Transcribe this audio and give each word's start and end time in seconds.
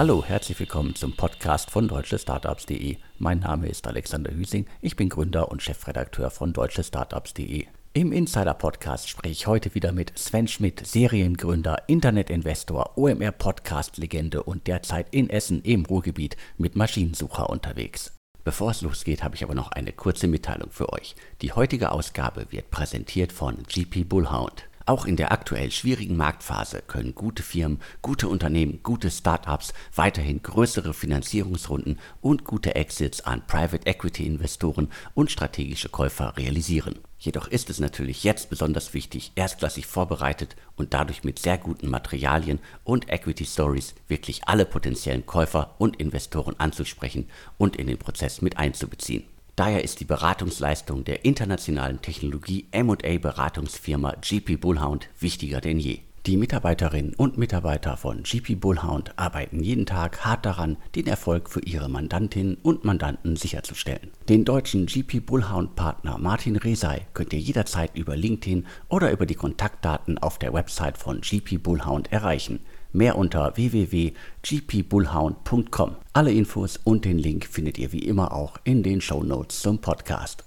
Hallo, 0.00 0.24
herzlich 0.24 0.58
willkommen 0.58 0.94
zum 0.94 1.12
Podcast 1.12 1.70
von 1.70 1.86
deutschestartups.de. 1.86 2.96
Mein 3.18 3.40
Name 3.40 3.68
ist 3.68 3.86
Alexander 3.86 4.32
Hüsing, 4.32 4.64
ich 4.80 4.96
bin 4.96 5.10
Gründer 5.10 5.50
und 5.50 5.62
Chefredakteur 5.62 6.30
von 6.30 6.54
deutschestartups.de. 6.54 7.66
Im 7.92 8.10
Insider-Podcast 8.10 9.10
spreche 9.10 9.32
ich 9.32 9.46
heute 9.46 9.74
wieder 9.74 9.92
mit 9.92 10.18
Sven 10.18 10.48
Schmidt, 10.48 10.86
Seriengründer, 10.86 11.82
Internetinvestor, 11.86 12.96
OMR-Podcast-Legende 12.96 14.42
und 14.42 14.68
derzeit 14.68 15.08
in 15.10 15.28
Essen 15.28 15.60
im 15.60 15.84
Ruhrgebiet 15.84 16.38
mit 16.56 16.76
Maschinensucher 16.76 17.50
unterwegs. 17.50 18.16
Bevor 18.42 18.70
es 18.70 18.80
losgeht, 18.80 19.22
habe 19.22 19.34
ich 19.34 19.44
aber 19.44 19.54
noch 19.54 19.70
eine 19.70 19.92
kurze 19.92 20.28
Mitteilung 20.28 20.70
für 20.70 20.94
euch. 20.94 21.14
Die 21.42 21.52
heutige 21.52 21.92
Ausgabe 21.92 22.46
wird 22.48 22.70
präsentiert 22.70 23.32
von 23.32 23.64
GP 23.64 24.04
Bullhound. 24.08 24.69
Auch 24.90 25.04
in 25.04 25.14
der 25.14 25.30
aktuell 25.30 25.70
schwierigen 25.70 26.16
Marktphase 26.16 26.82
können 26.84 27.14
gute 27.14 27.44
Firmen, 27.44 27.78
gute 28.02 28.26
Unternehmen, 28.26 28.80
gute 28.82 29.08
Startups 29.08 29.72
weiterhin 29.94 30.42
größere 30.42 30.94
Finanzierungsrunden 30.94 32.00
und 32.20 32.42
gute 32.42 32.74
Exits 32.74 33.20
an 33.20 33.46
Private 33.46 33.86
Equity 33.86 34.26
Investoren 34.26 34.88
und 35.14 35.30
strategische 35.30 35.90
Käufer 35.90 36.36
realisieren. 36.36 36.98
Jedoch 37.20 37.46
ist 37.46 37.70
es 37.70 37.78
natürlich 37.78 38.24
jetzt 38.24 38.50
besonders 38.50 38.92
wichtig, 38.92 39.30
erstklassig 39.36 39.86
vorbereitet 39.86 40.56
und 40.74 40.92
dadurch 40.92 41.22
mit 41.22 41.38
sehr 41.38 41.56
guten 41.56 41.88
Materialien 41.88 42.58
und 42.82 43.12
Equity 43.12 43.46
Stories 43.46 43.94
wirklich 44.08 44.48
alle 44.48 44.66
potenziellen 44.66 45.24
Käufer 45.24 45.76
und 45.78 46.00
Investoren 46.00 46.58
anzusprechen 46.58 47.28
und 47.58 47.76
in 47.76 47.86
den 47.86 47.98
Prozess 47.98 48.42
mit 48.42 48.56
einzubeziehen. 48.56 49.22
Daher 49.60 49.84
ist 49.84 50.00
die 50.00 50.06
Beratungsleistung 50.06 51.04
der 51.04 51.26
internationalen 51.26 52.00
Technologie 52.00 52.64
M&A 52.70 53.18
Beratungsfirma 53.18 54.14
GP 54.22 54.58
Bullhound 54.58 55.10
wichtiger 55.18 55.60
denn 55.60 55.78
je. 55.78 55.98
Die 56.24 56.38
Mitarbeiterinnen 56.38 57.12
und 57.14 57.36
Mitarbeiter 57.36 57.98
von 57.98 58.22
GP 58.22 58.58
Bullhound 58.58 59.18
arbeiten 59.18 59.62
jeden 59.62 59.84
Tag 59.84 60.24
hart 60.24 60.46
daran, 60.46 60.78
den 60.94 61.06
Erfolg 61.06 61.50
für 61.50 61.60
ihre 61.60 61.90
Mandantinnen 61.90 62.56
und 62.62 62.86
Mandanten 62.86 63.36
sicherzustellen. 63.36 64.12
Den 64.30 64.46
deutschen 64.46 64.86
GP 64.86 65.20
Bullhound 65.26 65.76
Partner 65.76 66.16
Martin 66.16 66.56
Resay 66.56 67.02
könnt 67.12 67.34
ihr 67.34 67.38
jederzeit 67.38 67.94
über 67.94 68.16
LinkedIn 68.16 68.64
oder 68.88 69.10
über 69.10 69.26
die 69.26 69.34
Kontaktdaten 69.34 70.16
auf 70.16 70.38
der 70.38 70.54
Website 70.54 70.96
von 70.96 71.20
GP 71.20 71.58
Bullhound 71.62 72.10
erreichen. 72.10 72.60
Mehr 72.92 73.16
unter 73.16 73.56
www.gpbullhound.com. 73.56 75.96
Alle 76.12 76.32
Infos 76.32 76.76
und 76.76 77.04
den 77.04 77.18
Link 77.18 77.44
findet 77.44 77.78
ihr 77.78 77.92
wie 77.92 78.00
immer 78.00 78.32
auch 78.32 78.56
in 78.64 78.82
den 78.82 79.00
Show 79.00 79.22
Notes 79.22 79.60
zum 79.60 79.80
Podcast. 79.80 80.44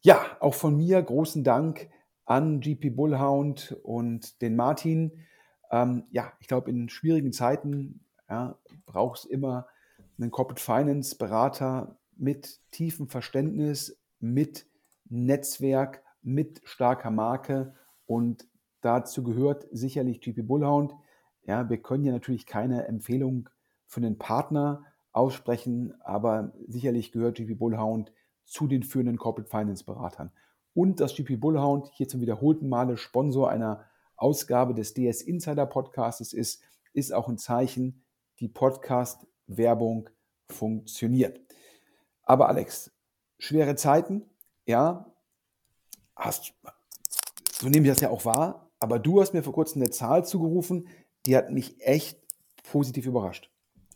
Ja, 0.00 0.24
auch 0.40 0.54
von 0.54 0.74
mir 0.76 1.02
großen 1.02 1.44
Dank 1.44 1.90
an 2.24 2.60
GP 2.60 2.96
Bullhound 2.96 3.76
und 3.82 4.40
den 4.40 4.56
Martin. 4.56 5.12
Ähm, 5.70 6.04
ja, 6.10 6.32
ich 6.40 6.48
glaube, 6.48 6.70
in 6.70 6.88
schwierigen 6.88 7.32
Zeiten 7.32 8.00
ja, 8.28 8.58
braucht 8.86 9.18
es 9.20 9.26
immer 9.26 9.66
einen 10.18 10.30
Corporate 10.30 10.62
Finance 10.62 11.16
Berater 11.16 11.98
mit 12.16 12.60
tiefem 12.70 13.08
Verständnis, 13.08 13.98
mit 14.18 14.66
Netzwerk, 15.08 16.02
mit 16.22 16.60
starker 16.64 17.10
Marke 17.10 17.74
und 18.06 18.46
dazu 18.80 19.22
gehört 19.22 19.66
sicherlich 19.72 20.20
GP 20.20 20.42
Bullhound. 20.42 20.94
Ja, 21.44 21.68
wir 21.68 21.78
können 21.78 22.04
ja 22.04 22.12
natürlich 22.12 22.46
keine 22.46 22.86
Empfehlung 22.86 23.48
für 23.86 24.00
einen 24.00 24.18
Partner 24.18 24.84
aussprechen, 25.12 25.94
aber 26.02 26.52
sicherlich 26.68 27.12
gehört 27.12 27.36
GP 27.36 27.58
Bullhound 27.58 28.12
zu 28.44 28.66
den 28.66 28.82
führenden 28.82 29.18
Corporate 29.18 29.50
Finance 29.50 29.84
Beratern 29.84 30.30
und 30.74 31.00
das 31.00 31.14
GP 31.14 31.36
Bullhound 31.36 31.88
hier 31.94 32.08
zum 32.08 32.20
wiederholten 32.20 32.68
Male 32.68 32.96
Sponsor 32.96 33.50
einer 33.50 33.84
Ausgabe 34.16 34.74
des 34.74 34.94
DS 34.94 35.22
Insider 35.22 35.66
Podcasts 35.66 36.32
ist, 36.32 36.62
ist 36.92 37.12
auch 37.12 37.28
ein 37.28 37.38
Zeichen, 37.38 38.04
die 38.40 38.48
Podcast-Werbung 38.48 40.08
funktioniert. 40.48 41.40
Aber 42.22 42.48
Alex, 42.48 42.90
schwere 43.38 43.74
Zeiten, 43.76 44.22
ja, 44.66 45.12
hast, 46.16 46.54
so 47.52 47.68
nehme 47.68 47.86
ich 47.86 47.92
das 47.92 48.00
ja 48.00 48.10
auch 48.10 48.24
wahr, 48.24 48.70
aber 48.80 48.98
du 48.98 49.20
hast 49.20 49.34
mir 49.34 49.42
vor 49.42 49.52
kurzem 49.52 49.82
eine 49.82 49.90
Zahl 49.90 50.24
zugerufen, 50.24 50.88
die 51.26 51.36
hat 51.36 51.50
mich 51.50 51.80
echt 51.80 52.18
positiv 52.64 53.06
überrascht 53.06 53.51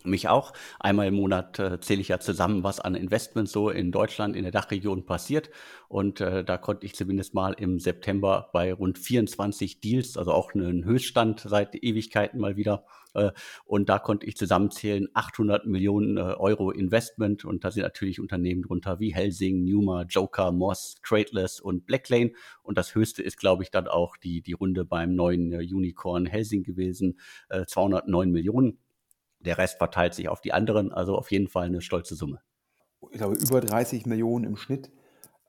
mich 0.06 0.28
auch. 0.28 0.52
Einmal 0.80 1.08
im 1.08 1.14
Monat 1.14 1.58
äh, 1.58 1.80
zähle 1.80 2.00
ich 2.00 2.08
ja 2.08 2.20
zusammen, 2.20 2.62
was 2.64 2.80
an 2.80 2.94
Investments 2.94 3.52
so 3.52 3.70
in 3.70 3.92
Deutschland, 3.92 4.36
in 4.36 4.42
der 4.42 4.52
Dachregion 4.52 5.06
passiert. 5.06 5.50
Und 5.88 6.20
äh, 6.20 6.44
da 6.44 6.58
konnte 6.58 6.86
ich 6.86 6.94
zumindest 6.94 7.34
mal 7.34 7.52
im 7.52 7.78
September 7.78 8.50
bei 8.52 8.72
rund 8.72 8.98
24 8.98 9.80
Deals, 9.80 10.16
also 10.16 10.32
auch 10.32 10.54
einen 10.54 10.84
Höchststand 10.84 11.40
seit 11.40 11.74
Ewigkeiten 11.74 12.40
mal 12.40 12.56
wieder. 12.56 12.84
Äh, 13.16 13.32
und 13.64 13.88
da 13.88 13.98
konnte 13.98 14.26
ich 14.26 14.36
zusammenzählen 14.36 15.08
800 15.14 15.66
Millionen 15.66 16.18
äh, 16.18 16.20
Euro 16.20 16.70
Investment. 16.70 17.44
Und 17.44 17.64
da 17.64 17.70
sind 17.70 17.82
natürlich 17.82 18.20
Unternehmen 18.20 18.62
drunter 18.62 19.00
wie 19.00 19.14
Helsing, 19.14 19.64
Numa, 19.64 20.02
Joker, 20.02 20.52
Moss, 20.52 20.96
Tradeless 21.02 21.60
und 21.60 21.86
Blacklane. 21.86 22.32
Und 22.62 22.78
das 22.78 22.94
höchste 22.94 23.22
ist, 23.22 23.38
glaube 23.38 23.62
ich, 23.62 23.70
dann 23.70 23.88
auch 23.88 24.16
die, 24.16 24.42
die 24.42 24.52
Runde 24.52 24.84
beim 24.84 25.14
neuen 25.14 25.52
äh, 25.52 25.58
Unicorn 25.58 26.26
Helsing 26.26 26.62
gewesen, 26.62 27.18
209 27.66 28.30
Millionen. 28.30 28.78
Der 29.40 29.58
Rest 29.58 29.78
verteilt 29.78 30.14
sich 30.14 30.28
auf 30.28 30.40
die 30.40 30.52
anderen, 30.52 30.92
also 30.92 31.16
auf 31.16 31.30
jeden 31.30 31.48
Fall 31.48 31.66
eine 31.66 31.80
stolze 31.80 32.14
Summe. 32.14 32.40
Ich 33.10 33.18
glaube, 33.18 33.36
über 33.36 33.60
30 33.60 34.06
Millionen 34.06 34.44
im 34.44 34.56
Schnitt. 34.56 34.90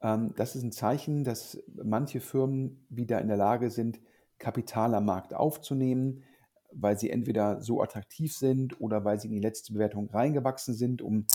Ähm, 0.02 0.34
das 0.36 0.56
ist 0.56 0.64
ein 0.64 0.72
Zeichen, 0.72 1.24
dass 1.24 1.62
manche 1.84 2.20
Firmen 2.20 2.86
wieder 2.90 3.20
in 3.22 3.28
der 3.28 3.38
Lage 3.38 3.70
sind, 3.70 4.00
Kapital 4.38 4.94
am 4.94 5.06
Markt 5.06 5.34
aufzunehmen, 5.34 6.24
weil 6.72 7.00
sie 7.00 7.10
entweder 7.10 7.62
so 7.62 7.82
attraktiv 7.82 8.36
sind 8.36 8.80
oder 8.80 9.04
weil 9.04 9.20
sie 9.20 9.28
in 9.28 9.34
die 9.34 9.40
letzte 9.40 9.74
Bewertung 9.74 10.10
reingewachsen 10.10 10.76
sind, 10.76 11.02
um 11.02 11.26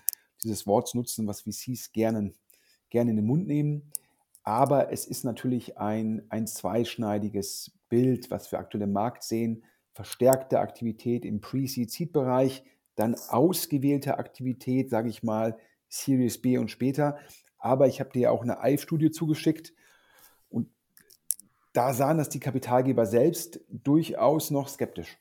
dieses 0.44 0.66
Wort 0.66 0.88
zu 0.88 0.98
nutzen, 0.98 1.26
was 1.26 1.42
VCs 1.42 1.92
gerne, 1.92 2.32
gerne 2.90 3.10
in 3.10 3.16
den 3.16 3.26
Mund 3.26 3.46
nehmen. 3.46 3.90
Aber 4.44 4.92
es 4.92 5.06
ist 5.06 5.24
natürlich 5.24 5.78
ein, 5.78 6.22
ein 6.28 6.46
zweischneidiges 6.46 7.72
Bild, 7.88 8.30
was 8.30 8.50
wir 8.52 8.58
aktuell 8.58 8.82
im 8.82 8.92
Markt 8.92 9.22
sehen 9.22 9.64
verstärkte 9.92 10.60
Aktivität 10.60 11.24
im 11.24 11.40
Pre-Seed-Seed-Bereich, 11.40 12.64
dann 12.94 13.14
ausgewählte 13.28 14.18
Aktivität, 14.18 14.90
sage 14.90 15.08
ich 15.08 15.22
mal, 15.22 15.56
Series 15.88 16.40
B 16.40 16.58
und 16.58 16.70
später. 16.70 17.18
Aber 17.58 17.86
ich 17.86 18.00
habe 18.00 18.10
dir 18.10 18.32
auch 18.32 18.42
eine 18.42 18.60
EIF-Studie 18.60 19.10
zugeschickt 19.10 19.72
und 20.48 20.68
da 21.72 21.94
sahen 21.94 22.18
das 22.18 22.28
die 22.28 22.40
Kapitalgeber 22.40 23.06
selbst 23.06 23.60
durchaus 23.68 24.50
noch 24.50 24.68
skeptisch 24.68 25.18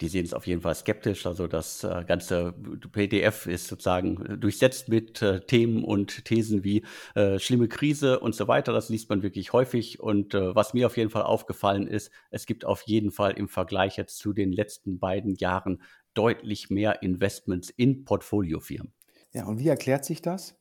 die 0.00 0.08
sehen 0.08 0.24
es 0.24 0.34
auf 0.34 0.46
jeden 0.46 0.60
Fall 0.60 0.74
skeptisch. 0.74 1.26
Also 1.26 1.46
das 1.46 1.82
äh, 1.84 2.04
ganze 2.06 2.54
PDF 2.92 3.46
ist 3.46 3.66
sozusagen 3.66 4.40
durchsetzt 4.40 4.88
mit 4.88 5.20
äh, 5.22 5.40
Themen 5.40 5.84
und 5.84 6.24
Thesen 6.24 6.62
wie 6.64 6.84
äh, 7.14 7.38
schlimme 7.38 7.68
Krise 7.68 8.20
und 8.20 8.34
so 8.34 8.46
weiter. 8.48 8.72
Das 8.72 8.88
liest 8.88 9.08
man 9.10 9.22
wirklich 9.22 9.52
häufig. 9.52 10.00
Und 10.00 10.34
äh, 10.34 10.54
was 10.54 10.74
mir 10.74 10.86
auf 10.86 10.96
jeden 10.96 11.10
Fall 11.10 11.22
aufgefallen 11.22 11.86
ist, 11.86 12.12
es 12.30 12.46
gibt 12.46 12.64
auf 12.64 12.82
jeden 12.82 13.10
Fall 13.10 13.32
im 13.32 13.48
Vergleich 13.48 13.96
jetzt 13.96 14.18
zu 14.18 14.32
den 14.32 14.52
letzten 14.52 14.98
beiden 14.98 15.34
Jahren 15.34 15.82
deutlich 16.14 16.70
mehr 16.70 17.02
Investments 17.02 17.70
in 17.70 18.04
Portfoliofirmen. 18.04 18.92
Ja, 19.32 19.46
und 19.46 19.58
wie 19.58 19.68
erklärt 19.68 20.04
sich 20.04 20.22
das? 20.22 20.58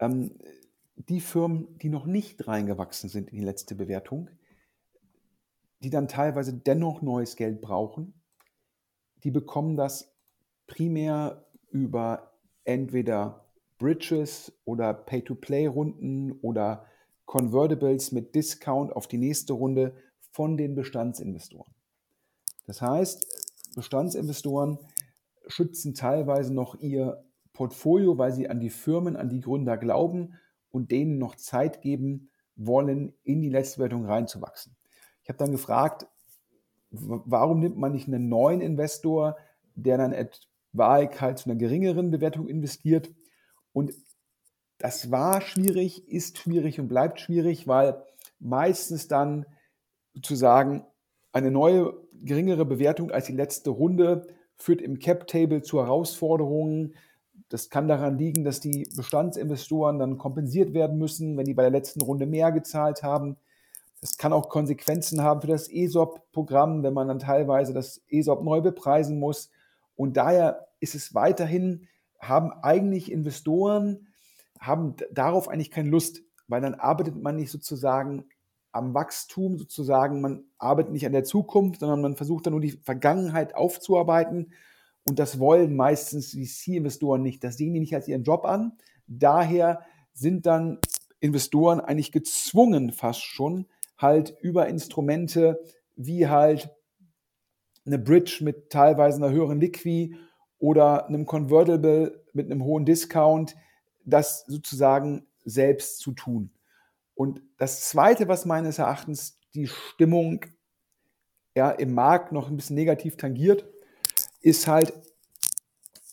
Ähm, 0.00 0.32
die 0.96 1.20
Firmen, 1.20 1.78
die 1.78 1.88
noch 1.88 2.06
nicht 2.06 2.46
reingewachsen 2.48 3.10
sind 3.10 3.30
in 3.30 3.38
die 3.38 3.44
letzte 3.44 3.74
Bewertung, 3.74 4.30
die 5.80 5.90
dann 5.90 6.08
teilweise 6.08 6.54
dennoch 6.54 7.02
neues 7.02 7.36
Geld 7.36 7.60
brauchen, 7.60 8.14
die 9.24 9.30
bekommen 9.30 9.76
das 9.76 10.14
primär 10.66 11.46
über 11.70 12.32
entweder 12.64 13.46
Bridges 13.78 14.52
oder 14.64 14.94
Pay-to-Play-Runden 14.94 16.32
oder 16.40 16.86
Convertibles 17.26 18.12
mit 18.12 18.34
Discount 18.34 18.94
auf 18.94 19.06
die 19.06 19.18
nächste 19.18 19.52
Runde 19.52 19.94
von 20.30 20.56
den 20.56 20.74
Bestandsinvestoren. 20.74 21.74
Das 22.66 22.80
heißt, 22.82 23.74
Bestandsinvestoren 23.74 24.78
schützen 25.46 25.94
teilweise 25.94 26.52
noch 26.52 26.80
ihr 26.80 27.24
Portfolio, 27.52 28.18
weil 28.18 28.32
sie 28.32 28.48
an 28.48 28.60
die 28.60 28.70
Firmen, 28.70 29.16
an 29.16 29.28
die 29.28 29.40
Gründer 29.40 29.76
glauben 29.76 30.34
und 30.70 30.90
denen 30.90 31.18
noch 31.18 31.36
Zeit 31.36 31.80
geben 31.80 32.30
wollen, 32.54 33.14
in 33.22 33.42
die 33.42 33.48
letzte 33.48 33.80
Wertung 33.80 34.06
reinzuwachsen. 34.06 34.76
Ich 35.22 35.28
habe 35.28 35.38
dann 35.38 35.52
gefragt, 35.52 36.06
warum 37.00 37.60
nimmt 37.60 37.76
man 37.76 37.92
nicht 37.92 38.08
einen 38.08 38.28
neuen 38.28 38.60
Investor, 38.60 39.36
der 39.74 39.98
dann 39.98 40.12
etwaig 40.12 41.20
halt 41.20 41.38
zu 41.38 41.50
einer 41.50 41.58
geringeren 41.58 42.10
Bewertung 42.10 42.48
investiert? 42.48 43.10
Und 43.72 43.92
das 44.78 45.10
war 45.10 45.40
schwierig, 45.40 46.08
ist 46.08 46.38
schwierig 46.38 46.80
und 46.80 46.88
bleibt 46.88 47.20
schwierig, 47.20 47.66
weil 47.66 48.02
meistens 48.38 49.08
dann 49.08 49.46
sozusagen 50.14 50.84
eine 51.32 51.50
neue, 51.50 51.94
geringere 52.12 52.64
Bewertung 52.64 53.10
als 53.10 53.26
die 53.26 53.32
letzte 53.32 53.70
Runde 53.70 54.26
führt 54.56 54.80
im 54.80 54.98
Cap-Table 54.98 55.62
zu 55.62 55.78
Herausforderungen. 55.78 56.94
Das 57.48 57.68
kann 57.68 57.88
daran 57.88 58.18
liegen, 58.18 58.44
dass 58.44 58.60
die 58.60 58.88
Bestandsinvestoren 58.96 59.98
dann 59.98 60.18
kompensiert 60.18 60.72
werden 60.72 60.98
müssen, 60.98 61.36
wenn 61.36 61.44
die 61.44 61.54
bei 61.54 61.62
der 61.62 61.70
letzten 61.70 62.00
Runde 62.00 62.26
mehr 62.26 62.52
gezahlt 62.52 63.02
haben. 63.02 63.36
Das 64.00 64.18
kann 64.18 64.32
auch 64.32 64.48
Konsequenzen 64.48 65.22
haben 65.22 65.40
für 65.40 65.46
das 65.46 65.68
ESOP-Programm, 65.68 66.82
wenn 66.82 66.94
man 66.94 67.08
dann 67.08 67.18
teilweise 67.18 67.72
das 67.72 68.02
ESOP 68.08 68.44
neu 68.44 68.60
bepreisen 68.60 69.18
muss. 69.18 69.50
Und 69.96 70.16
daher 70.16 70.68
ist 70.80 70.94
es 70.94 71.14
weiterhin, 71.14 71.88
haben 72.20 72.52
eigentlich 72.62 73.10
Investoren, 73.10 74.08
haben 74.60 74.96
darauf 75.12 75.48
eigentlich 75.48 75.70
keine 75.70 75.88
Lust, 75.88 76.22
weil 76.48 76.60
dann 76.60 76.74
arbeitet 76.74 77.16
man 77.16 77.36
nicht 77.36 77.50
sozusagen 77.50 78.24
am 78.72 78.94
Wachstum, 78.94 79.56
sozusagen, 79.56 80.20
man 80.20 80.44
arbeitet 80.58 80.92
nicht 80.92 81.06
an 81.06 81.12
der 81.12 81.24
Zukunft, 81.24 81.80
sondern 81.80 82.02
man 82.02 82.16
versucht 82.16 82.46
dann 82.46 82.52
nur 82.52 82.60
die 82.60 82.72
Vergangenheit 82.72 83.54
aufzuarbeiten. 83.54 84.52
Und 85.08 85.18
das 85.18 85.38
wollen 85.38 85.74
meistens 85.74 86.32
VC-Investoren 86.32 87.22
nicht. 87.22 87.42
Das 87.42 87.56
sehen 87.56 87.72
die 87.72 87.80
nicht 87.80 87.94
als 87.94 88.08
ihren 88.08 88.24
Job 88.24 88.44
an. 88.44 88.72
Daher 89.06 89.80
sind 90.12 90.46
dann 90.46 90.78
Investoren 91.20 91.80
eigentlich 91.80 92.12
gezwungen, 92.12 92.92
fast 92.92 93.22
schon, 93.22 93.66
halt 93.98 94.36
über 94.40 94.66
Instrumente 94.68 95.60
wie 95.96 96.28
halt 96.28 96.70
eine 97.86 97.98
Bridge 97.98 98.40
mit 98.42 98.70
teilweise 98.70 99.16
einer 99.16 99.32
höheren 99.32 99.60
Liqui 99.60 100.16
oder 100.58 101.06
einem 101.06 101.26
Convertible 101.26 102.24
mit 102.32 102.46
einem 102.46 102.64
hohen 102.64 102.84
Discount, 102.84 103.56
das 104.04 104.44
sozusagen 104.46 105.26
selbst 105.44 106.00
zu 106.00 106.12
tun. 106.12 106.50
Und 107.14 107.40
das 107.56 107.88
Zweite, 107.88 108.28
was 108.28 108.44
meines 108.44 108.78
Erachtens 108.78 109.38
die 109.54 109.68
Stimmung 109.68 110.44
ja, 111.54 111.70
im 111.70 111.94
Markt 111.94 112.32
noch 112.32 112.48
ein 112.48 112.56
bisschen 112.56 112.76
negativ 112.76 113.16
tangiert, 113.16 113.66
ist 114.42 114.68
halt, 114.68 114.92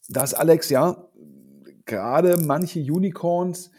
dass 0.07 0.33
Alex 0.33 0.69
ja 0.69 1.09
gerade 1.85 2.37
manche 2.37 2.79
Unicorns, 2.79 3.71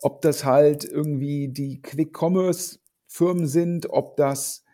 ob 0.00 0.22
das 0.22 0.44
halt 0.44 0.84
irgendwie 0.84 1.48
die 1.48 1.82
Quick-Commerce-Firmen 3.08 3.46
sind, 3.46 3.90
ob 3.90 4.16
das 4.16 4.64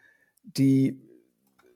die, 0.43 1.01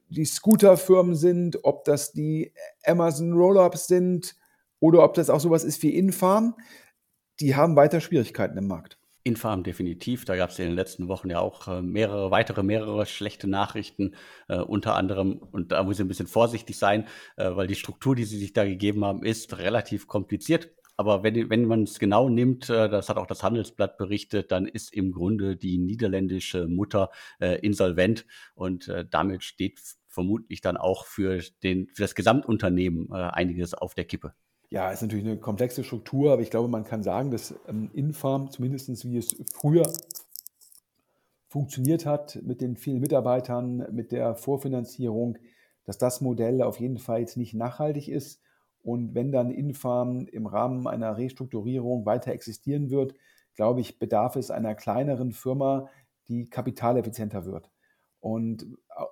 die 0.09 0.25
Scooter-Firmen 0.25 1.15
sind, 1.15 1.59
ob 1.65 1.85
das 1.85 2.13
die 2.13 2.53
Amazon 2.85 3.33
Roll-Ups 3.33 3.87
sind 3.87 4.37
oder 4.81 5.03
ob 5.05 5.15
das 5.15 5.31
auch 5.31 5.41
sowas 5.41 5.65
ist 5.65 5.83
wie 5.83 5.95
Infarm, 5.95 6.55
die 7.41 7.57
haben 7.57 7.77
weiter 7.77 8.01
Schwierigkeiten 8.01 8.59
im 8.59 8.67
Markt. 8.67 8.99
Infarm 9.25 9.63
definitiv. 9.63 10.25
Da 10.25 10.37
gab 10.37 10.51
es 10.51 10.59
in 10.59 10.67
den 10.67 10.75
letzten 10.75 11.09
Wochen 11.09 11.29
ja 11.29 11.41
auch 11.41 11.69
äh, 11.69 11.83
mehrere, 11.83 12.31
weitere, 12.31 12.63
mehrere 12.63 13.05
schlechte 13.05 13.47
Nachrichten, 13.47 14.15
äh, 14.49 14.59
unter 14.59 14.95
anderem, 14.95 15.39
und 15.51 15.73
da 15.73 15.83
muss 15.83 15.99
ich 15.99 16.05
ein 16.05 16.09
bisschen 16.09 16.27
vorsichtig 16.27 16.79
sein, 16.79 17.07
äh, 17.37 17.55
weil 17.55 17.67
die 17.67 17.75
Struktur, 17.75 18.15
die 18.15 18.25
sie 18.25 18.39
sich 18.39 18.53
da 18.53 18.65
gegeben 18.65 19.05
haben, 19.05 19.25
ist 19.25 19.59
relativ 19.59 20.07
kompliziert. 20.07 20.71
Aber 20.99 21.23
wenn, 21.23 21.49
wenn 21.49 21.65
man 21.65 21.85
es 21.85 22.01
genau 22.01 22.29
nimmt, 22.29 22.69
äh, 22.69 22.89
das 22.89 23.09
hat 23.09 23.19
auch 23.19 23.27
das 23.27 23.45
Handelsblatt 23.45 23.99
berichtet, 23.99 24.51
dann 24.51 24.67
ist 24.67 24.93
im 24.93 25.13
Grunde 25.13 25.57
die 25.57 25.79
niederländische 25.79 26.67
Mutter 26.67 27.11
äh, 27.39 27.61
insolvent 27.61 28.27
und 28.57 28.89
äh, 28.89 29.07
damit 29.09 29.45
steht 29.45 29.79
vermutlich 30.09 30.61
dann 30.61 30.77
auch 30.77 31.07
für, 31.07 31.41
den, 31.63 31.87
für 31.95 32.03
das 32.03 32.17
Gesamtunternehmen 32.17 33.13
einiges 33.13 33.75
auf 33.75 33.95
der 33.95 34.05
Kippe. 34.07 34.33
Ja, 34.71 34.91
ist 34.91 35.03
natürlich 35.03 35.25
eine 35.25 35.37
komplexe 35.37 35.85
Struktur, 35.85 36.33
aber 36.33 36.43
ich 36.43 36.51
glaube, 36.51 36.67
man 36.69 36.83
kann 36.83 37.05
sagen, 37.05 37.31
dass 37.31 37.55
ähm, 37.69 37.91
Infarm, 37.93 38.51
zumindest 38.51 39.09
wie 39.09 39.19
es 39.19 39.37
früher 39.55 39.93
funktioniert 41.47 42.07
hat, 42.07 42.41
mit 42.43 42.61
den 42.61 42.77
vielen 42.77 42.99
Mitarbeitern, 42.99 43.87
mit 43.93 44.11
der 44.11 44.35
Vorfinanzierung, 44.35 45.39
dass 45.85 45.97
das 45.97 46.21
Modell 46.21 46.61
auf 46.63 46.81
jeden 46.81 46.99
Fall 46.99 47.21
jetzt 47.21 47.37
nicht 47.37 47.55
nachhaltig 47.55 48.09
ist. 48.09 48.43
Und 48.83 49.15
wenn 49.15 49.33
dann 49.33 49.51
Infarm 49.51 50.27
im 50.27 50.47
Rahmen 50.47 50.87
einer 50.87 51.17
Restrukturierung 51.17 52.07
weiter 52.07 52.33
existieren 52.33 52.91
wird, 52.91 53.15
glaube 53.55 53.81
ich, 53.81 53.99
bedarf 53.99 54.37
es 54.37 54.51
einer 54.51 54.75
kleineren 54.75 55.33
Firma, 55.33 55.89
die 56.29 56.49
kapitaleffizienter 56.49 57.45
wird. 57.45 57.71
Und 58.21 58.67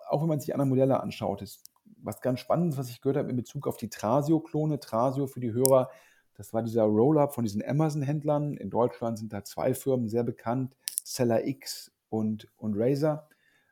auch 0.09 0.23
wenn 0.23 0.29
man 0.29 0.41
sich 0.41 0.55
andere 0.55 0.69
Modelle 0.69 1.01
anschaut, 1.01 1.43
ist 1.43 1.65
was 2.03 2.21
ganz 2.21 2.41
Spannendes, 2.41 2.79
was 2.79 2.91
ich 2.91 3.01
gehört 3.01 3.17
habe 3.17 3.31
in 3.31 3.37
Bezug 3.37 3.67
auf 3.67 3.77
die 3.77 3.89
Trasio-Klone. 3.89 4.79
Trasio 4.81 5.27
für 5.27 5.41
die 5.41 5.53
Hörer, 5.53 5.91
das 6.35 6.53
war 6.53 6.62
dieser 6.62 6.85
Roll-Up 6.85 7.35
von 7.35 7.45
diesen 7.45 7.65
Amazon-Händlern. 7.65 8.57
In 8.57 8.71
Deutschland 8.71 9.19
sind 9.19 9.33
da 9.33 9.45
zwei 9.45 9.75
Firmen 9.75 10.09
sehr 10.09 10.23
bekannt, 10.23 10.77
Seller 11.05 11.47
X 11.47 11.93
und, 12.09 12.49
und 12.57 12.75
Razer. 12.77 13.29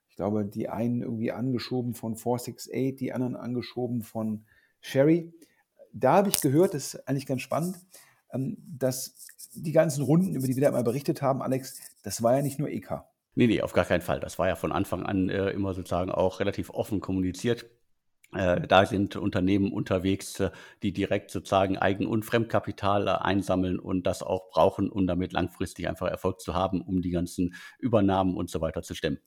Ich 0.09 0.17
glaube, 0.17 0.45
die 0.45 0.69
einen 0.69 1.03
irgendwie 1.03 1.33
angeschoben 1.33 1.95
von 1.95 2.17
468, 2.17 2.97
die 2.97 3.13
anderen 3.13 3.37
angeschoben 3.37 4.03
von 4.03 4.45
Sherry. 4.81 5.33
Da 5.95 6.15
habe 6.15 6.29
ich 6.29 6.41
gehört, 6.41 6.75
das 6.75 6.95
ist 6.95 7.09
eigentlich 7.09 7.27
ganz 7.27 7.41
spannend, 7.41 7.79
ähm, 8.33 8.59
dass 8.67 9.29
die 9.55 9.73
ganzen 9.73 10.03
Runden, 10.03 10.35
über 10.35 10.47
die 10.47 10.57
wir 10.57 10.65
da 10.65 10.73
mal 10.73 10.83
berichtet 10.83 11.23
haben, 11.23 11.41
Alex, 11.41 11.81
das 12.03 12.23
war 12.23 12.37
ja 12.37 12.43
nicht 12.43 12.59
nur 12.59 12.69
EK. 12.69 13.05
Nee, 13.37 13.47
nee, 13.47 13.63
auf 13.63 13.73
gar 13.73 13.85
keinen 13.85 14.03
Fall. 14.03 14.21
Das 14.21 14.39
war 14.39 14.49
ja 14.49 14.57
von 14.57 14.73
Anfang 14.73 15.05
an 15.05 15.29
äh, 15.29 15.51
immer 15.51 15.73
sozusagen 15.73 16.11
auch 16.11 16.41
relativ 16.41 16.71
offen 16.71 17.01
kommuniziert. 17.01 17.67
Äh, 18.33 18.67
da 18.67 18.87
sind 18.87 19.17
Unternehmen 19.17 19.73
unterwegs, 19.73 20.41
äh, 20.41 20.51
die 20.83 20.93
direkt 20.93 21.31
sozusagen 21.31 21.79
Eigen- 21.79 22.07
und 22.07 22.25
Fremdkapital 22.25 23.07
äh, 23.07 23.11
einsammeln 23.11 23.79
und 23.79 24.07
das 24.07 24.23
auch 24.23 24.51
brauchen, 24.51 24.91
um 24.91 25.07
damit 25.07 25.33
langfristig 25.33 25.89
einfach 25.89 26.09
Erfolg 26.09 26.41
zu 26.41 26.55
haben, 26.55 26.81
um 26.83 27.03
die 27.03 27.11
ganzen 27.11 27.55
Übernahmen 27.79 28.37
und 28.37 28.51
so 28.51 28.61
weiter 28.61 28.83
zu 28.83 28.95
stemmen. 28.95 29.19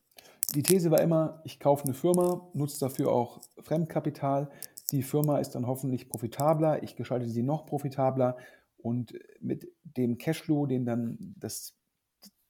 Die 0.55 0.63
These 0.63 0.91
war 0.91 1.01
immer, 1.01 1.41
ich 1.43 1.59
kaufe 1.59 1.83
eine 1.85 1.93
Firma, 1.93 2.49
nutze 2.53 2.79
dafür 2.79 3.11
auch 3.11 3.41
Fremdkapital. 3.61 4.49
Die 4.91 5.03
Firma 5.03 5.39
ist 5.39 5.51
dann 5.51 5.67
hoffentlich 5.67 6.09
profitabler, 6.09 6.83
ich 6.83 6.95
gestalte 6.95 7.27
sie 7.27 7.43
noch 7.43 7.65
profitabler 7.65 8.37
und 8.77 9.13
mit 9.41 9.67
dem 9.83 10.17
Cashflow, 10.17 10.65
den 10.65 10.85
dann 10.85 11.35
das, 11.37 11.75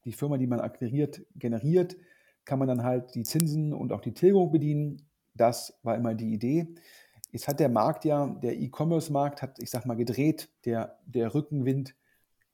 die 0.06 0.12
Firma, 0.12 0.38
die 0.38 0.48
man 0.48 0.60
akquiriert, 0.60 1.26
generiert, 1.36 1.98
kann 2.46 2.60
man 2.60 2.68
dann 2.68 2.84
halt 2.84 3.16
die 3.16 3.24
Zinsen 3.24 3.74
und 3.74 3.92
auch 3.92 4.02
die 4.02 4.14
Tilgung 4.14 4.52
bedienen 4.52 5.08
das 5.38 5.78
war 5.84 5.96
immer 5.96 6.16
die 6.16 6.34
Idee. 6.34 6.68
Jetzt 7.32 7.48
hat 7.48 7.60
der 7.60 7.70
Markt 7.70 8.06
ja, 8.06 8.28
der 8.28 8.58
E-Commerce-Markt 8.58 9.42
hat, 9.42 9.60
ich 9.60 9.70
sag 9.70 9.86
mal, 9.86 9.96
gedreht. 9.96 10.50
Der, 10.66 10.98
der 11.06 11.34
Rückenwind 11.34 11.96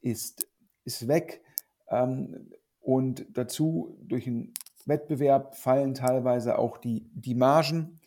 ist, 0.02 0.48
ist 0.84 1.08
weg. 1.08 1.42
Ähm, 1.90 2.52
und 2.82 3.26
dazu 3.34 3.98
durch 4.02 4.26
den 4.26 4.54
Wettbewerb 4.86 5.56
fallen 5.56 5.94
teilweise 5.94 6.58
auch 6.58 6.78
die, 6.78 7.10
die 7.14 7.36
Margen. 7.36 8.00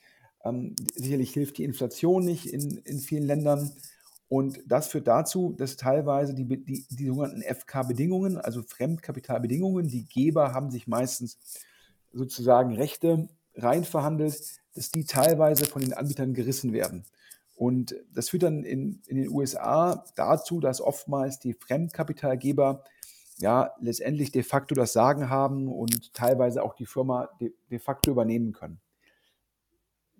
Ähm, 0.46 0.74
sicherlich 0.94 1.32
hilft 1.32 1.58
die 1.58 1.64
Inflation 1.64 2.24
nicht 2.24 2.46
in, 2.46 2.78
in 2.84 2.98
vielen 2.98 3.26
Ländern. 3.26 3.72
Und 4.28 4.60
das 4.66 4.88
führt 4.88 5.06
dazu, 5.06 5.54
dass 5.56 5.76
teilweise 5.76 6.34
die, 6.34 6.44
die, 6.44 6.84
die 6.90 7.06
sogenannten 7.06 7.42
FK-Bedingungen, 7.42 8.38
also 8.38 8.62
Fremdkapitalbedingungen, 8.62 9.88
die 9.88 10.04
Geber 10.04 10.52
haben 10.52 10.70
sich 10.70 10.86
meistens 10.88 11.38
sozusagen 12.12 12.74
Rechte 12.74 13.28
reinverhandelt, 13.54 14.60
dass 14.74 14.90
die 14.90 15.04
teilweise 15.04 15.64
von 15.64 15.82
den 15.82 15.94
Anbietern 15.94 16.34
gerissen 16.34 16.72
werden. 16.72 17.04
Und 17.54 17.94
das 18.12 18.28
führt 18.28 18.42
dann 18.42 18.64
in, 18.64 19.00
in 19.06 19.16
den 19.16 19.30
USA 19.30 20.04
dazu, 20.16 20.60
dass 20.60 20.80
oftmals 20.80 21.38
die 21.38 21.54
Fremdkapitalgeber 21.54 22.84
ja 23.38 23.72
letztendlich 23.80 24.32
de 24.32 24.42
facto 24.42 24.74
das 24.74 24.92
Sagen 24.92 25.30
haben 25.30 25.68
und 25.68 26.12
teilweise 26.12 26.62
auch 26.62 26.74
die 26.74 26.86
Firma 26.86 27.28
de, 27.40 27.54
de 27.70 27.78
facto 27.78 28.10
übernehmen 28.10 28.52
können. 28.52 28.80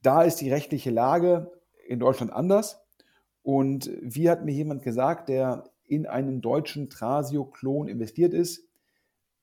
Da 0.07 0.23
ist 0.23 0.41
die 0.41 0.53
rechtliche 0.53 0.91
Lage 0.91 1.51
in 1.85 1.99
Deutschland 1.99 2.33
anders. 2.33 2.81
Und 3.43 3.91
wie 4.01 4.31
hat 4.31 4.45
mir 4.45 4.53
jemand 4.53 4.85
gesagt, 4.85 5.29
der 5.29 5.65
in 5.85 6.07
einen 6.07 6.41
deutschen 6.41 6.89
Trasio-Klon 6.89 7.89
investiert 7.89 8.33
ist, 8.33 8.69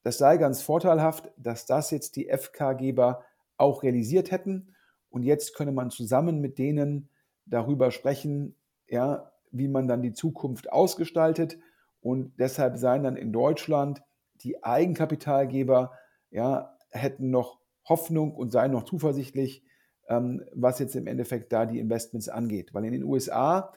das 0.03 0.17
sei 0.17 0.37
ganz 0.37 0.61
vorteilhaft, 0.61 1.29
dass 1.35 1.65
das 1.65 1.91
jetzt 1.91 2.15
die 2.15 2.29
FK-Geber 2.29 3.25
auch 3.57 3.83
realisiert 3.83 4.31
hätten 4.31 4.73
und 5.09 5.23
jetzt 5.23 5.53
könne 5.53 5.73
man 5.73 5.91
zusammen 5.91 6.39
mit 6.39 6.57
denen 6.57 7.09
darüber 7.45 7.91
sprechen, 7.91 8.55
ja, 8.87 9.33
wie 9.51 9.67
man 9.67 9.89
dann 9.89 10.01
die 10.01 10.13
Zukunft 10.13 10.71
ausgestaltet. 10.71 11.57
Und 11.99 12.39
deshalb 12.39 12.77
seien 12.77 13.03
dann 13.03 13.17
in 13.17 13.33
Deutschland 13.33 14.01
die 14.35 14.63
Eigenkapitalgeber, 14.63 15.91
ja, 16.31 16.77
hätten 16.89 17.31
noch 17.31 17.59
Hoffnung 17.83 18.33
und 18.33 18.53
seien 18.53 18.71
noch 18.71 18.83
zuversichtlich, 18.83 19.65
ähm, 20.07 20.43
was 20.53 20.79
jetzt 20.79 20.95
im 20.95 21.07
Endeffekt 21.07 21.51
da 21.51 21.65
die 21.65 21.79
Investments 21.79 22.29
angeht. 22.29 22.73
Weil 22.73 22.85
in 22.85 22.93
den 22.93 23.03
USA, 23.03 23.73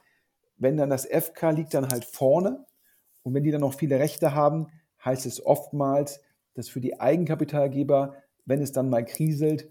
wenn 0.56 0.76
dann 0.76 0.90
das 0.90 1.06
FK 1.06 1.50
liegt 1.50 1.74
dann 1.74 1.88
halt 1.88 2.04
vorne 2.04 2.64
und 3.22 3.34
wenn 3.34 3.44
die 3.44 3.50
dann 3.50 3.60
noch 3.60 3.74
viele 3.74 3.98
Rechte 3.98 4.34
haben, 4.34 4.68
heißt 5.04 5.26
es 5.26 5.44
oftmals, 5.44 6.20
dass 6.54 6.68
für 6.68 6.80
die 6.80 6.98
Eigenkapitalgeber, 7.00 8.14
wenn 8.44 8.62
es 8.62 8.72
dann 8.72 8.90
mal 8.90 9.04
kriselt, 9.04 9.68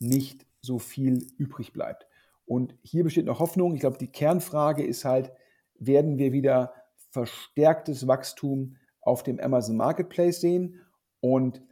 nicht 0.00 0.46
so 0.60 0.78
viel 0.78 1.26
übrig 1.38 1.72
bleibt. 1.72 2.06
Und 2.46 2.76
hier 2.82 3.04
besteht 3.04 3.26
noch 3.26 3.40
Hoffnung. 3.40 3.74
Ich 3.74 3.80
glaube, 3.80 3.98
die 3.98 4.10
Kernfrage 4.10 4.84
ist 4.84 5.04
halt, 5.04 5.32
werden 5.78 6.18
wir 6.18 6.32
wieder 6.32 6.74
verstärktes 7.10 8.06
Wachstum 8.06 8.76
auf 9.00 9.22
dem 9.22 9.38
Amazon 9.38 9.76
Marketplace 9.76 10.40
sehen? 10.40 10.80
Und 11.20 11.62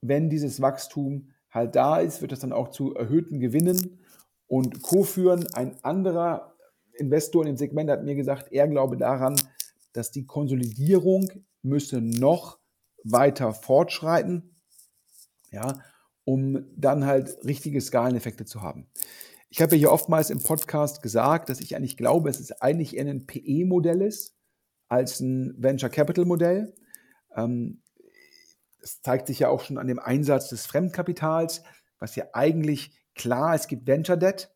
wenn 0.00 0.30
dieses 0.30 0.62
Wachstum 0.62 1.32
halt 1.50 1.76
da 1.76 1.98
ist, 1.98 2.20
wird 2.20 2.32
das 2.32 2.40
dann 2.40 2.52
auch 2.52 2.68
zu 2.68 2.94
erhöhten 2.94 3.40
Gewinnen 3.40 4.00
und 4.46 4.82
Co. 4.82 5.02
führen. 5.02 5.46
Ein 5.54 5.76
anderer 5.82 6.54
Investor 6.94 7.42
in 7.42 7.52
dem 7.52 7.56
Segment 7.56 7.90
hat 7.90 8.04
mir 8.04 8.14
gesagt, 8.14 8.52
er 8.52 8.68
glaube 8.68 8.96
daran, 8.96 9.36
dass 9.92 10.10
die 10.10 10.26
Konsolidierung 10.26 11.30
müsse 11.62 12.00
noch 12.00 12.58
weiter 13.04 13.54
fortschreiten. 13.54 14.54
Ja, 15.50 15.80
um 16.24 16.66
dann 16.76 17.06
halt 17.06 17.38
richtige 17.44 17.80
Skaleneffekte 17.80 18.44
zu 18.44 18.60
haben. 18.60 18.86
Ich 19.48 19.62
habe 19.62 19.76
ja 19.76 19.78
hier 19.78 19.92
oftmals 19.92 20.28
im 20.28 20.42
Podcast 20.42 21.02
gesagt, 21.02 21.48
dass 21.48 21.60
ich 21.60 21.74
eigentlich 21.74 21.96
glaube, 21.96 22.28
es 22.28 22.52
eigentlich 22.60 22.96
eher 22.96 23.06
ein 23.06 23.26
PE-Modell 23.26 24.02
ist 24.02 24.36
als 24.88 25.20
ein 25.20 25.54
Venture 25.56 25.88
Capital 25.88 26.26
Modell. 26.26 26.74
Ähm, 27.34 27.80
das 28.80 29.02
zeigt 29.02 29.26
sich 29.26 29.40
ja 29.40 29.48
auch 29.48 29.60
schon 29.60 29.78
an 29.78 29.88
dem 29.88 29.98
Einsatz 29.98 30.48
des 30.48 30.66
Fremdkapitals, 30.66 31.62
was 31.98 32.16
ja 32.16 32.26
eigentlich 32.32 32.92
klar, 33.14 33.54
es 33.54 33.66
gibt 33.66 33.86
Venture 33.86 34.16
Debt, 34.16 34.50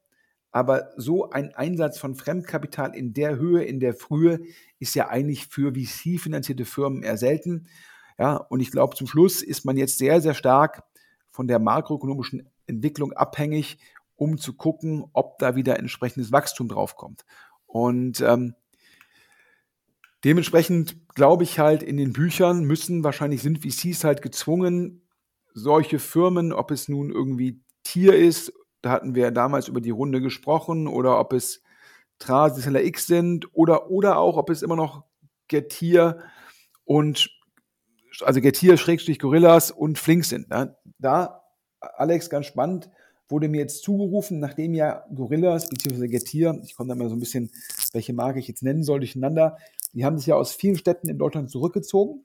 aber 0.52 0.90
so 0.96 1.30
ein 1.30 1.54
Einsatz 1.54 1.98
von 1.98 2.14
Fremdkapital 2.14 2.94
in 2.94 3.14
der 3.14 3.36
Höhe, 3.36 3.64
in 3.64 3.80
der 3.80 3.94
Frühe, 3.94 4.40
ist 4.78 4.94
ja 4.94 5.08
eigentlich 5.08 5.46
für 5.46 5.72
VC-finanzierte 5.74 6.66
Firmen 6.66 7.02
eher 7.02 7.16
selten. 7.16 7.68
Ja, 8.18 8.36
und 8.36 8.60
ich 8.60 8.70
glaube, 8.70 8.94
zum 8.94 9.06
Schluss 9.06 9.42
ist 9.42 9.64
man 9.64 9.78
jetzt 9.78 9.96
sehr, 9.96 10.20
sehr 10.20 10.34
stark 10.34 10.84
von 11.30 11.48
der 11.48 11.58
makroökonomischen 11.58 12.48
Entwicklung 12.66 13.12
abhängig, 13.14 13.78
um 14.14 14.36
zu 14.36 14.52
gucken, 14.52 15.04
ob 15.14 15.38
da 15.38 15.56
wieder 15.56 15.78
entsprechendes 15.78 16.30
Wachstum 16.30 16.68
draufkommt. 16.68 17.24
Und 17.66 18.20
ähm, 18.20 18.54
dementsprechend 20.24 21.08
glaube 21.14 21.44
ich 21.44 21.58
halt, 21.58 21.82
in 21.82 21.96
den 21.96 22.12
Büchern 22.12 22.64
müssen 22.64 23.04
wahrscheinlich 23.04 23.42
sind 23.42 23.62
VCs 23.62 24.04
halt 24.04 24.22
gezwungen, 24.22 25.08
solche 25.54 25.98
Firmen, 25.98 26.52
ob 26.52 26.70
es 26.70 26.88
nun 26.88 27.10
irgendwie 27.10 27.60
Tier 27.84 28.14
ist, 28.14 28.52
da 28.80 28.90
hatten 28.90 29.14
wir 29.14 29.30
damals 29.30 29.68
über 29.68 29.80
die 29.80 29.90
Runde 29.90 30.20
gesprochen, 30.20 30.86
oder 30.88 31.18
ob 31.18 31.32
es 31.32 31.62
Trasiteller 32.18 32.82
X 32.82 33.06
sind, 33.06 33.46
oder, 33.52 33.90
oder 33.90 34.18
auch, 34.18 34.36
ob 34.36 34.50
es 34.50 34.62
immer 34.62 34.76
noch 34.76 35.04
Getir 35.48 36.20
und 36.84 37.30
also 38.20 38.40
Getir, 38.40 38.76
Schrägstrich 38.76 39.18
Gorillas 39.18 39.70
und 39.70 39.98
Flink 39.98 40.24
sind. 40.24 40.48
Ne? 40.48 40.76
Da, 40.98 41.44
Alex, 41.80 42.30
ganz 42.30 42.46
spannend, 42.46 42.90
wurde 43.32 43.48
mir 43.48 43.58
jetzt 43.58 43.82
zugerufen, 43.82 44.38
nachdem 44.38 44.74
ja 44.74 45.04
Gorillas 45.12 45.68
bzw. 45.68 46.06
Getir, 46.06 46.60
ich 46.62 46.76
komme 46.76 46.90
da 46.90 46.94
mal 46.94 47.08
so 47.08 47.16
ein 47.16 47.20
bisschen, 47.20 47.50
welche 47.92 48.12
Marke 48.12 48.38
ich 48.38 48.46
jetzt 48.46 48.62
nennen 48.62 48.84
soll, 48.84 49.00
durcheinander, 49.00 49.58
die 49.92 50.04
haben 50.04 50.18
sich 50.18 50.28
ja 50.28 50.36
aus 50.36 50.52
vielen 50.52 50.76
Städten 50.76 51.08
in 51.08 51.18
Deutschland 51.18 51.50
zurückgezogen 51.50 52.24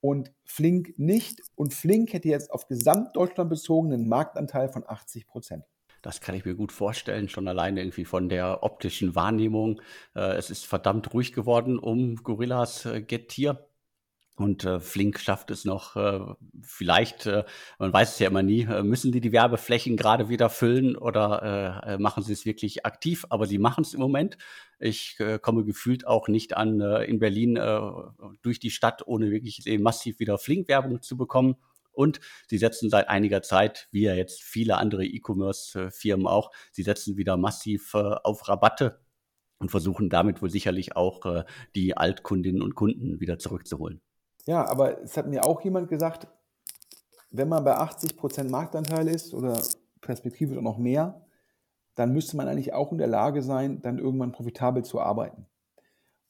und 0.00 0.32
Flink 0.44 0.94
nicht. 0.98 1.42
Und 1.56 1.74
Flink 1.74 2.12
hätte 2.12 2.28
jetzt 2.28 2.52
auf 2.52 2.68
Gesamtdeutschland 2.68 3.50
bezogen 3.50 3.92
einen 3.92 4.08
Marktanteil 4.08 4.68
von 4.68 4.84
80 4.86 5.26
Prozent. 5.26 5.64
Das 6.02 6.20
kann 6.20 6.36
ich 6.36 6.44
mir 6.44 6.54
gut 6.54 6.70
vorstellen, 6.70 7.28
schon 7.28 7.48
alleine 7.48 7.80
irgendwie 7.80 8.04
von 8.04 8.28
der 8.28 8.62
optischen 8.62 9.16
Wahrnehmung. 9.16 9.80
Äh, 10.14 10.36
es 10.36 10.50
ist 10.50 10.64
verdammt 10.64 11.12
ruhig 11.12 11.32
geworden 11.32 11.78
um 11.78 12.16
Gorillas 12.16 12.86
äh, 12.86 13.02
Getir. 13.02 13.67
Und 14.38 14.64
äh, 14.64 14.78
Flink 14.78 15.18
schafft 15.18 15.50
es 15.50 15.64
noch, 15.64 15.96
äh, 15.96 16.20
vielleicht, 16.62 17.26
äh, 17.26 17.42
man 17.80 17.92
weiß 17.92 18.12
es 18.12 18.18
ja 18.20 18.28
immer 18.28 18.44
nie, 18.44 18.62
äh, 18.62 18.84
müssen 18.84 19.10
die 19.10 19.20
die 19.20 19.32
Werbeflächen 19.32 19.96
gerade 19.96 20.28
wieder 20.28 20.48
füllen 20.48 20.96
oder 20.96 21.82
äh, 21.84 21.94
äh, 21.94 21.98
machen 21.98 22.22
sie 22.22 22.34
es 22.34 22.46
wirklich 22.46 22.86
aktiv? 22.86 23.26
Aber 23.30 23.46
sie 23.46 23.58
machen 23.58 23.82
es 23.82 23.94
im 23.94 24.00
Moment. 24.00 24.38
Ich 24.78 25.16
äh, 25.18 25.40
komme 25.40 25.64
gefühlt 25.64 26.06
auch 26.06 26.28
nicht 26.28 26.56
an, 26.56 26.80
äh, 26.80 27.02
in 27.02 27.18
Berlin 27.18 27.56
äh, 27.56 27.80
durch 28.42 28.60
die 28.60 28.70
Stadt, 28.70 29.02
ohne 29.08 29.32
wirklich 29.32 29.64
massiv 29.80 30.20
wieder 30.20 30.38
Flink-Werbung 30.38 31.02
zu 31.02 31.16
bekommen. 31.16 31.56
Und 31.90 32.20
sie 32.46 32.58
setzen 32.58 32.90
seit 32.90 33.08
einiger 33.08 33.42
Zeit, 33.42 33.88
wie 33.90 34.02
ja 34.02 34.14
jetzt 34.14 34.44
viele 34.44 34.78
andere 34.78 35.04
E-Commerce-Firmen 35.04 36.28
auch, 36.28 36.52
sie 36.70 36.84
setzen 36.84 37.16
wieder 37.16 37.36
massiv 37.36 37.92
äh, 37.94 37.98
auf 38.22 38.46
Rabatte 38.48 39.00
und 39.58 39.72
versuchen 39.72 40.10
damit 40.10 40.40
wohl 40.40 40.50
sicherlich 40.50 40.94
auch 40.94 41.26
äh, 41.26 41.44
die 41.74 41.96
Altkundinnen 41.96 42.62
und 42.62 42.76
Kunden 42.76 43.18
wieder 43.18 43.40
zurückzuholen. 43.40 44.00
Ja, 44.48 44.66
aber 44.66 45.02
es 45.02 45.14
hat 45.18 45.26
mir 45.26 45.44
auch 45.44 45.60
jemand 45.60 45.90
gesagt, 45.90 46.26
wenn 47.30 47.50
man 47.50 47.64
bei 47.64 47.76
80% 47.76 48.48
Marktanteil 48.48 49.06
ist 49.06 49.34
oder 49.34 49.60
perspektivisch 50.00 50.56
auch 50.56 50.62
noch 50.62 50.78
mehr, 50.78 51.20
dann 51.96 52.14
müsste 52.14 52.38
man 52.38 52.48
eigentlich 52.48 52.72
auch 52.72 52.90
in 52.90 52.96
der 52.96 53.08
Lage 53.08 53.42
sein, 53.42 53.82
dann 53.82 53.98
irgendwann 53.98 54.32
profitabel 54.32 54.86
zu 54.86 55.02
arbeiten. 55.02 55.44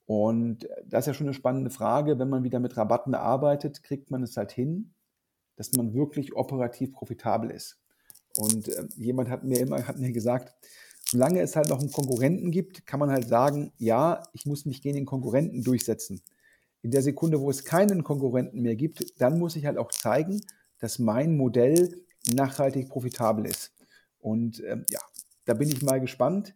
Und 0.04 0.68
das 0.84 1.04
ist 1.04 1.06
ja 1.06 1.14
schon 1.14 1.28
eine 1.28 1.34
spannende 1.34 1.70
Frage. 1.70 2.18
Wenn 2.18 2.28
man 2.28 2.42
wieder 2.42 2.58
mit 2.58 2.76
Rabatten 2.76 3.14
arbeitet, 3.14 3.84
kriegt 3.84 4.10
man 4.10 4.25
es 4.25 4.37
halt 4.37 4.50
hin, 4.50 4.94
dass 5.54 5.70
man 5.75 5.94
wirklich 5.94 6.34
operativ 6.34 6.92
profitabel 6.92 7.52
ist. 7.52 7.80
Und 8.37 8.66
äh, 8.66 8.88
jemand 8.96 9.30
hat 9.30 9.44
mir 9.44 9.60
immer 9.60 9.87
hat 9.87 10.00
mir 10.00 10.10
gesagt, 10.10 10.56
solange 11.04 11.40
es 11.40 11.54
halt 11.54 11.68
noch 11.68 11.78
einen 11.78 11.92
Konkurrenten 11.92 12.50
gibt, 12.50 12.84
kann 12.84 12.98
man 12.98 13.12
halt 13.12 13.28
sagen, 13.28 13.72
ja, 13.76 14.25
ich 14.32 14.44
muss 14.44 14.66
mich 14.66 14.82
gegen 14.82 14.96
den 14.96 15.06
Konkurrenten 15.06 15.62
durchsetzen 15.62 16.20
in 16.82 16.90
der 16.90 17.02
Sekunde, 17.02 17.40
wo 17.40 17.50
es 17.50 17.64
keinen 17.64 18.04
Konkurrenten 18.04 18.62
mehr 18.62 18.76
gibt, 18.76 19.20
dann 19.20 19.38
muss 19.38 19.56
ich 19.56 19.66
halt 19.66 19.78
auch 19.78 19.90
zeigen, 19.90 20.40
dass 20.78 20.99
mein 20.99 21.37
Modell 21.37 22.04
nachhaltig 22.32 22.88
profitabel 22.88 23.47
ist. 23.47 23.73
Und 24.20 24.62
ähm, 24.64 24.85
ja, 24.90 25.00
da 25.44 25.54
bin 25.54 25.68
ich 25.68 25.82
mal 25.82 26.00
gespannt. 26.00 26.54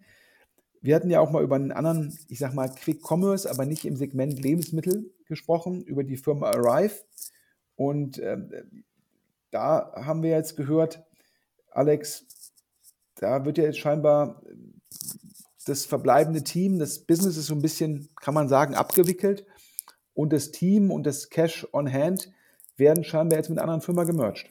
Wir 0.81 0.97
hatten 0.97 1.11
ja 1.11 1.21
auch 1.21 1.31
mal 1.31 1.43
über 1.43 1.57
einen 1.57 1.73
anderen, 1.73 2.19
ich 2.29 2.39
sag 2.39 2.55
mal, 2.55 2.69
Quick 2.69 3.03
Commerce, 3.09 3.49
aber 3.49 3.67
nicht 3.67 3.85
im 3.85 3.97
Segment 3.97 4.39
Lebensmittel 4.41 5.13
gesprochen, 5.27 5.83
über 5.83 6.05
die 6.05 6.17
Firma 6.17 6.51
Arrive. 6.51 7.05
Und 7.77 8.19
ähm, 8.19 8.85
da 9.51 9.93
haben 9.95 10.23
wir 10.23 10.31
jetzt 10.31 10.57
gehört, 10.57 11.05
Alex, 11.71 12.27
da 13.15 13.45
wird 13.45 13.59
ja 13.59 13.65
jetzt 13.65 13.79
scheinbar 13.79 14.43
das 15.65 15.85
verbleibende 15.85 16.43
Team, 16.43 16.79
das 16.79 16.99
Business 17.01 17.37
ist 17.37 17.47
so 17.47 17.55
ein 17.55 17.63
bisschen, 17.63 18.09
kann 18.21 18.35
man 18.35 18.49
sagen, 18.49 18.75
abgewickelt 18.75 19.47
und 20.15 20.33
das 20.33 20.51
Team 20.51 20.91
und 20.91 21.05
das 21.05 21.31
Cash 21.31 21.67
on 21.73 21.93
Hand 21.93 22.31
werden 22.77 23.05
scheinbar 23.05 23.39
jetzt 23.39 23.49
mit 23.49 23.59
einer 23.59 23.65
anderen 23.65 23.83
Firma 23.83 24.05
gemerged. 24.05 24.51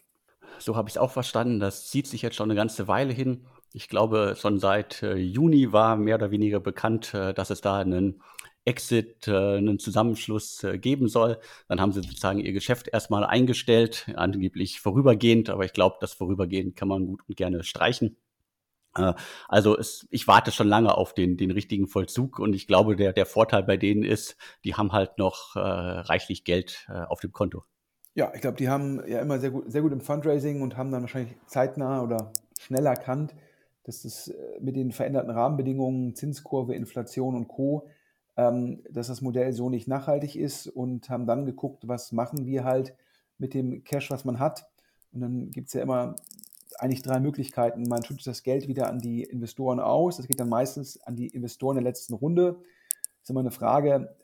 So 0.59 0.75
habe 0.75 0.89
ich 0.89 0.95
es 0.95 0.97
auch 0.97 1.11
verstanden. 1.11 1.59
Das 1.59 1.87
zieht 1.87 2.07
sich 2.07 2.21
jetzt 2.21 2.35
schon 2.35 2.49
eine 2.49 2.57
ganze 2.57 2.87
Weile 2.87 3.13
hin. 3.13 3.45
Ich 3.73 3.87
glaube, 3.87 4.35
schon 4.37 4.59
seit 4.59 5.01
äh, 5.01 5.15
Juni 5.15 5.71
war 5.71 5.95
mehr 5.95 6.15
oder 6.15 6.31
weniger 6.31 6.59
bekannt, 6.59 7.13
äh, 7.13 7.33
dass 7.33 7.49
es 7.49 7.61
da 7.61 7.79
einen 7.79 8.21
Exit, 8.65 9.27
äh, 9.27 9.57
einen 9.57 9.79
Zusammenschluss 9.79 10.63
äh, 10.63 10.77
geben 10.77 11.07
soll. 11.07 11.39
Dann 11.67 11.81
haben 11.81 11.91
sie 11.91 12.01
sozusagen 12.01 12.39
ihr 12.39 12.53
Geschäft 12.53 12.89
erstmal 12.89 13.23
eingestellt, 13.23 14.11
angeblich 14.15 14.81
vorübergehend, 14.81 15.49
aber 15.49 15.65
ich 15.65 15.73
glaube, 15.73 15.97
das 15.99 16.13
vorübergehend 16.13 16.75
kann 16.75 16.87
man 16.87 17.07
gut 17.07 17.21
und 17.27 17.37
gerne 17.37 17.63
streichen. 17.63 18.17
Äh, 18.95 19.13
also 19.47 19.77
es, 19.77 20.07
ich 20.09 20.27
warte 20.27 20.51
schon 20.51 20.67
lange 20.67 20.95
auf 20.95 21.13
den, 21.13 21.37
den 21.37 21.51
richtigen 21.51 21.87
Vollzug 21.87 22.39
und 22.39 22.53
ich 22.53 22.67
glaube, 22.67 22.95
der, 22.95 23.13
der 23.13 23.25
Vorteil 23.25 23.63
bei 23.63 23.77
denen 23.77 24.03
ist, 24.03 24.37
die 24.63 24.75
haben 24.75 24.91
halt 24.91 25.17
noch 25.17 25.55
äh, 25.55 25.59
reichlich 25.59 26.43
Geld 26.43 26.87
äh, 26.89 27.01
auf 27.03 27.19
dem 27.19 27.31
Konto. 27.31 27.63
Ja, 28.13 28.31
ich 28.35 28.41
glaube, 28.41 28.57
die 28.57 28.67
haben 28.67 29.01
ja 29.07 29.19
immer 29.21 29.39
sehr 29.39 29.51
gut, 29.51 29.71
sehr 29.71 29.81
gut 29.81 29.93
im 29.93 30.01
Fundraising 30.01 30.61
und 30.61 30.75
haben 30.75 30.91
dann 30.91 31.01
wahrscheinlich 31.01 31.35
zeitnah 31.47 32.01
oder 32.01 32.33
schnell 32.59 32.85
erkannt, 32.85 33.33
dass 33.83 34.03
das 34.03 34.27
äh, 34.27 34.59
mit 34.59 34.75
den 34.75 34.91
veränderten 34.91 35.31
Rahmenbedingungen, 35.31 36.15
Zinskurve, 36.15 36.75
Inflation 36.75 37.35
und 37.35 37.47
Co., 37.47 37.87
ähm, 38.37 38.83
dass 38.89 39.07
das 39.07 39.21
Modell 39.21 39.53
so 39.53 39.69
nicht 39.69 39.87
nachhaltig 39.87 40.35
ist 40.35 40.67
und 40.67 41.09
haben 41.09 41.25
dann 41.25 41.45
geguckt, 41.45 41.87
was 41.87 42.11
machen 42.11 42.45
wir 42.45 42.63
halt 42.63 42.95
mit 43.37 43.53
dem 43.53 43.83
Cash, 43.83 44.09
was 44.11 44.25
man 44.25 44.39
hat. 44.39 44.69
Und 45.11 45.21
dann 45.21 45.51
gibt 45.51 45.67
es 45.67 45.73
ja 45.73 45.81
immer 45.81 46.15
eigentlich 46.79 47.01
drei 47.01 47.19
Möglichkeiten. 47.19 47.83
Man 47.83 48.03
schüttet 48.03 48.27
das 48.27 48.43
Geld 48.43 48.67
wieder 48.67 48.87
an 48.89 48.99
die 48.99 49.23
Investoren 49.23 49.79
aus. 49.79 50.17
Das 50.17 50.27
geht 50.27 50.39
dann 50.39 50.49
meistens 50.49 51.01
an 51.01 51.15
die 51.15 51.27
Investoren 51.27 51.75
der 51.75 51.83
letzten 51.83 52.13
Runde. 52.13 52.57
Das 52.93 53.23
ist 53.23 53.29
immer 53.29 53.41
eine 53.41 53.51
Frage, 53.51 54.15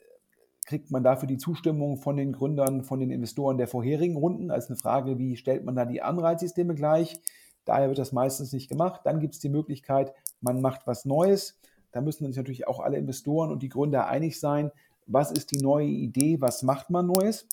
kriegt 0.65 0.91
man 0.91 1.03
dafür 1.03 1.27
die 1.27 1.37
Zustimmung 1.37 1.97
von 1.97 2.17
den 2.17 2.33
Gründern, 2.33 2.83
von 2.83 2.99
den 2.99 3.09
Investoren 3.09 3.57
der 3.57 3.67
vorherigen 3.67 4.17
Runden? 4.17 4.51
Also 4.51 4.69
eine 4.69 4.77
Frage, 4.77 5.17
wie 5.17 5.37
stellt 5.37 5.63
man 5.63 5.75
da 5.75 5.85
die 5.85 6.01
Anreizsysteme 6.01 6.75
gleich? 6.75 7.19
Daher 7.65 7.87
wird 7.87 7.99
das 7.99 8.11
meistens 8.11 8.51
nicht 8.53 8.69
gemacht. 8.69 9.01
Dann 9.05 9.19
gibt 9.19 9.33
es 9.33 9.39
die 9.39 9.49
Möglichkeit, 9.49 10.13
man 10.41 10.61
macht 10.61 10.85
was 10.85 11.05
Neues. 11.05 11.59
Da 11.91 12.01
müssen 12.01 12.25
sich 12.25 12.35
natürlich 12.35 12.67
auch 12.67 12.79
alle 12.79 12.97
Investoren 12.97 13.51
und 13.51 13.63
die 13.63 13.69
Gründer 13.69 14.07
einig 14.07 14.39
sein, 14.39 14.71
was 15.05 15.31
ist 15.31 15.51
die 15.51 15.61
neue 15.61 15.87
Idee, 15.87 16.39
was 16.41 16.63
macht 16.63 16.89
man 16.89 17.07
Neues. 17.07 17.47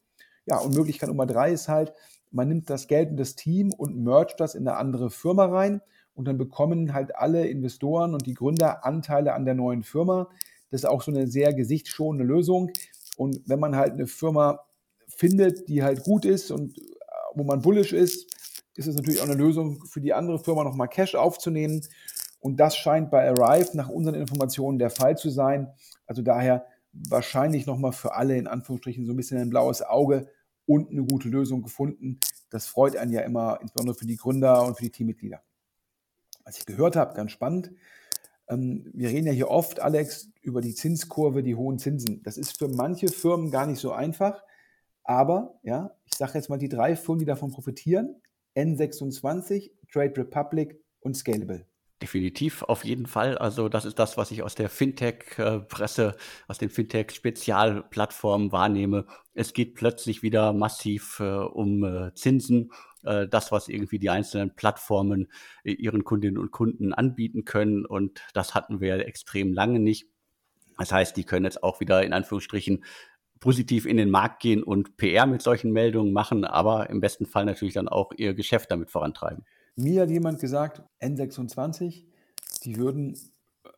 Ja, 0.46 0.58
und 0.58 0.74
Möglichkeit 0.74 1.08
Nummer 1.08 1.26
drei 1.26 1.52
ist 1.52 1.68
halt, 1.68 1.92
man 2.30 2.48
nimmt 2.48 2.68
das 2.68 2.88
Geld 2.88 3.10
und 3.10 3.16
das 3.16 3.36
Team 3.36 3.72
und 3.72 3.96
mergt 4.02 4.40
das 4.40 4.54
in 4.54 4.66
eine 4.66 4.76
andere 4.76 5.10
Firma 5.10 5.46
rein 5.46 5.80
und 6.14 6.26
dann 6.26 6.38
bekommen 6.38 6.92
halt 6.92 7.16
alle 7.16 7.46
Investoren 7.46 8.14
und 8.14 8.26
die 8.26 8.34
Gründer 8.34 8.84
Anteile 8.84 9.34
an 9.34 9.44
der 9.44 9.54
neuen 9.54 9.82
Firma. 9.82 10.28
Das 10.70 10.82
ist 10.82 10.86
auch 10.86 11.02
so 11.02 11.12
eine 11.12 11.26
sehr 11.26 11.54
gesichtsschonende 11.54 12.24
Lösung. 12.24 12.70
Und 13.16 13.42
wenn 13.46 13.60
man 13.60 13.76
halt 13.76 13.92
eine 13.92 14.06
Firma 14.06 14.60
findet, 15.06 15.68
die 15.68 15.82
halt 15.82 16.02
gut 16.02 16.24
ist 16.24 16.50
und 16.50 16.76
äh, 16.78 16.82
wo 17.34 17.44
man 17.44 17.62
bullish 17.62 17.92
ist, 17.92 18.26
ist 18.76 18.88
es 18.88 18.96
natürlich 18.96 19.20
auch 19.20 19.28
eine 19.28 19.34
Lösung 19.34 19.84
für 19.86 20.00
die 20.00 20.12
andere 20.12 20.38
Firma 20.38 20.64
nochmal 20.64 20.88
Cash 20.88 21.14
aufzunehmen. 21.14 21.82
Und 22.40 22.58
das 22.58 22.76
scheint 22.76 23.10
bei 23.10 23.28
Arrive 23.28 23.76
nach 23.76 23.88
unseren 23.88 24.16
Informationen 24.16 24.78
der 24.78 24.90
Fall 24.90 25.16
zu 25.16 25.30
sein. 25.30 25.72
Also 26.06 26.22
daher 26.22 26.66
wahrscheinlich 26.92 27.66
nochmal 27.66 27.92
für 27.92 28.14
alle 28.14 28.36
in 28.36 28.46
Anführungsstrichen 28.46 29.06
so 29.06 29.12
ein 29.12 29.16
bisschen 29.16 29.38
ein 29.38 29.50
blaues 29.50 29.82
Auge, 29.82 30.28
und 30.66 30.90
eine 30.90 31.04
gute 31.04 31.28
Lösung 31.28 31.62
gefunden. 31.62 32.20
Das 32.50 32.66
freut 32.66 32.96
einen 32.96 33.12
ja 33.12 33.20
immer, 33.20 33.58
insbesondere 33.60 33.96
für 33.96 34.06
die 34.06 34.16
Gründer 34.16 34.64
und 34.64 34.76
für 34.76 34.84
die 34.84 34.90
Teammitglieder. 34.90 35.42
Was 36.44 36.58
ich 36.58 36.66
gehört 36.66 36.96
habe, 36.96 37.14
ganz 37.14 37.32
spannend. 37.32 37.72
Ähm, 38.48 38.90
wir 38.92 39.08
reden 39.08 39.26
ja 39.26 39.32
hier 39.32 39.48
oft, 39.48 39.80
Alex, 39.80 40.30
über 40.42 40.60
die 40.60 40.74
Zinskurve, 40.74 41.42
die 41.42 41.54
hohen 41.54 41.78
Zinsen. 41.78 42.22
Das 42.22 42.36
ist 42.36 42.58
für 42.58 42.68
manche 42.68 43.08
Firmen 43.08 43.50
gar 43.50 43.66
nicht 43.66 43.80
so 43.80 43.92
einfach. 43.92 44.42
Aber, 45.02 45.58
ja, 45.62 45.96
ich 46.04 46.14
sage 46.16 46.32
jetzt 46.34 46.48
mal 46.48 46.58
die 46.58 46.68
drei 46.68 46.96
Firmen, 46.96 47.20
die 47.20 47.24
davon 47.24 47.50
profitieren: 47.50 48.20
N26, 48.56 49.70
Trade 49.90 50.16
Republic 50.18 50.80
und 51.00 51.16
Scalable. 51.16 51.66
Definitiv, 52.04 52.62
auf 52.64 52.84
jeden 52.84 53.06
Fall. 53.06 53.38
Also 53.38 53.70
das 53.70 53.86
ist 53.86 53.98
das, 53.98 54.18
was 54.18 54.30
ich 54.30 54.42
aus 54.42 54.54
der 54.54 54.68
Fintech-Presse, 54.68 56.14
aus 56.46 56.58
den 56.58 56.68
Fintech-Spezialplattformen 56.68 58.52
wahrnehme. 58.52 59.06
Es 59.32 59.54
geht 59.54 59.74
plötzlich 59.74 60.22
wieder 60.22 60.52
massiv 60.52 61.18
äh, 61.20 61.24
um 61.24 61.82
äh, 61.82 62.12
Zinsen. 62.12 62.72
Äh, 63.04 63.26
das, 63.26 63.52
was 63.52 63.68
irgendwie 63.68 63.98
die 63.98 64.10
einzelnen 64.10 64.54
Plattformen 64.54 65.32
äh, 65.62 65.72
ihren 65.72 66.04
Kundinnen 66.04 66.36
und 66.36 66.50
Kunden 66.50 66.92
anbieten 66.92 67.46
können. 67.46 67.86
Und 67.86 68.20
das 68.34 68.54
hatten 68.54 68.82
wir 68.82 69.06
extrem 69.06 69.54
lange 69.54 69.80
nicht. 69.80 70.06
Das 70.76 70.92
heißt, 70.92 71.16
die 71.16 71.24
können 71.24 71.46
jetzt 71.46 71.62
auch 71.62 71.80
wieder 71.80 72.02
in 72.04 72.12
Anführungsstrichen 72.12 72.84
positiv 73.40 73.86
in 73.86 73.96
den 73.96 74.10
Markt 74.10 74.42
gehen 74.42 74.62
und 74.62 74.98
PR 74.98 75.24
mit 75.24 75.40
solchen 75.40 75.72
Meldungen 75.72 76.12
machen, 76.12 76.44
aber 76.44 76.90
im 76.90 77.00
besten 77.00 77.24
Fall 77.24 77.46
natürlich 77.46 77.72
dann 77.72 77.88
auch 77.88 78.12
ihr 78.14 78.34
Geschäft 78.34 78.70
damit 78.70 78.90
vorantreiben. 78.90 79.46
Mir 79.76 80.02
hat 80.02 80.10
jemand 80.10 80.38
gesagt, 80.38 80.82
N26, 81.00 82.04
die 82.62 82.76
würden 82.76 83.18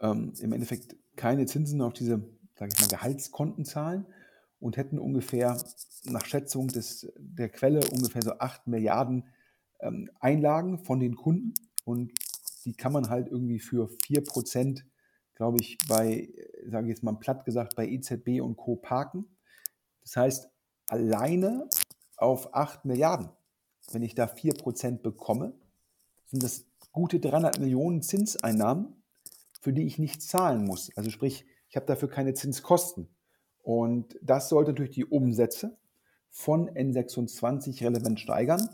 ähm, 0.00 0.34
im 0.40 0.52
Endeffekt 0.52 0.96
keine 1.16 1.46
Zinsen 1.46 1.80
auf 1.80 1.94
diese, 1.94 2.22
sage 2.54 2.72
ich 2.74 2.80
mal, 2.80 2.88
Gehaltskonten 2.88 3.64
zahlen 3.64 4.06
und 4.60 4.76
hätten 4.76 4.98
ungefähr 4.98 5.56
nach 6.04 6.24
Schätzung 6.26 6.68
des, 6.68 7.10
der 7.16 7.48
Quelle 7.48 7.80
ungefähr 7.90 8.22
so 8.22 8.32
8 8.38 8.66
Milliarden 8.66 9.24
ähm, 9.80 10.10
Einlagen 10.20 10.84
von 10.84 11.00
den 11.00 11.16
Kunden 11.16 11.54
und 11.84 12.12
die 12.64 12.74
kann 12.74 12.92
man 12.92 13.08
halt 13.08 13.28
irgendwie 13.28 13.60
für 13.60 13.88
4 13.88 14.24
Prozent, 14.24 14.84
glaube 15.34 15.58
ich, 15.60 15.78
bei, 15.88 16.28
sage 16.66 16.86
ich 16.86 16.90
jetzt 16.90 17.02
mal 17.02 17.12
platt 17.12 17.44
gesagt, 17.44 17.76
bei 17.76 17.86
EZB 17.86 18.40
und 18.40 18.56
Co. 18.56 18.76
parken. 18.76 19.24
Das 20.02 20.16
heißt, 20.16 20.50
alleine 20.88 21.68
auf 22.16 22.54
8 22.54 22.84
Milliarden, 22.84 23.30
wenn 23.92 24.02
ich 24.02 24.14
da 24.14 24.26
4 24.26 24.54
Prozent 24.54 25.02
bekomme, 25.02 25.54
sind 26.26 26.42
das 26.42 26.64
gute 26.92 27.20
300 27.20 27.58
Millionen 27.58 28.02
Zinseinnahmen, 28.02 29.02
für 29.60 29.72
die 29.72 29.86
ich 29.86 29.98
nicht 29.98 30.22
zahlen 30.22 30.64
muss. 30.64 30.90
Also 30.96 31.10
sprich, 31.10 31.44
ich 31.68 31.76
habe 31.76 31.86
dafür 31.86 32.08
keine 32.08 32.34
Zinskosten. 32.34 33.08
Und 33.62 34.16
das 34.22 34.48
sollte 34.48 34.72
durch 34.72 34.90
die 34.90 35.04
Umsätze 35.04 35.76
von 36.30 36.70
N26 36.70 37.82
relevant 37.82 38.20
steigern. 38.20 38.68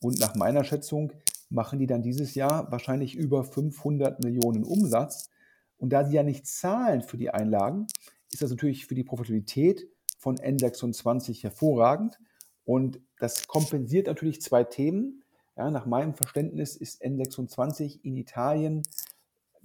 Und 0.00 0.18
nach 0.18 0.34
meiner 0.34 0.64
Schätzung 0.64 1.12
machen 1.48 1.78
die 1.78 1.86
dann 1.86 2.02
dieses 2.02 2.34
Jahr 2.34 2.70
wahrscheinlich 2.72 3.14
über 3.14 3.44
500 3.44 4.22
Millionen 4.24 4.64
Umsatz. 4.64 5.30
Und 5.78 5.90
da 5.92 6.04
sie 6.04 6.14
ja 6.14 6.22
nicht 6.22 6.46
zahlen 6.46 7.02
für 7.02 7.16
die 7.16 7.30
Einlagen, 7.30 7.86
ist 8.30 8.42
das 8.42 8.50
natürlich 8.50 8.86
für 8.86 8.94
die 8.94 9.04
Profitabilität 9.04 9.88
von 10.18 10.36
N26 10.36 11.42
hervorragend. 11.42 12.18
Und 12.64 13.00
das 13.18 13.46
kompensiert 13.46 14.06
natürlich 14.06 14.40
zwei 14.40 14.64
Themen. 14.64 15.22
Ja, 15.56 15.70
nach 15.70 15.84
meinem 15.84 16.14
Verständnis 16.14 16.76
ist 16.76 17.02
N26 17.02 18.00
in 18.02 18.16
Italien, 18.16 18.82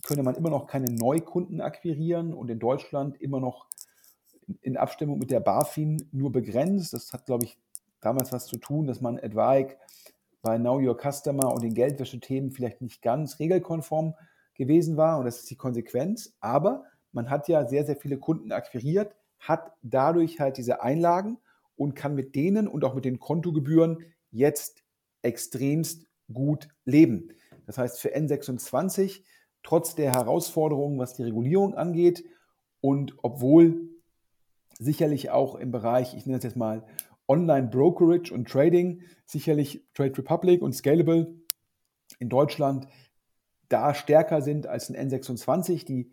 könne 0.03 0.24
man 0.24 0.36
immer 0.36 0.50
noch 0.50 0.67
keine 0.67 0.91
Neukunden 0.91 1.62
akquirieren 1.62 2.34
und 2.34 2.50
in 2.50 2.60
Deutschland 2.60 3.20
immer 3.22 3.39
noch 3.39 3.67
in 4.62 4.77
Abstimmung 4.77 5.20
mit 5.20 5.32
der 5.32 5.39
BaFin 5.39 6.10
nur 6.12 6.32
begrenzt. 6.32 6.94
Das 6.94 7.13
hat, 7.13 7.25
glaube 7.25 7.46
ich, 7.46 7.58
damals 8.01 8.32
was 8.32 8.48
zu 8.48 8.58
tun, 8.58 8.88
dass 8.88 9.01
man 9.01 9.17
etwaig 9.17 9.77
bei 10.41 10.58
Know 10.58 10.79
Your 10.79 10.98
Customer 10.98 11.51
und 11.53 11.63
den 11.63 11.74
Geldwäschethemen 11.74 12.51
vielleicht 12.51 12.82
nicht 12.82 13.01
ganz 13.01 13.39
regelkonform 13.39 14.13
gewesen 14.56 14.98
war 14.98 15.20
und 15.20 15.25
das 15.25 15.39
ist 15.39 15.50
die 15.50 15.56
Konsequenz. 15.56 16.36
Aber 16.39 16.84
man 17.12 17.29
hat 17.29 17.48
ja 17.48 17.65
sehr, 17.65 17.86
sehr 17.86 17.96
viele 17.96 18.17
Kunden 18.17 18.51
akquiriert, 18.51 19.15
hat 19.39 19.74
dadurch 19.82 20.39
halt 20.39 20.58
diese 20.58 20.82
Einlagen 20.82 21.38
und 21.75 21.96
kann 21.96 22.15
mit 22.15 22.36
denen 22.36 22.67
und 22.67 22.84
auch 22.84 22.94
mit 22.94 23.06
den 23.06 23.20
Kontogebühren 23.20 24.03
jetzt 24.32 24.84
extremst 25.28 26.08
gut 26.32 26.68
leben. 26.86 27.30
Das 27.66 27.78
heißt, 27.78 28.00
für 28.00 28.16
N26, 28.16 29.22
trotz 29.63 29.96
der 29.96 30.13
Herausforderungen, 30.13 30.98
was 30.98 31.13
die 31.13 31.24
Regulierung 31.24 31.76
angeht 31.76 32.26
und 32.82 33.16
obwohl 33.22 33.90
sicherlich 34.80 35.30
auch 35.30 35.56
im 35.56 35.72
Bereich, 35.72 36.16
ich 36.16 36.26
nenne 36.26 36.38
es 36.38 36.44
jetzt 36.44 36.56
mal 36.56 36.86
Online 37.28 37.68
Brokerage 37.68 38.34
und 38.34 38.48
Trading, 38.48 39.02
sicherlich 39.26 39.84
Trade 39.94 40.18
Republic 40.18 40.62
und 40.62 40.74
Scalable 40.74 41.36
in 42.20 42.30
Deutschland 42.30 42.88
da 43.70 43.94
stärker 43.94 44.42
sind 44.42 44.66
als 44.66 44.90
in 44.90 44.96
N26, 44.96 45.86
die 45.86 46.10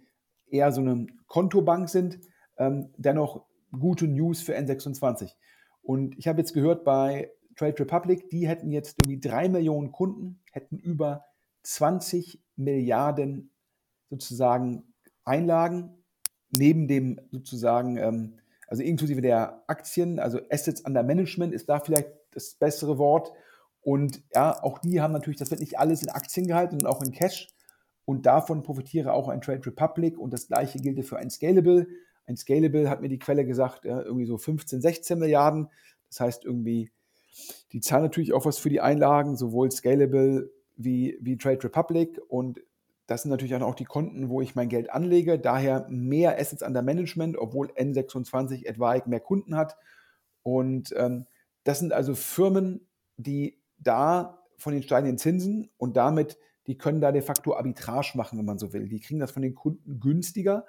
eher 0.46 0.72
so 0.72 0.80
eine 0.80 1.06
Kontobank 1.28 1.88
sind, 1.88 2.18
ähm, 2.58 2.90
dennoch 2.96 3.46
gute 3.70 4.06
News 4.06 4.42
für 4.42 4.56
N26. 4.56 5.34
Und 5.82 6.18
ich 6.18 6.26
habe 6.26 6.40
jetzt 6.40 6.52
gehört 6.52 6.84
bei 6.84 7.30
Trade 7.56 7.78
Republic, 7.80 8.30
die 8.30 8.48
hätten 8.48 8.70
jetzt 8.70 8.98
irgendwie 9.02 9.20
drei 9.20 9.48
Millionen 9.48 9.92
Kunden, 9.92 10.40
hätten 10.52 10.78
über 10.78 11.24
20 11.62 12.42
Milliarden 12.56 13.50
sozusagen 14.10 14.94
Einlagen 15.24 16.04
neben 16.56 16.88
dem 16.88 17.20
sozusagen, 17.30 17.96
ähm, 17.96 18.38
also 18.68 18.82
inklusive 18.82 19.20
der 19.20 19.62
Aktien, 19.66 20.18
also 20.18 20.40
Assets 20.50 20.82
under 20.82 21.02
Management 21.02 21.52
ist 21.52 21.68
da 21.68 21.80
vielleicht 21.80 22.10
das 22.32 22.54
bessere 22.54 22.98
Wort. 22.98 23.32
Und 23.80 24.22
ja, 24.34 24.62
auch 24.62 24.78
die 24.78 25.00
haben 25.00 25.12
natürlich, 25.12 25.38
das 25.38 25.50
wird 25.50 25.60
nicht 25.60 25.78
alles 25.78 26.02
in 26.02 26.08
Aktien 26.08 26.46
gehalten 26.46 26.76
und 26.76 26.86
auch 26.86 27.02
in 27.02 27.12
Cash. 27.12 27.48
Und 28.06 28.26
davon 28.26 28.62
profitiere 28.62 29.12
auch 29.12 29.28
ein 29.28 29.40
Trade 29.40 29.66
Republic 29.66 30.18
und 30.18 30.32
das 30.32 30.48
gleiche 30.48 30.78
gilt 30.78 31.04
für 31.06 31.18
ein 31.18 31.30
Scalable. 31.30 31.86
Ein 32.26 32.36
Scalable 32.36 32.88
hat 32.88 33.00
mir 33.00 33.08
die 33.08 33.18
Quelle 33.18 33.44
gesagt, 33.44 33.84
irgendwie 33.84 34.26
so 34.26 34.38
15, 34.38 34.80
16 34.80 35.18
Milliarden. 35.18 35.68
Das 36.08 36.20
heißt 36.20 36.44
irgendwie 36.44 36.90
die 37.72 37.80
zahlen 37.80 38.04
natürlich 38.04 38.32
auch 38.32 38.46
was 38.46 38.58
für 38.58 38.70
die 38.70 38.80
Einlagen, 38.80 39.36
sowohl 39.36 39.70
Scalable 39.70 40.50
wie, 40.76 41.18
wie 41.20 41.36
Trade 41.36 41.64
Republic. 41.64 42.20
Und 42.28 42.60
das 43.06 43.22
sind 43.22 43.30
natürlich 43.30 43.54
auch 43.54 43.74
die 43.74 43.84
Konten, 43.84 44.28
wo 44.28 44.40
ich 44.40 44.54
mein 44.54 44.68
Geld 44.68 44.90
anlege. 44.90 45.38
Daher 45.38 45.86
mehr 45.88 46.38
Assets 46.38 46.62
under 46.62 46.82
Management, 46.82 47.36
obwohl 47.36 47.70
N26 47.72 48.66
etwaig 48.66 49.06
mehr 49.06 49.20
Kunden 49.20 49.56
hat. 49.56 49.76
Und 50.42 50.94
ähm, 50.96 51.26
das 51.64 51.78
sind 51.78 51.92
also 51.92 52.14
Firmen, 52.14 52.86
die 53.16 53.60
da 53.78 54.42
von 54.56 54.72
den 54.72 54.82
steigenden 54.82 55.18
Zinsen 55.18 55.70
und 55.76 55.96
damit, 55.96 56.38
die 56.66 56.78
können 56.78 57.00
da 57.00 57.12
de 57.12 57.22
facto 57.22 57.54
Arbitrage 57.54 58.12
machen, 58.16 58.38
wenn 58.38 58.46
man 58.46 58.58
so 58.58 58.72
will. 58.72 58.88
Die 58.88 59.00
kriegen 59.00 59.20
das 59.20 59.32
von 59.32 59.42
den 59.42 59.54
Kunden 59.54 60.00
günstiger, 60.00 60.64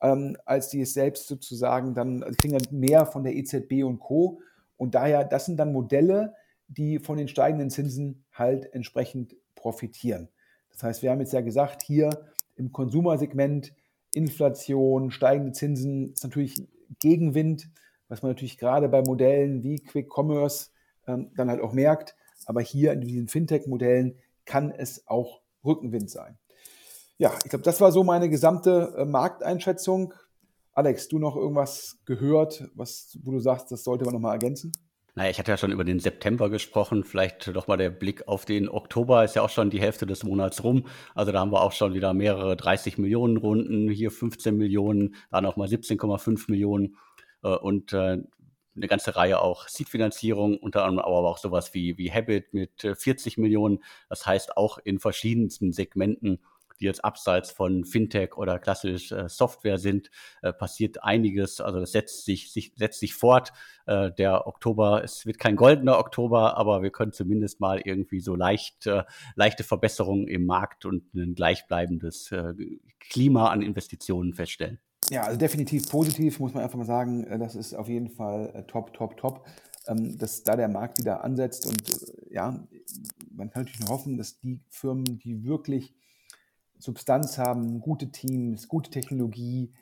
ähm, 0.00 0.36
als 0.44 0.68
die 0.68 0.80
es 0.80 0.94
selbst 0.94 1.26
sozusagen 1.26 1.94
dann, 1.94 2.22
also 2.22 2.36
kriegen 2.36 2.56
dann 2.56 2.78
mehr 2.78 3.06
von 3.06 3.24
der 3.24 3.34
EZB 3.34 3.84
und 3.84 3.98
Co. 3.98 4.40
Und 4.76 4.94
daher, 4.94 5.24
das 5.24 5.46
sind 5.46 5.56
dann 5.58 5.72
Modelle, 5.72 6.34
die 6.68 6.98
von 6.98 7.16
den 7.16 7.28
steigenden 7.28 7.70
Zinsen 7.70 8.24
halt 8.32 8.72
entsprechend 8.72 9.36
profitieren. 9.54 10.28
Das 10.70 10.82
heißt, 10.82 11.02
wir 11.02 11.10
haben 11.10 11.20
jetzt 11.20 11.32
ja 11.32 11.40
gesagt, 11.40 11.82
hier 11.82 12.10
im 12.56 12.72
Konsumersegment 12.72 13.72
Inflation, 14.12 15.10
steigende 15.10 15.52
Zinsen 15.52 16.12
ist 16.12 16.24
natürlich 16.24 16.62
Gegenwind, 17.00 17.68
was 18.08 18.22
man 18.22 18.30
natürlich 18.30 18.58
gerade 18.58 18.88
bei 18.88 19.02
Modellen 19.02 19.62
wie 19.62 19.78
Quick 19.78 20.08
Commerce 20.14 20.70
ähm, 21.06 21.30
dann 21.36 21.50
halt 21.50 21.60
auch 21.60 21.72
merkt. 21.72 22.16
Aber 22.46 22.60
hier 22.60 22.92
in 22.92 23.00
diesen 23.00 23.28
Fintech-Modellen 23.28 24.16
kann 24.44 24.70
es 24.70 25.06
auch 25.06 25.42
Rückenwind 25.64 26.10
sein. 26.10 26.38
Ja, 27.18 27.32
ich 27.44 27.50
glaube, 27.50 27.64
das 27.64 27.80
war 27.80 27.92
so 27.92 28.04
meine 28.04 28.28
gesamte 28.28 28.94
äh, 28.96 29.04
Markteinschätzung. 29.04 30.14
Alex, 30.76 31.08
du 31.08 31.18
noch 31.18 31.36
irgendwas 31.36 31.96
gehört, 32.04 32.68
was, 32.74 33.18
wo 33.22 33.30
du 33.30 33.40
sagst, 33.40 33.72
das 33.72 33.82
sollte 33.82 34.04
man 34.04 34.12
nochmal 34.12 34.34
ergänzen? 34.34 34.72
Naja, 35.14 35.30
ich 35.30 35.38
hatte 35.38 35.50
ja 35.50 35.56
schon 35.56 35.72
über 35.72 35.84
den 35.84 36.00
September 36.00 36.50
gesprochen. 36.50 37.02
Vielleicht 37.02 37.48
doch 37.48 37.66
mal 37.66 37.78
der 37.78 37.88
Blick 37.88 38.28
auf 38.28 38.44
den 38.44 38.68
Oktober. 38.68 39.24
Ist 39.24 39.36
ja 39.36 39.40
auch 39.40 39.48
schon 39.48 39.70
die 39.70 39.80
Hälfte 39.80 40.04
des 40.04 40.22
Monats 40.22 40.62
rum. 40.62 40.86
Also 41.14 41.32
da 41.32 41.40
haben 41.40 41.50
wir 41.50 41.62
auch 41.62 41.72
schon 41.72 41.94
wieder 41.94 42.12
mehrere 42.12 42.58
30 42.58 42.98
Millionen 42.98 43.38
Runden. 43.38 43.88
Hier 43.88 44.10
15 44.10 44.54
Millionen, 44.54 45.14
da 45.30 45.40
nochmal 45.40 45.68
17,5 45.68 46.50
Millionen. 46.50 46.98
Äh, 47.42 47.56
und 47.56 47.94
äh, 47.94 48.18
eine 48.76 48.86
ganze 48.86 49.16
Reihe 49.16 49.40
auch 49.40 49.68
Seed-Finanzierung, 49.68 50.58
unter 50.58 50.84
anderem 50.84 51.06
aber 51.06 51.30
auch 51.30 51.38
sowas 51.38 51.72
wie, 51.72 51.96
wie 51.96 52.12
Habit 52.12 52.52
mit 52.52 52.82
40 52.82 53.38
äh, 53.38 53.40
Millionen. 53.40 53.82
Das 54.10 54.26
heißt 54.26 54.58
auch 54.58 54.76
in 54.76 54.98
verschiedensten 54.98 55.72
Segmenten 55.72 56.40
die 56.76 56.84
jetzt 56.84 57.04
abseits 57.04 57.50
von 57.50 57.84
Fintech 57.84 58.36
oder 58.36 58.58
klassisch 58.58 59.12
äh, 59.12 59.28
Software 59.28 59.78
sind, 59.78 60.10
äh, 60.42 60.52
passiert 60.52 61.02
einiges. 61.02 61.60
Also 61.60 61.80
das 61.80 61.92
setzt 61.92 62.24
sich, 62.24 62.52
sich, 62.52 62.72
setzt 62.76 63.00
sich 63.00 63.14
fort. 63.14 63.52
Äh, 63.86 64.12
der 64.12 64.46
Oktober, 64.46 65.02
es 65.04 65.26
wird 65.26 65.38
kein 65.38 65.56
goldener 65.56 65.98
Oktober, 65.98 66.56
aber 66.56 66.82
wir 66.82 66.90
können 66.90 67.12
zumindest 67.12 67.60
mal 67.60 67.80
irgendwie 67.84 68.20
so 68.20 68.34
leicht, 68.34 68.86
äh, 68.86 69.04
leichte 69.34 69.64
Verbesserungen 69.64 70.28
im 70.28 70.46
Markt 70.46 70.84
und 70.84 71.14
ein 71.14 71.34
gleichbleibendes 71.34 72.32
äh, 72.32 72.54
Klima 73.00 73.50
an 73.50 73.62
Investitionen 73.62 74.34
feststellen. 74.34 74.78
Ja, 75.10 75.22
also 75.22 75.38
definitiv 75.38 75.88
positiv, 75.88 76.40
muss 76.40 76.52
man 76.52 76.64
einfach 76.64 76.78
mal 76.78 76.84
sagen. 76.84 77.24
Äh, 77.24 77.38
das 77.38 77.54
ist 77.54 77.74
auf 77.74 77.88
jeden 77.88 78.10
Fall 78.10 78.64
top, 78.66 78.92
top, 78.94 79.16
top 79.16 79.46
ähm, 79.86 80.18
dass 80.18 80.42
da 80.42 80.56
der 80.56 80.68
Markt 80.68 80.98
wieder 80.98 81.24
ansetzt. 81.24 81.66
Und 81.66 81.82
ja, 82.30 82.66
man 83.30 83.50
kann 83.50 83.62
natürlich 83.62 83.80
nur 83.80 83.90
hoffen, 83.90 84.16
dass 84.16 84.40
die 84.40 84.60
Firmen, 84.68 85.18
die 85.18 85.44
wirklich 85.44 85.94
Substanz 86.78 87.38
haben, 87.38 87.80
gute 87.80 88.10
Teams, 88.10 88.68
gute 88.68 88.90
Technologie, 88.90 89.72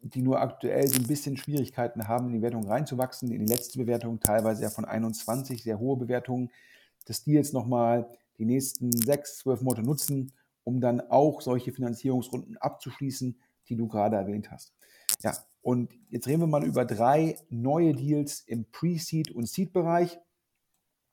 die 0.00 0.22
nur 0.22 0.40
aktuell 0.40 0.86
so 0.86 0.96
ein 0.96 1.06
bisschen 1.06 1.36
Schwierigkeiten 1.36 2.08
haben, 2.08 2.26
in 2.26 2.32
die 2.34 2.38
Bewertung 2.38 2.66
reinzuwachsen, 2.66 3.32
in 3.32 3.46
die 3.46 3.52
letzte 3.52 3.78
Bewertung 3.78 4.20
teilweise 4.20 4.62
ja 4.62 4.70
von 4.70 4.84
21, 4.84 5.62
sehr 5.62 5.78
hohe 5.78 5.96
Bewertungen, 5.96 6.50
dass 7.06 7.24
die 7.24 7.32
jetzt 7.32 7.54
nochmal 7.54 8.08
die 8.38 8.44
nächsten 8.44 8.92
sechs, 8.92 9.38
zwölf 9.38 9.62
Monate 9.62 9.82
nutzen, 9.82 10.32
um 10.64 10.80
dann 10.80 11.00
auch 11.00 11.40
solche 11.40 11.72
Finanzierungsrunden 11.72 12.56
abzuschließen, 12.56 13.38
die 13.68 13.76
du 13.76 13.86
gerade 13.88 14.16
erwähnt 14.16 14.50
hast. 14.50 14.74
Ja, 15.22 15.36
und 15.62 15.92
jetzt 16.10 16.26
reden 16.26 16.40
wir 16.40 16.46
mal 16.46 16.64
über 16.64 16.84
drei 16.84 17.38
neue 17.48 17.94
Deals 17.94 18.40
im 18.40 18.66
Pre-Seed 18.70 19.30
und 19.30 19.48
Seed-Bereich. 19.48 20.18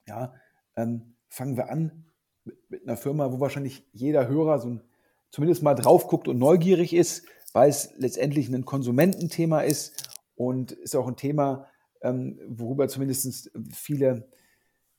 Ja, 0.08 0.34
ähm, 0.76 1.16
fangen 1.30 1.56
wir 1.56 1.70
an 1.70 2.06
mit, 2.44 2.84
einer 2.84 2.98
Firma, 2.98 3.32
wo 3.32 3.40
wahrscheinlich 3.40 3.88
jeder 3.94 4.28
Hörer 4.28 4.60
so 4.60 4.70
ein, 4.70 4.82
zumindest 5.32 5.64
mal 5.64 5.76
drauf 5.76 6.08
guckt 6.08 6.28
und 6.28 6.38
neugierig 6.38 6.94
ist, 6.94 7.26
weil 7.54 7.70
es 7.70 7.94
letztendlich 7.98 8.50
ein 8.50 8.66
Konsumententhema 8.66 9.62
ist 9.62 10.20
und 10.36 10.72
ist 10.72 10.96
auch 10.96 11.08
ein 11.08 11.18
Thema, 11.18 11.68
ähm, 12.02 12.40
worüber 12.48 12.88
zumindest 12.88 13.52
viele, 13.74 14.30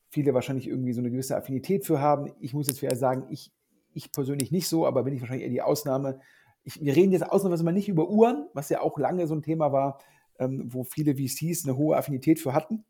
viele 0.09 0.33
wahrscheinlich 0.33 0.67
irgendwie 0.67 0.93
so 0.93 1.01
eine 1.01 1.11
gewisse 1.11 1.35
Affinität 1.35 1.85
für 1.85 1.99
haben. 1.99 2.31
Ich 2.39 2.53
muss 2.53 2.67
jetzt 2.67 2.81
wieder 2.81 2.95
sagen, 2.95 3.27
ich, 3.29 3.51
ich 3.93 4.11
persönlich 4.11 4.51
nicht 4.51 4.67
so, 4.67 4.85
aber 4.85 5.03
bin 5.03 5.13
ich 5.13 5.21
wahrscheinlich 5.21 5.45
eher 5.45 5.51
die 5.51 5.61
Ausnahme. 5.61 6.19
Ich, 6.63 6.81
wir 6.81 6.95
reden 6.95 7.11
jetzt 7.11 7.29
ausnahmsweise 7.29 7.63
mal 7.63 7.73
nicht 7.73 7.89
über 7.89 8.09
Uhren, 8.09 8.47
was 8.53 8.69
ja 8.69 8.81
auch 8.81 8.97
lange 8.97 9.27
so 9.27 9.35
ein 9.35 9.41
Thema 9.41 9.71
war, 9.71 9.99
ähm, 10.39 10.73
wo 10.73 10.83
viele 10.83 11.15
VCs 11.15 11.65
eine 11.65 11.77
hohe 11.77 11.97
Affinität 11.97 12.39
für 12.39 12.53
hatten, 12.53 12.85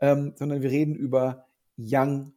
ähm, 0.00 0.34
sondern 0.36 0.62
wir 0.62 0.70
reden 0.70 0.94
über 0.94 1.46
Young 1.78 2.32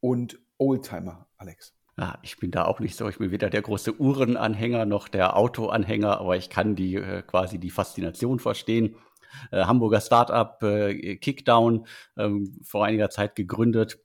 und 0.00 0.40
Oldtimer, 0.58 1.28
Alex. 1.36 1.74
Ja, 1.96 2.18
ich 2.22 2.38
bin 2.38 2.50
da 2.50 2.64
auch 2.64 2.80
nicht 2.80 2.96
so. 2.96 3.08
Ich 3.08 3.18
bin 3.18 3.30
weder 3.30 3.50
der 3.50 3.62
große 3.62 4.00
Uhrenanhänger 4.00 4.84
noch 4.84 5.06
der 5.06 5.36
Autoanhänger, 5.36 6.18
aber 6.20 6.36
ich 6.36 6.50
kann 6.50 6.74
die 6.74 6.96
äh, 6.96 7.22
quasi 7.22 7.58
die 7.58 7.70
Faszination 7.70 8.40
verstehen. 8.40 8.96
Äh, 9.52 9.64
Hamburger 9.64 10.00
Startup 10.00 10.60
äh, 10.62 11.16
Kickdown 11.16 11.86
ähm, 12.16 12.60
vor 12.64 12.84
einiger 12.84 13.10
Zeit 13.10 13.36
gegründet. 13.36 14.00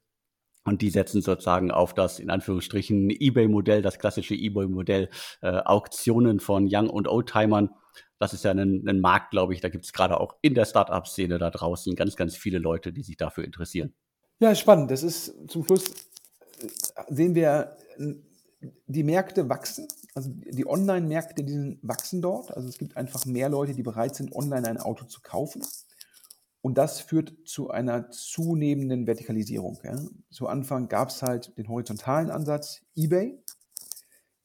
Und 0.65 0.81
die 0.81 0.91
setzen 0.91 1.21
sozusagen 1.21 1.71
auf 1.71 1.95
das 1.95 2.19
in 2.19 2.29
Anführungsstrichen 2.29 3.09
eBay-Modell, 3.09 3.81
das 3.81 3.97
klassische 3.97 4.35
eBay-Modell, 4.35 5.09
äh, 5.41 5.61
Auktionen 5.65 6.39
von 6.39 6.67
Young- 6.69 6.91
und 6.91 7.07
Oldtimern. 7.07 7.71
Das 8.19 8.33
ist 8.33 8.43
ja 8.43 8.51
ein, 8.51 8.87
ein 8.87 8.99
Markt, 8.99 9.31
glaube 9.31 9.53
ich. 9.53 9.61
Da 9.61 9.69
gibt 9.69 9.85
es 9.85 9.93
gerade 9.93 10.19
auch 10.19 10.35
in 10.41 10.53
der 10.53 10.65
Startup-Szene 10.65 11.39
da 11.39 11.49
draußen 11.49 11.95
ganz, 11.95 12.15
ganz 12.15 12.35
viele 12.35 12.59
Leute, 12.59 12.93
die 12.93 13.01
sich 13.01 13.17
dafür 13.17 13.45
interessieren. 13.45 13.95
Ja, 14.41 14.53
spannend. 14.53 14.91
Das 14.91 15.03
ist 15.03 15.49
zum 15.49 15.65
Schluss 15.65 16.08
sehen 17.09 17.35
wir, 17.35 17.77
die 18.87 19.03
Märkte 19.03 19.49
wachsen. 19.49 19.87
Also 20.15 20.29
die 20.31 20.67
Online-Märkte, 20.67 21.43
die 21.43 21.79
wachsen 21.81 22.21
dort. 22.21 22.55
Also 22.55 22.67
es 22.67 22.77
gibt 22.77 22.97
einfach 22.97 23.25
mehr 23.25 23.49
Leute, 23.49 23.73
die 23.73 23.83
bereit 23.83 24.15
sind, 24.15 24.35
online 24.35 24.67
ein 24.67 24.77
Auto 24.77 25.05
zu 25.05 25.21
kaufen. 25.21 25.61
Und 26.61 26.77
das 26.77 26.99
führt 26.99 27.33
zu 27.45 27.69
einer 27.69 28.09
zunehmenden 28.11 29.07
Vertikalisierung. 29.07 29.79
Ja. 29.83 29.95
Zu 30.29 30.47
Anfang 30.47 30.89
gab 30.89 31.09
es 31.09 31.21
halt 31.21 31.57
den 31.57 31.69
horizontalen 31.69 32.29
Ansatz 32.29 32.81
eBay. 32.95 33.41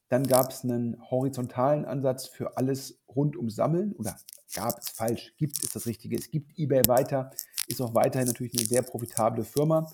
Dann 0.07 0.23
gab 0.25 0.51
es 0.51 0.63
einen 0.63 0.97
horizontalen 1.09 1.83
Ansatz 1.83 2.27
für 2.27 2.57
alles 2.57 3.01
rund 3.13 3.35
um 3.35 3.49
Sammeln. 3.49 3.91
Oder 3.93 4.15
gab 4.53 4.79
es 4.79 4.89
falsch, 4.89 5.33
gibt 5.37 5.61
es 5.61 5.73
das 5.73 5.87
Richtige. 5.87 6.15
Es 6.17 6.31
gibt 6.31 6.57
eBay 6.57 6.83
weiter, 6.87 7.31
ist 7.67 7.81
auch 7.81 7.95
weiterhin 7.95 8.27
natürlich 8.27 8.57
eine 8.57 8.67
sehr 8.67 8.83
profitable 8.83 9.43
Firma. 9.43 9.91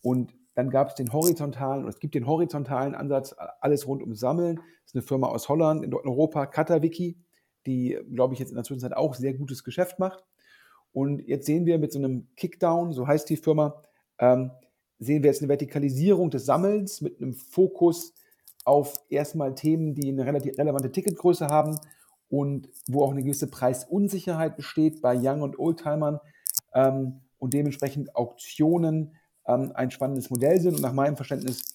Und 0.00 0.32
dann 0.58 0.70
gab 0.70 0.88
es 0.88 0.96
den 0.96 1.12
horizontalen, 1.12 1.82
oder 1.82 1.90
es 1.90 2.00
gibt 2.00 2.16
den 2.16 2.26
horizontalen 2.26 2.96
Ansatz, 2.96 3.32
alles 3.60 3.86
rund 3.86 4.02
um 4.02 4.16
Sammeln. 4.16 4.56
Das 4.56 4.86
ist 4.86 4.94
eine 4.96 5.02
Firma 5.02 5.28
aus 5.28 5.48
Holland, 5.48 5.84
in 5.84 5.94
Europa, 5.94 6.46
Katawiki, 6.46 7.16
die, 7.64 7.96
glaube 8.12 8.34
ich, 8.34 8.40
jetzt 8.40 8.48
in 8.48 8.56
der 8.56 8.64
Zwischenzeit 8.64 8.96
auch 8.96 9.14
sehr 9.14 9.34
gutes 9.34 9.62
Geschäft 9.62 10.00
macht. 10.00 10.24
Und 10.90 11.20
jetzt 11.28 11.46
sehen 11.46 11.64
wir 11.64 11.78
mit 11.78 11.92
so 11.92 12.00
einem 12.00 12.26
Kickdown, 12.34 12.92
so 12.92 13.06
heißt 13.06 13.30
die 13.30 13.36
Firma, 13.36 13.84
ähm, 14.18 14.50
sehen 14.98 15.22
wir 15.22 15.30
jetzt 15.30 15.42
eine 15.42 15.48
Vertikalisierung 15.48 16.28
des 16.28 16.44
Sammelns 16.44 17.02
mit 17.02 17.22
einem 17.22 17.34
Fokus 17.34 18.14
auf 18.64 18.94
erstmal 19.10 19.54
Themen, 19.54 19.94
die 19.94 20.08
eine 20.08 20.26
relativ 20.26 20.58
relevante 20.58 20.90
Ticketgröße 20.90 21.46
haben 21.46 21.78
und 22.30 22.68
wo 22.88 23.04
auch 23.04 23.12
eine 23.12 23.22
gewisse 23.22 23.46
Preisunsicherheit 23.46 24.56
besteht 24.56 25.02
bei 25.02 25.16
Young- 25.16 25.42
und 25.42 25.56
Oldtimern 25.56 26.18
ähm, 26.74 27.20
und 27.38 27.54
dementsprechend 27.54 28.16
Auktionen 28.16 29.14
ähm, 29.48 29.72
ein 29.74 29.90
spannendes 29.90 30.30
Modell 30.30 30.60
sind. 30.60 30.76
Und 30.76 30.82
nach 30.82 30.92
meinem 30.92 31.16
Verständnis, 31.16 31.74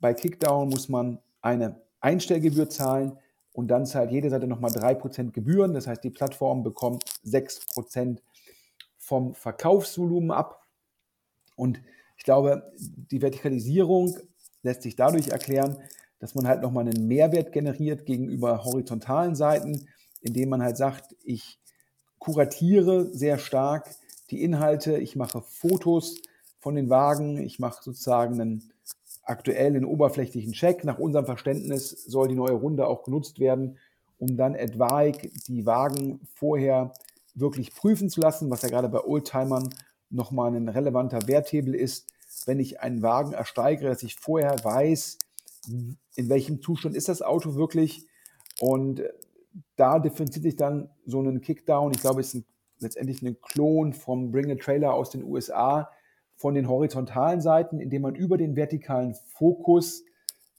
bei 0.00 0.12
Kickdown 0.12 0.68
muss 0.68 0.88
man 0.88 1.18
eine 1.40 1.80
Einstellgebühr 2.00 2.68
zahlen 2.68 3.18
und 3.52 3.68
dann 3.68 3.86
zahlt 3.86 4.10
jede 4.10 4.28
Seite 4.28 4.46
nochmal 4.46 4.72
3% 4.72 5.30
Gebühren. 5.30 5.72
Das 5.72 5.86
heißt, 5.86 6.02
die 6.02 6.10
Plattform 6.10 6.62
bekommt 6.62 7.04
6% 7.24 8.18
vom 8.98 9.34
Verkaufsvolumen 9.34 10.30
ab. 10.30 10.66
Und 11.56 11.80
ich 12.16 12.24
glaube, 12.24 12.72
die 12.78 13.22
Vertikalisierung 13.22 14.16
lässt 14.62 14.82
sich 14.82 14.96
dadurch 14.96 15.28
erklären, 15.28 15.78
dass 16.18 16.34
man 16.34 16.46
halt 16.46 16.62
nochmal 16.62 16.88
einen 16.88 17.08
Mehrwert 17.08 17.52
generiert 17.52 18.06
gegenüber 18.06 18.64
horizontalen 18.64 19.34
Seiten, 19.34 19.88
indem 20.20 20.50
man 20.50 20.62
halt 20.62 20.76
sagt, 20.76 21.16
ich 21.24 21.58
kuratiere 22.18 23.06
sehr 23.12 23.38
stark 23.38 23.90
die 24.30 24.42
Inhalte, 24.42 24.98
ich 24.98 25.16
mache 25.16 25.42
Fotos, 25.42 26.22
von 26.62 26.76
den 26.76 26.88
Wagen. 26.88 27.38
Ich 27.38 27.58
mache 27.58 27.82
sozusagen 27.82 28.40
einen 28.40 28.72
aktuellen 29.24 29.84
oberflächlichen 29.84 30.52
Check. 30.52 30.84
Nach 30.84 30.98
unserem 30.98 31.26
Verständnis 31.26 31.90
soll 31.90 32.28
die 32.28 32.36
neue 32.36 32.52
Runde 32.52 32.86
auch 32.86 33.02
genutzt 33.02 33.40
werden, 33.40 33.78
um 34.18 34.36
dann 34.36 34.54
etwaig 34.54 35.32
die 35.48 35.66
Wagen 35.66 36.20
vorher 36.34 36.92
wirklich 37.34 37.74
prüfen 37.74 38.08
zu 38.08 38.20
lassen, 38.20 38.48
was 38.50 38.62
ja 38.62 38.68
gerade 38.68 38.88
bei 38.88 39.04
Oldtimern 39.04 39.74
nochmal 40.08 40.54
ein 40.54 40.68
relevanter 40.68 41.26
Werthebel 41.26 41.74
ist. 41.74 42.06
Wenn 42.46 42.60
ich 42.60 42.80
einen 42.80 43.02
Wagen 43.02 43.32
ersteigere, 43.32 43.88
dass 43.88 44.02
ich 44.02 44.16
vorher 44.16 44.56
weiß, 44.62 45.18
in 45.68 46.28
welchem 46.28 46.62
Zustand 46.62 46.96
ist 46.96 47.08
das 47.08 47.22
Auto 47.22 47.56
wirklich. 47.56 48.06
Und 48.60 49.02
da 49.76 49.98
differenziert 49.98 50.44
sich 50.44 50.56
dann 50.56 50.90
so 51.06 51.20
ein 51.20 51.40
Kickdown. 51.40 51.92
Ich 51.92 52.00
glaube, 52.00 52.20
es 52.20 52.28
ist 52.28 52.34
ein, 52.34 52.44
letztendlich 52.78 53.22
ein 53.22 53.40
Klon 53.40 53.92
vom 53.92 54.30
Bring 54.30 54.50
a 54.50 54.54
Trailer 54.54 54.94
aus 54.94 55.10
den 55.10 55.24
USA, 55.24 55.90
von 56.36 56.54
den 56.54 56.68
horizontalen 56.68 57.40
Seiten, 57.40 57.80
indem 57.80 58.02
man 58.02 58.14
über 58.14 58.36
den 58.36 58.56
vertikalen 58.56 59.14
Fokus 59.14 60.04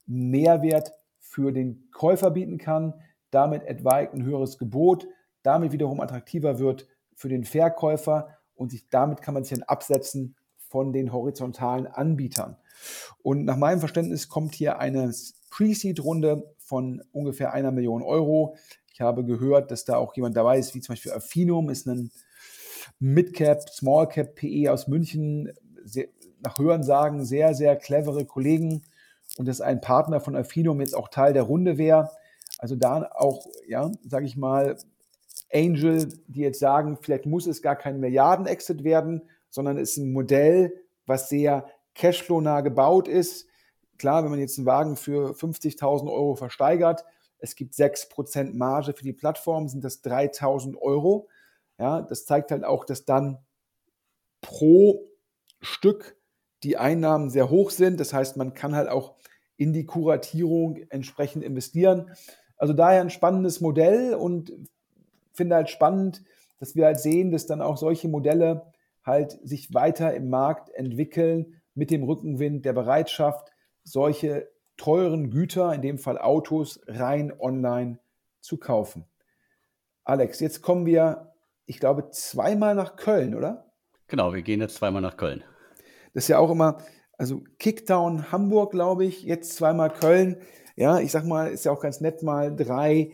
Mehrwert 0.06 0.92
für 1.18 1.52
den 1.52 1.88
Käufer 1.90 2.30
bieten 2.30 2.58
kann, 2.58 2.94
damit 3.30 3.64
etwaig 3.64 4.12
ein 4.12 4.24
höheres 4.24 4.58
Gebot, 4.58 5.06
damit 5.42 5.72
wiederum 5.72 6.00
attraktiver 6.00 6.58
wird 6.58 6.86
für 7.14 7.28
den 7.28 7.44
Verkäufer 7.44 8.28
und 8.54 8.70
sich, 8.70 8.88
damit 8.88 9.22
kann 9.22 9.34
man 9.34 9.44
sich 9.44 9.58
dann 9.58 9.66
absetzen 9.66 10.36
von 10.56 10.92
den 10.92 11.12
horizontalen 11.12 11.86
Anbietern. 11.86 12.56
Und 13.22 13.44
nach 13.44 13.56
meinem 13.56 13.80
Verständnis 13.80 14.28
kommt 14.28 14.54
hier 14.54 14.78
eine 14.78 15.12
Pre-Seed-Runde 15.50 16.54
von 16.58 17.02
ungefähr 17.12 17.52
einer 17.52 17.70
Million 17.70 18.02
Euro. 18.02 18.56
Ich 18.92 19.00
habe 19.00 19.24
gehört, 19.24 19.70
dass 19.70 19.84
da 19.84 19.96
auch 19.96 20.14
jemand 20.16 20.36
dabei 20.36 20.58
ist, 20.58 20.74
wie 20.74 20.80
zum 20.80 20.94
Beispiel 20.94 21.12
Affinum, 21.12 21.70
ist 21.70 21.86
ein 21.86 22.10
Midcap, 22.98 23.68
Smallcap 23.68 24.34
PE 24.34 24.72
aus 24.72 24.88
München, 24.88 25.52
sehr, 25.84 26.08
nach 26.40 26.58
Hörensagen 26.58 27.24
sehr, 27.24 27.54
sehr 27.54 27.76
clevere 27.76 28.24
Kollegen 28.24 28.82
und 29.38 29.46
dass 29.48 29.60
ein 29.60 29.80
Partner 29.80 30.20
von 30.20 30.36
Affinum 30.36 30.80
jetzt 30.80 30.94
auch 30.94 31.08
Teil 31.08 31.32
der 31.32 31.42
Runde 31.42 31.78
wäre. 31.78 32.10
Also 32.58 32.76
da 32.76 33.10
auch, 33.14 33.46
ja, 33.66 33.90
sage 34.06 34.26
ich 34.26 34.36
mal, 34.36 34.76
Angel, 35.52 36.08
die 36.28 36.40
jetzt 36.40 36.60
sagen, 36.60 36.98
vielleicht 37.00 37.26
muss 37.26 37.46
es 37.46 37.62
gar 37.62 37.76
kein 37.76 38.00
Milliarden-Exit 38.00 38.84
werden, 38.84 39.22
sondern 39.50 39.76
ist 39.76 39.96
ein 39.96 40.12
Modell, 40.12 40.72
was 41.06 41.28
sehr 41.28 41.66
cashflow-nah 41.94 42.60
gebaut 42.60 43.08
ist. 43.08 43.46
Klar, 43.98 44.24
wenn 44.24 44.30
man 44.30 44.40
jetzt 44.40 44.58
einen 44.58 44.66
Wagen 44.66 44.96
für 44.96 45.30
50.000 45.32 46.12
Euro 46.12 46.34
versteigert, 46.34 47.04
es 47.38 47.54
gibt 47.54 47.74
6% 47.74 48.54
Marge 48.54 48.94
für 48.94 49.04
die 49.04 49.12
Plattform, 49.12 49.68
sind 49.68 49.84
das 49.84 50.02
3.000 50.02 50.76
Euro. 50.78 51.28
Ja, 51.78 52.02
das 52.02 52.24
zeigt 52.24 52.50
halt 52.50 52.64
auch, 52.64 52.84
dass 52.84 53.04
dann 53.04 53.38
pro 54.40 55.04
Stück 55.64 56.16
die 56.62 56.76
Einnahmen 56.76 57.30
sehr 57.30 57.50
hoch 57.50 57.70
sind. 57.70 58.00
Das 58.00 58.12
heißt, 58.12 58.36
man 58.36 58.54
kann 58.54 58.74
halt 58.74 58.88
auch 58.88 59.16
in 59.56 59.72
die 59.72 59.86
Kuratierung 59.86 60.78
entsprechend 60.88 61.44
investieren. 61.44 62.10
Also 62.56 62.72
daher 62.72 63.00
ein 63.00 63.10
spannendes 63.10 63.60
Modell 63.60 64.14
und 64.14 64.52
finde 65.32 65.56
halt 65.56 65.70
spannend, 65.70 66.22
dass 66.58 66.74
wir 66.74 66.86
halt 66.86 67.00
sehen, 67.00 67.30
dass 67.30 67.46
dann 67.46 67.60
auch 67.60 67.76
solche 67.76 68.08
Modelle 68.08 68.72
halt 69.04 69.38
sich 69.42 69.74
weiter 69.74 70.14
im 70.14 70.30
Markt 70.30 70.70
entwickeln 70.70 71.60
mit 71.74 71.90
dem 71.90 72.04
Rückenwind 72.04 72.64
der 72.64 72.72
Bereitschaft, 72.72 73.52
solche 73.82 74.48
teuren 74.76 75.30
Güter, 75.30 75.74
in 75.74 75.82
dem 75.82 75.98
Fall 75.98 76.18
Autos, 76.18 76.80
rein 76.86 77.32
online 77.38 77.98
zu 78.40 78.56
kaufen. 78.56 79.04
Alex, 80.04 80.40
jetzt 80.40 80.62
kommen 80.62 80.86
wir, 80.86 81.32
ich 81.66 81.80
glaube, 81.80 82.10
zweimal 82.10 82.74
nach 82.74 82.96
Köln, 82.96 83.34
oder? 83.34 83.72
Genau, 84.06 84.32
wir 84.32 84.42
gehen 84.42 84.60
jetzt 84.60 84.76
zweimal 84.76 85.02
nach 85.02 85.16
Köln. 85.16 85.44
Das 86.14 86.24
ist 86.24 86.28
ja 86.28 86.38
auch 86.38 86.50
immer, 86.50 86.78
also 87.18 87.42
Kickdown 87.58 88.32
Hamburg, 88.32 88.72
glaube 88.72 89.04
ich, 89.04 89.22
jetzt 89.22 89.54
zweimal 89.54 89.90
Köln. 89.92 90.36
Ja, 90.76 90.98
ich 90.98 91.12
sag 91.12 91.24
mal, 91.26 91.50
ist 91.50 91.64
ja 91.64 91.72
auch 91.72 91.80
ganz 91.80 92.00
nett, 92.00 92.22
mal 92.22 92.54
drei 92.54 93.12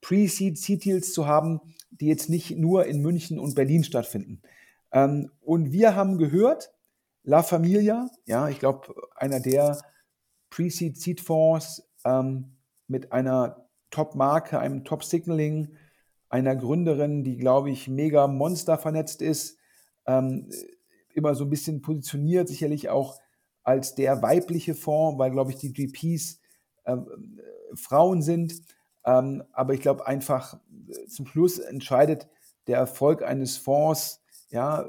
Pre-Seed 0.00 0.84
Deals 0.84 1.12
zu 1.12 1.26
haben, 1.26 1.60
die 1.90 2.06
jetzt 2.06 2.28
nicht 2.28 2.58
nur 2.58 2.86
in 2.86 3.00
München 3.00 3.38
und 3.38 3.54
Berlin 3.54 3.84
stattfinden. 3.84 4.42
Ähm, 4.92 5.30
und 5.40 5.72
wir 5.72 5.96
haben 5.96 6.18
gehört, 6.18 6.72
La 7.22 7.42
Familia, 7.42 8.10
ja, 8.26 8.48
ich 8.48 8.58
glaube, 8.58 8.94
einer 9.16 9.40
der 9.40 9.80
Pre-Seed 10.50 11.00
Seed 11.00 11.20
Fonds 11.20 11.88
ähm, 12.04 12.56
mit 12.86 13.12
einer 13.12 13.68
Top-Marke, 13.90 14.58
einem 14.58 14.84
Top-Signaling, 14.84 15.76
einer 16.28 16.54
Gründerin, 16.54 17.24
die, 17.24 17.36
glaube 17.36 17.70
ich, 17.70 17.88
mega 17.88 18.26
Monster 18.26 18.76
vernetzt 18.76 19.22
ist, 19.22 19.56
ähm, 20.06 20.50
immer 21.14 21.34
so 21.34 21.44
ein 21.44 21.50
bisschen 21.50 21.82
positioniert, 21.82 22.48
sicherlich 22.48 22.88
auch 22.88 23.18
als 23.62 23.94
der 23.94 24.22
weibliche 24.22 24.74
Fonds, 24.74 25.18
weil, 25.18 25.30
glaube 25.30 25.50
ich, 25.50 25.56
die 25.56 25.72
GPs 25.72 26.40
äh, 26.84 26.96
Frauen 27.74 28.22
sind. 28.22 28.60
Ähm, 29.04 29.42
aber 29.52 29.74
ich 29.74 29.80
glaube 29.80 30.06
einfach, 30.06 30.60
äh, 30.88 31.06
zum 31.06 31.26
Schluss 31.26 31.58
entscheidet 31.58 32.28
der 32.66 32.78
Erfolg 32.78 33.22
eines 33.22 33.56
Fonds, 33.56 34.22
ja, 34.50 34.86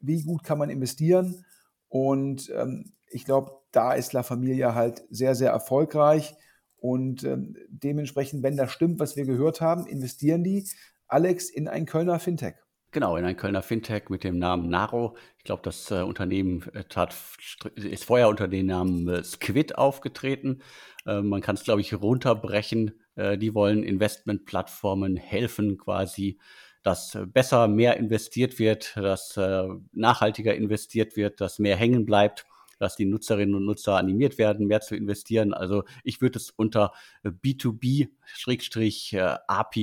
wie 0.00 0.22
gut 0.22 0.42
kann 0.42 0.58
man 0.58 0.70
investieren. 0.70 1.44
Und 1.88 2.50
ähm, 2.54 2.92
ich 3.08 3.24
glaube, 3.24 3.52
da 3.70 3.92
ist 3.92 4.12
La 4.12 4.22
Familia 4.22 4.74
halt 4.74 5.04
sehr, 5.10 5.34
sehr 5.34 5.50
erfolgreich. 5.50 6.34
Und 6.76 7.24
ähm, 7.24 7.56
dementsprechend, 7.68 8.42
wenn 8.42 8.56
das 8.56 8.72
stimmt, 8.72 8.98
was 8.98 9.16
wir 9.16 9.24
gehört 9.24 9.60
haben, 9.60 9.86
investieren 9.86 10.44
die, 10.44 10.66
Alex, 11.06 11.48
in 11.48 11.68
ein 11.68 11.86
Kölner 11.86 12.18
Fintech. 12.18 12.56
Genau, 12.94 13.16
in 13.16 13.24
ein 13.24 13.36
Kölner 13.36 13.64
Fintech 13.64 14.08
mit 14.08 14.22
dem 14.22 14.38
Namen 14.38 14.68
Naro. 14.68 15.16
Ich 15.38 15.42
glaube, 15.42 15.62
das 15.64 15.90
äh, 15.90 16.02
Unternehmen 16.02 16.62
äh, 16.74 16.84
tat, 16.84 17.12
ist 17.74 18.04
vorher 18.04 18.28
unter 18.28 18.46
dem 18.46 18.66
Namen 18.66 19.08
äh, 19.08 19.24
Squid 19.24 19.76
aufgetreten. 19.76 20.62
Äh, 21.04 21.20
man 21.20 21.40
kann 21.40 21.56
es, 21.56 21.64
glaube 21.64 21.80
ich, 21.80 21.92
runterbrechen. 21.92 22.92
Äh, 23.16 23.36
die 23.36 23.52
wollen 23.52 23.82
Investmentplattformen 23.82 25.16
helfen, 25.16 25.76
quasi, 25.76 26.38
dass 26.84 27.18
besser 27.32 27.66
mehr 27.66 27.96
investiert 27.96 28.60
wird, 28.60 28.96
dass 28.96 29.36
äh, 29.36 29.66
nachhaltiger 29.90 30.54
investiert 30.54 31.16
wird, 31.16 31.40
dass 31.40 31.58
mehr 31.58 31.74
hängen 31.74 32.06
bleibt 32.06 32.46
dass 32.84 32.96
die 32.96 33.06
Nutzerinnen 33.06 33.54
und 33.54 33.64
Nutzer 33.64 33.96
animiert 33.96 34.38
werden, 34.38 34.66
mehr 34.66 34.82
zu 34.82 34.94
investieren. 34.94 35.54
Also 35.54 35.84
ich 36.04 36.20
würde 36.20 36.38
es 36.38 36.50
unter 36.50 36.92
B2B-API 37.24 38.10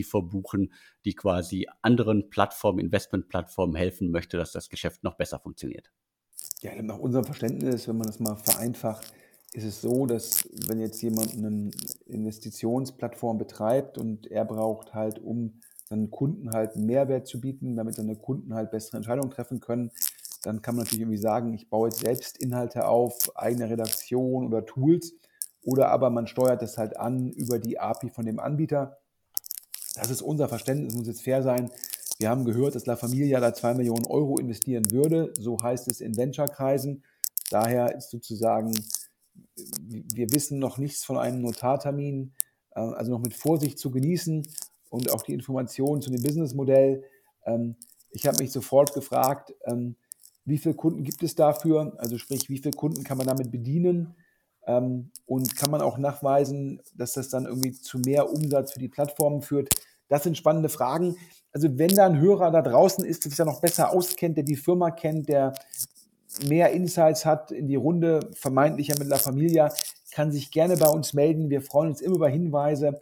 verbuchen, 0.03 0.71
die 1.03 1.13
quasi 1.13 1.67
anderen 1.81 2.29
Plattformen, 2.29 2.79
Investmentplattformen 2.79 3.75
helfen 3.75 4.11
möchte, 4.11 4.37
dass 4.37 4.51
das 4.51 4.69
Geschäft 4.69 5.03
noch 5.03 5.15
besser 5.15 5.39
funktioniert. 5.39 5.91
Ja, 6.61 6.79
nach 6.81 6.99
unserem 6.99 7.25
Verständnis, 7.25 7.87
wenn 7.87 7.97
man 7.97 8.07
das 8.07 8.19
mal 8.19 8.35
vereinfacht, 8.35 9.11
ist 9.53 9.65
es 9.65 9.81
so, 9.81 10.05
dass 10.05 10.47
wenn 10.67 10.79
jetzt 10.79 11.01
jemand 11.01 11.33
eine 11.33 11.71
Investitionsplattform 12.05 13.37
betreibt 13.39 13.97
und 13.97 14.27
er 14.27 14.45
braucht 14.45 14.93
halt, 14.93 15.19
um 15.19 15.59
seinen 15.89 16.11
Kunden 16.11 16.51
halt 16.51 16.75
Mehrwert 16.77 17.27
zu 17.27 17.41
bieten, 17.41 17.75
damit 17.75 17.95
seine 17.95 18.15
Kunden 18.15 18.53
halt 18.53 18.71
bessere 18.71 18.97
Entscheidungen 18.97 19.31
treffen 19.31 19.59
können, 19.59 19.91
dann 20.41 20.61
kann 20.61 20.75
man 20.75 20.83
natürlich 20.83 21.01
irgendwie 21.01 21.17
sagen, 21.17 21.53
ich 21.53 21.69
baue 21.69 21.89
jetzt 21.89 22.01
selbst 22.01 22.37
Inhalte 22.37 22.87
auf, 22.87 23.35
eigene 23.35 23.69
Redaktion 23.69 24.45
oder 24.45 24.65
Tools. 24.65 25.13
Oder 25.63 25.89
aber 25.89 26.09
man 26.09 26.25
steuert 26.25 26.61
das 26.61 26.77
halt 26.77 26.97
an 26.97 27.29
über 27.31 27.59
die 27.59 27.79
API 27.79 28.09
von 28.09 28.25
dem 28.25 28.39
Anbieter. 28.39 28.97
Das 29.95 30.09
ist 30.09 30.21
unser 30.21 30.49
Verständnis, 30.49 30.95
muss 30.95 31.07
jetzt 31.07 31.21
fair 31.21 31.43
sein. 31.43 31.69
Wir 32.17 32.29
haben 32.29 32.45
gehört, 32.45 32.75
dass 32.75 32.85
La 32.87 32.95
Familia 32.95 33.39
da 33.39 33.53
zwei 33.53 33.73
Millionen 33.73 34.05
Euro 34.05 34.37
investieren 34.37 34.89
würde. 34.91 35.33
So 35.37 35.57
heißt 35.61 35.87
es 35.87 36.01
in 36.01 36.17
Venture-Kreisen. 36.17 37.03
Daher 37.51 37.95
ist 37.95 38.09
sozusagen, 38.09 38.71
wir 39.55 40.31
wissen 40.31 40.57
noch 40.57 40.77
nichts 40.77 41.03
von 41.03 41.17
einem 41.17 41.41
Notartermin, 41.41 42.33
äh, 42.75 42.79
also 42.79 43.11
noch 43.11 43.21
mit 43.21 43.33
Vorsicht 43.33 43.77
zu 43.77 43.91
genießen 43.91 44.47
und 44.89 45.11
auch 45.11 45.21
die 45.21 45.33
Informationen 45.33 46.01
zu 46.01 46.09
dem 46.09 46.23
Businessmodell. 46.23 47.03
Ähm, 47.45 47.75
ich 48.11 48.25
habe 48.25 48.37
mich 48.39 48.51
sofort 48.51 48.93
gefragt, 48.93 49.53
ähm, 49.65 49.95
wie 50.45 50.57
viele 50.57 50.75
Kunden 50.75 51.03
gibt 51.03 51.23
es 51.23 51.35
dafür? 51.35 51.93
Also 51.97 52.17
sprich, 52.17 52.49
wie 52.49 52.57
viele 52.57 52.73
Kunden 52.73 53.03
kann 53.03 53.17
man 53.17 53.27
damit 53.27 53.51
bedienen? 53.51 54.15
Ähm, 54.65 55.11
und 55.25 55.55
kann 55.55 55.71
man 55.71 55.81
auch 55.81 55.97
nachweisen, 55.97 56.81
dass 56.95 57.13
das 57.13 57.29
dann 57.29 57.45
irgendwie 57.45 57.71
zu 57.71 57.99
mehr 57.99 58.31
Umsatz 58.31 58.73
für 58.73 58.79
die 58.79 58.89
Plattformen 58.89 59.41
führt? 59.41 59.69
Das 60.07 60.23
sind 60.23 60.37
spannende 60.37 60.69
Fragen. 60.69 61.15
Also 61.53 61.77
wenn 61.77 61.95
da 61.95 62.05
ein 62.05 62.19
Hörer 62.19 62.51
da 62.51 62.61
draußen 62.61 63.05
ist, 63.05 63.23
der 63.23 63.29
sich 63.29 63.39
ja 63.39 63.45
noch 63.45 63.61
besser 63.61 63.91
auskennt, 63.91 64.37
der 64.37 64.43
die 64.43 64.55
Firma 64.55 64.91
kennt, 64.91 65.29
der 65.29 65.53
mehr 66.47 66.71
Insights 66.71 67.25
hat 67.25 67.51
in 67.51 67.67
die 67.67 67.75
Runde, 67.75 68.29
vermeintlicher 68.33 68.97
mit 68.97 69.07
La 69.07 69.17
Familia, 69.17 69.73
kann 70.11 70.31
sich 70.31 70.51
gerne 70.51 70.77
bei 70.77 70.89
uns 70.89 71.13
melden. 71.13 71.49
Wir 71.49 71.61
freuen 71.61 71.89
uns 71.89 72.01
immer 72.01 72.15
über 72.15 72.29
Hinweise. 72.29 72.99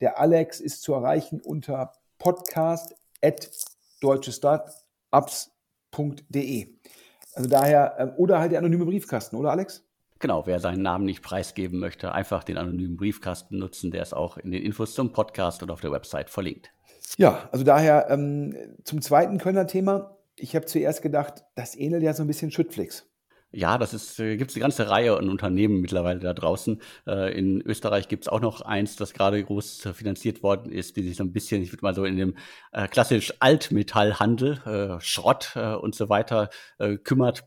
Der 0.00 0.18
Alex 0.18 0.60
ist 0.60 0.82
zu 0.82 0.92
erreichen 0.94 1.40
unter 1.40 1.92
podcast 2.18 2.94
at 3.22 3.50
deutschestartups.de. 5.94 6.68
Also 7.34 7.48
daher, 7.48 7.96
ähm, 7.98 8.12
oder 8.16 8.38
halt 8.38 8.52
der 8.52 8.60
anonyme 8.60 8.84
Briefkasten, 8.84 9.36
oder 9.36 9.50
Alex? 9.50 9.84
Genau, 10.20 10.46
wer 10.46 10.60
seinen 10.60 10.82
Namen 10.82 11.04
nicht 11.04 11.22
preisgeben 11.22 11.80
möchte, 11.80 12.12
einfach 12.12 12.44
den 12.44 12.56
anonymen 12.56 12.96
Briefkasten 12.96 13.58
nutzen. 13.58 13.90
Der 13.90 14.02
ist 14.02 14.14
auch 14.14 14.38
in 14.38 14.52
den 14.52 14.62
Infos 14.62 14.94
zum 14.94 15.12
Podcast 15.12 15.62
und 15.62 15.70
auf 15.70 15.80
der 15.80 15.90
Website 15.90 16.30
verlinkt. 16.30 16.70
Ja, 17.18 17.48
also 17.52 17.64
daher 17.64 18.06
ähm, 18.10 18.56
zum 18.84 19.02
zweiten 19.02 19.38
Kölner 19.38 19.66
Thema. 19.66 20.16
Ich 20.36 20.56
habe 20.56 20.66
zuerst 20.66 21.02
gedacht, 21.02 21.44
das 21.54 21.76
ähnelt 21.76 22.02
ja 22.02 22.14
so 22.14 22.22
ein 22.22 22.26
bisschen 22.26 22.50
Schüttflix. 22.50 23.06
Ja, 23.56 23.78
das 23.78 23.94
ist, 23.94 24.18
äh, 24.18 24.36
gibt 24.36 24.50
es 24.50 24.56
eine 24.56 24.62
ganze 24.62 24.88
Reihe 24.90 25.16
an 25.16 25.28
Unternehmen 25.28 25.80
mittlerweile 25.80 26.18
da 26.18 26.34
draußen. 26.34 26.80
Äh, 27.06 27.38
in 27.38 27.60
Österreich 27.60 28.08
gibt 28.08 28.24
es 28.24 28.28
auch 28.28 28.40
noch 28.40 28.62
eins, 28.62 28.96
das 28.96 29.12
gerade 29.12 29.42
groß 29.44 29.90
finanziert 29.94 30.42
worden 30.42 30.72
ist, 30.72 30.96
die 30.96 31.02
sich 31.04 31.16
so 31.16 31.22
ein 31.22 31.32
bisschen, 31.32 31.62
ich 31.62 31.70
würde 31.70 31.84
mal 31.84 31.94
so 31.94 32.04
in 32.04 32.16
dem 32.16 32.34
äh, 32.72 32.88
klassisch 32.88 33.32
Altmetallhandel, 33.38 34.98
äh, 34.98 35.00
Schrott 35.00 35.52
äh, 35.54 35.74
und 35.74 35.94
so 35.94 36.08
weiter 36.08 36.50
äh, 36.78 36.96
kümmert. 36.96 37.44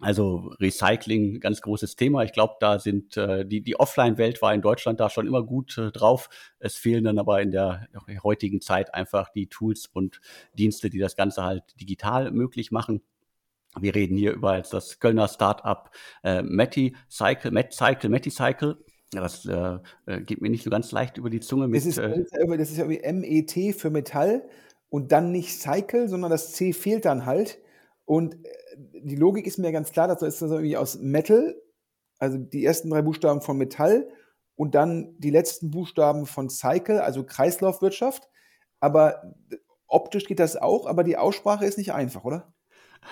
Also 0.00 0.54
Recycling, 0.60 1.40
ganz 1.40 1.60
großes 1.60 1.96
Thema. 1.96 2.24
Ich 2.24 2.32
glaube, 2.32 2.54
da 2.60 2.78
sind 2.78 3.16
äh, 3.16 3.44
die, 3.46 3.62
die 3.62 3.78
Offline-Welt 3.78 4.42
war 4.42 4.54
in 4.54 4.62
Deutschland 4.62 4.98
da 5.00 5.10
schon 5.10 5.26
immer 5.26 5.42
gut 5.44 5.78
äh, 5.78 5.92
drauf. 5.92 6.28
Es 6.58 6.76
fehlen 6.76 7.04
dann 7.04 7.18
aber 7.18 7.42
in 7.42 7.50
der 7.50 7.88
heutigen 8.22 8.60
Zeit 8.60 8.94
einfach 8.94 9.30
die 9.30 9.48
Tools 9.48 9.86
und 9.92 10.20
Dienste, 10.58 10.90
die 10.90 10.98
das 10.98 11.16
Ganze 11.16 11.44
halt 11.44 11.64
digital 11.80 12.30
möglich 12.32 12.70
machen. 12.70 13.02
Wir 13.80 13.94
reden 13.94 14.16
hier 14.16 14.32
über 14.32 14.60
das 14.60 14.98
Kölner 15.00 15.28
Startup 15.28 15.90
äh, 16.22 16.42
Matti 16.42 16.96
Cycle, 17.10 17.50
Met 17.50 17.72
Cycle, 17.72 18.10
Matti 18.10 18.30
Cycle. 18.30 18.78
Das 19.10 19.46
äh, 19.46 19.78
äh, 20.06 20.20
geht 20.20 20.40
mir 20.40 20.50
nicht 20.50 20.64
so 20.64 20.70
ganz 20.70 20.90
leicht 20.92 21.18
über 21.18 21.30
die 21.30 21.40
Zunge. 21.40 21.68
Mit, 21.68 21.80
das, 21.80 21.86
ist, 21.86 21.98
äh, 21.98 22.24
das 22.58 22.70
ist 22.70 22.78
ja 22.78 22.88
irgendwie 22.88 23.42
MET 23.42 23.74
für 23.76 23.90
Metall 23.90 24.48
und 24.88 25.12
dann 25.12 25.32
nicht 25.32 25.60
Cycle, 25.60 26.08
sondern 26.08 26.30
das 26.30 26.52
C 26.52 26.72
fehlt 26.72 27.04
dann 27.04 27.26
halt. 27.26 27.58
Und 28.04 28.34
äh, 28.34 28.48
die 29.02 29.16
Logik 29.16 29.46
ist 29.46 29.58
mir 29.58 29.72
ganz 29.72 29.92
klar, 29.92 30.08
das 30.08 30.22
ist 30.22 30.42
das 30.42 30.50
irgendwie 30.50 30.76
aus 30.76 30.98
Metal, 30.98 31.54
also 32.18 32.38
die 32.38 32.64
ersten 32.64 32.90
drei 32.90 33.02
Buchstaben 33.02 33.40
von 33.40 33.56
Metall 33.56 34.08
und 34.56 34.74
dann 34.74 35.16
die 35.18 35.30
letzten 35.30 35.70
Buchstaben 35.70 36.26
von 36.26 36.48
Cycle, 36.48 37.00
also 37.00 37.24
Kreislaufwirtschaft. 37.24 38.28
Aber 38.80 39.34
optisch 39.86 40.26
geht 40.26 40.38
das 40.38 40.56
auch, 40.56 40.86
aber 40.86 41.04
die 41.04 41.16
Aussprache 41.16 41.64
ist 41.64 41.78
nicht 41.78 41.92
einfach, 41.92 42.24
oder? 42.24 42.53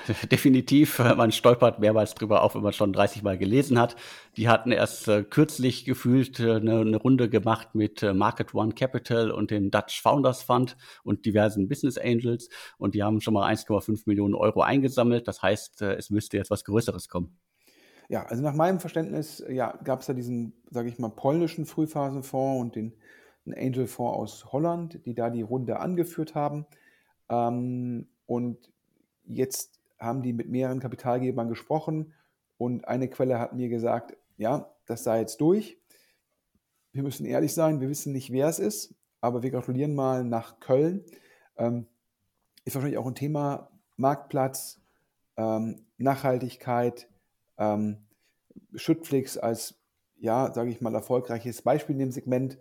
definitiv. 0.31 0.99
Man 0.99 1.33
stolpert 1.33 1.79
mehrmals 1.79 2.15
drüber 2.15 2.43
auf, 2.43 2.55
wenn 2.55 2.63
man 2.63 2.73
schon 2.73 2.93
30 2.93 3.23
Mal 3.23 3.39
gelesen 3.39 3.79
hat. 3.79 3.97
Die 4.37 4.49
hatten 4.49 4.73
erst 4.73 5.09
äh, 5.09 5.23
kürzlich 5.23 5.85
gefühlt 5.85 6.41
äh, 6.41 6.57
eine, 6.57 6.81
eine, 6.81 6.97
Runde 6.97 7.29
gemacht 7.29 7.75
mit 7.75 8.03
äh, 8.03 8.15
Market 8.15 8.55
One 8.55 8.73
Capital 8.73 9.31
und 9.31 9.51
dem 9.51 9.71
Dutch 9.71 10.01
Founders 10.03 10.43
Fund 10.43 10.77
und 11.05 11.27
diversen 11.27 11.69
Business 11.69 11.99
Angels. 11.99 12.49
Und 12.79 12.95
die 12.95 13.03
haben 13.03 13.21
schon 13.21 13.35
mal 13.35 13.51
1,5 13.51 14.03
Millionen 14.07 14.35
Euro 14.35 14.63
eingesammelt. 14.63 15.29
Das 15.29 15.43
heißt, 15.43 15.83
äh, 15.83 15.95
es 15.95 16.11
müsste 16.11 16.37
jetzt 16.37 16.51
was 16.51 16.65
Größeres 16.65 17.09
kommen. 17.09 17.39
Ja, 18.09 18.25
also 18.27 18.43
nach 18.43 18.55
meinem 18.55 18.81
Verständnis 18.81 19.43
ja, 19.49 19.79
gab 19.85 20.01
es 20.01 20.07
da 20.07 20.13
diesen, 20.13 20.53
sage 20.71 20.89
ich 20.89 20.99
mal, 20.99 21.09
polnischen 21.09 21.67
Frühphasenfonds 21.67 22.61
und 22.61 22.77
den 22.77 22.93
Angel-Fonds 23.47 24.19
aus 24.19 24.53
Holland, 24.53 25.05
die 25.07 25.15
da 25.15 25.31
die 25.31 25.43
Runde 25.43 25.81
angeführt 25.81 26.35
haben. 26.35 26.67
Ähm, 27.29 28.09
und 28.27 28.71
jetzt 29.25 29.81
haben 30.03 30.23
die 30.23 30.33
mit 30.33 30.49
mehreren 30.49 30.81
Kapitalgebern 30.81 31.49
gesprochen 31.49 32.13
und 32.59 32.87
eine 32.87 33.09
Quelle 33.09 33.39
hat 33.39 33.55
mir 33.55 33.69
gesagt, 33.69 34.17
ja, 34.37 34.73
das 34.87 35.05
sei 35.05 35.21
jetzt 35.21 35.41
durch. 35.41 35.79
Wir 36.93 37.03
müssen 37.03 37.25
ehrlich 37.25 37.55
sein, 37.55 37.81
wir 37.81 37.89
wissen 37.89 38.13
nicht, 38.13 38.33
wer 38.33 38.49
es 38.49 38.59
ist, 38.59 38.95
aber 39.21 39.43
wir 39.43 39.51
gratulieren 39.51 39.95
mal 39.95 40.25
nach 40.25 40.61
Köln. 40.61 41.05
Ähm, 41.57 41.87
ist 42.65 42.75
wahrscheinlich 42.75 42.99
auch 42.99 43.07
ein 43.07 43.15
Thema 43.15 43.71
Marktplatz, 43.97 44.81
ähm, 45.37 45.87
Nachhaltigkeit, 45.99 47.09
ähm, 47.59 47.99
Schüttflix 48.75 49.39
als, 49.39 49.81
ja, 50.19 50.53
sage 50.53 50.71
ich 50.71 50.81
mal, 50.81 50.95
erfolgreiches 50.95 51.63
Beispiel 51.63 51.95
in 51.95 52.01
dem 52.01 52.11
Segment. 52.11 52.59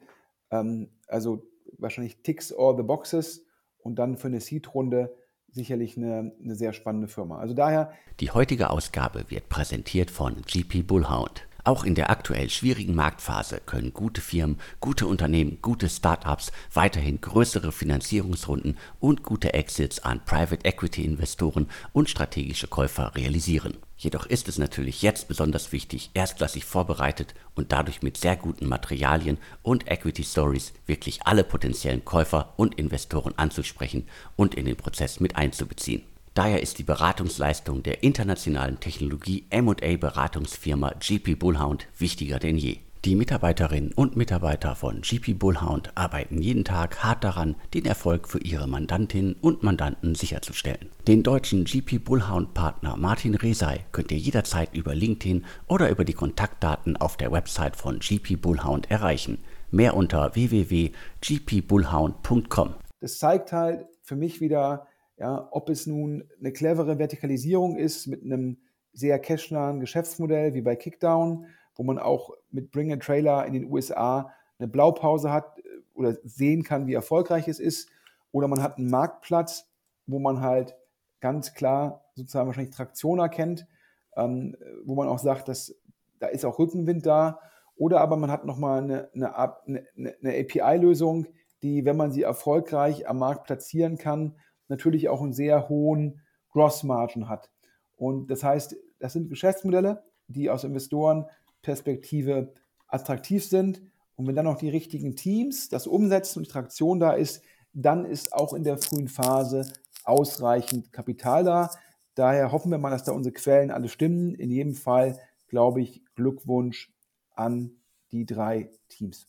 Ähm, 0.52 0.90
also 1.08 1.48
wahrscheinlich 1.78 2.22
ticks 2.22 2.54
all 2.54 2.78
the 2.78 2.84
boxes 2.84 3.46
und 3.80 3.96
dann 3.96 4.18
für 4.18 4.28
eine 4.28 4.40
Seed-Runde 4.40 5.16
sicherlich 5.52 5.98
eine, 5.98 6.34
eine 6.44 6.56
sehr 6.56 6.74
spannende 6.74 7.08
Firma. 7.08 7.40
Also 7.40 7.54
daher. 7.54 7.92
Die 8.20 8.32
heutige 8.32 8.70
Ausgabe 8.70 9.26
wird 9.30 9.50
präsentiert 9.50 10.12
von 10.12 10.42
GP 10.46 10.84
Bullhound, 10.84 11.48
Auch 11.64 11.84
in 11.84 11.96
der 11.96 12.10
aktuell 12.10 12.50
schwierigen 12.50 12.96
Marktphase 12.96 13.62
können 13.66 13.94
gute 13.94 14.22
Firmen, 14.22 14.60
gute 14.80 15.06
Unternehmen, 15.06 15.60
gute 15.62 15.90
Startups 15.90 16.52
weiterhin 16.74 17.22
größere 17.22 17.72
Finanzierungsrunden 17.72 18.78
und 19.00 19.24
gute 19.24 19.54
Exits 19.54 20.00
an 20.00 20.26
Private 20.26 20.66
Equity 20.66 21.06
Investoren 21.06 21.68
und 21.94 22.10
strategische 22.10 22.68
Käufer 22.68 23.16
realisieren. 23.16 23.78
Jedoch 23.98 24.26
ist 24.26 24.48
es 24.48 24.58
natürlich 24.58 25.04
jetzt 25.04 25.28
besonders 25.28 25.72
wichtig, 25.72 26.10
erstklassig 26.16 26.66
vorbereitet 26.66 27.36
und 27.54 27.72
dadurch 27.72 28.02
mit 28.02 28.18
sehr 28.18 28.36
guten 28.36 28.68
Materialien 28.68 29.38
und 29.62 29.92
Equity 29.92 30.24
Stories 30.24 30.74
wirklich 30.88 31.28
alle 31.28 31.44
potenziellen 31.44 32.04
Käufer 32.04 32.54
und 32.58 32.80
Investoren 32.80 33.34
anzusprechen 33.38 34.08
und 34.36 34.56
in 34.56 34.66
den 34.66 34.76
Prozess 34.76 35.20
mit 35.20 35.36
einzubeziehen. 35.36 36.02
Daher 36.34 36.62
ist 36.62 36.80
die 36.80 36.84
Beratungsleistung 36.84 37.84
der 37.84 38.04
internationalen 38.04 38.80
Technologie 38.80 39.44
M&A 39.50 39.98
Beratungsfirma 39.98 40.94
GP 41.00 41.38
Bullhound 41.38 41.88
wichtiger 41.98 42.40
denn 42.40 42.58
je. 42.58 42.78
Die 43.04 43.16
Mitarbeiterinnen 43.16 43.94
und 43.94 44.16
Mitarbeiter 44.16 44.76
von 44.76 45.02
GP 45.02 45.34
Bullhound 45.34 45.98
arbeiten 45.98 46.40
jeden 46.40 46.64
Tag 46.64 47.04
hart 47.04 47.24
daran, 47.24 47.56
den 47.74 47.86
Erfolg 47.86 48.30
für 48.30 48.38
ihre 48.38 48.68
Mandantinnen 48.68 49.36
und 49.42 49.64
Mandanten 49.64 50.14
sicherzustellen. 50.14 50.92
Den 51.08 51.24
deutschen 51.24 51.66
GP 51.66 51.98
Bullhound 51.98 52.54
Partner 52.54 52.98
Martin 52.98 53.34
Resay 53.34 53.80
könnt 53.92 54.12
ihr 54.12 54.20
jederzeit 54.20 54.76
über 54.76 54.94
LinkedIn 54.94 55.46
oder 55.68 55.90
über 55.90 56.06
die 56.06 56.14
Kontaktdaten 56.14 56.96
auf 56.96 57.18
der 57.18 57.32
Website 57.32 57.76
von 57.76 57.98
GP 58.00 58.40
Bullhound 58.40 58.92
erreichen. 58.92 59.40
Mehr 59.72 59.98
unter 59.98 60.36
www.gpbullhound.com. 60.36 62.76
Das 63.00 63.18
zeigt 63.18 63.52
halt 63.52 63.88
für 64.04 64.16
mich 64.16 64.42
wieder, 64.42 64.86
ja, 65.22 65.48
ob 65.52 65.70
es 65.70 65.86
nun 65.86 66.28
eine 66.40 66.52
clevere 66.52 66.98
Vertikalisierung 66.98 67.78
ist 67.78 68.08
mit 68.08 68.24
einem 68.24 68.58
sehr 68.92 69.20
cashnahen 69.20 69.80
Geschäftsmodell 69.80 70.56
wie 70.56 70.62
bei 70.62 70.76
Kickdown, 70.76 71.46
wo 71.76 71.84
man 71.84 72.00
auch 72.00 72.32
mit 72.50 72.72
Bring 72.72 72.92
a 72.92 72.96
Trailer 72.96 73.46
in 73.46 73.54
den 73.54 73.72
USA 73.72 74.34
eine 74.58 74.68
Blaupause 74.68 75.32
hat 75.32 75.60
äh, 75.60 75.62
oder 75.94 76.18
sehen 76.24 76.64
kann, 76.64 76.88
wie 76.88 76.96
erfolgreich 76.96 77.48
es 77.48 77.60
ist. 77.60 77.88
Oder 78.32 78.48
man 78.48 78.64
hat 78.64 78.80
einen 78.80 78.90
Marktplatz, 78.90 79.70
wo 80.08 80.18
man 80.18 80.42
halt 80.42 80.76
ganz 81.20 81.54
klar 81.54 82.04
sozusagen 82.16 82.48
wahrscheinlich 82.48 82.76
Traktion 82.76 83.20
erkennt, 83.20 83.68
ähm, 84.16 84.58
wo 84.86 84.96
man 84.96 85.08
auch 85.08 85.20
sagt, 85.20 85.48
dass 85.48 85.76
da 86.18 86.28
ist 86.28 86.46
auch 86.46 86.58
Rückenwind 86.58 87.06
da. 87.06 87.40
Oder 87.76 88.02
aber 88.02 88.18
man 88.18 88.32
hat 88.32 88.46
nochmal 88.46 88.82
eine, 88.82 89.12
eine, 89.14 89.36
eine, 89.38 89.86
eine 89.96 90.40
API-Lösung, 90.40 91.28
die, 91.62 91.86
wenn 91.86 91.96
man 91.96 92.12
sie 92.12 92.24
erfolgreich 92.24 93.08
am 93.08 93.20
Markt 93.20 93.44
platzieren 93.44 94.00
kann, 94.00 94.36
natürlich 94.72 95.10
auch 95.10 95.22
einen 95.22 95.34
sehr 95.34 95.70
hohen 95.70 96.22
Gross-Margin 96.50 97.30
hat. 97.30 97.52
Und 97.96 98.32
das 98.32 98.44
heißt, 98.44 98.76
das 99.00 99.14
sind 99.14 99.30
Geschäftsmodelle, 99.30 100.04
die 100.28 100.50
aus 100.50 100.64
Investorenperspektive 100.64 102.54
attraktiv 102.88 103.46
sind. 103.46 103.84
Und 104.16 104.28
wenn 104.28 104.36
dann 104.36 104.46
noch 104.46 104.58
die 104.58 104.70
richtigen 104.70 105.16
Teams 105.16 105.70
das 105.70 105.86
umsetzen 105.86 106.40
und 106.40 106.48
die 106.48 106.52
Traktion 106.52 107.00
da 107.00 107.14
ist, 107.14 107.44
dann 107.74 108.06
ist 108.06 108.34
auch 108.34 108.54
in 108.54 108.64
der 108.64 108.78
frühen 108.78 109.08
Phase 109.08 109.72
ausreichend 110.04 110.92
Kapital 110.92 111.44
da. 111.44 111.70
Daher 112.16 112.52
hoffen 112.52 112.72
wir 112.72 112.78
mal, 112.78 112.90
dass 112.90 113.04
da 113.04 113.14
unsere 113.14 113.34
Quellen 113.34 113.72
alle 113.72 113.88
stimmen. 113.88 114.36
In 114.36 114.52
jedem 114.52 114.76
Fall 114.76 115.20
glaube 115.48 115.82
ich 115.82 116.04
Glückwunsch 116.16 116.94
an 117.34 117.72
die 118.12 118.26
drei 118.26 118.70
Teams. 118.90 119.28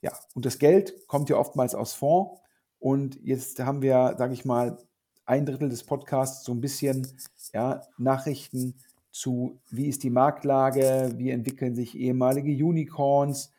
Ja, 0.00 0.12
und 0.34 0.46
das 0.46 0.58
Geld 0.58 1.06
kommt 1.06 1.28
ja 1.28 1.36
oftmals 1.36 1.74
aus 1.74 1.92
Fonds. 1.92 2.40
Und 2.78 3.18
jetzt 3.22 3.58
haben 3.60 3.82
wir, 3.82 4.14
sage 4.18 4.34
ich 4.34 4.44
mal, 4.44 4.78
ein 5.24 5.44
Drittel 5.44 5.68
des 5.68 5.84
Podcasts 5.84 6.44
so 6.44 6.52
ein 6.52 6.60
bisschen 6.60 7.06
ja, 7.52 7.82
Nachrichten 7.98 8.74
zu, 9.10 9.60
wie 9.70 9.88
ist 9.88 10.02
die 10.02 10.10
Marktlage, 10.10 11.12
wie 11.16 11.30
entwickeln 11.30 11.74
sich 11.74 11.98
ehemalige 11.98 12.64
Unicorns. 12.64 13.52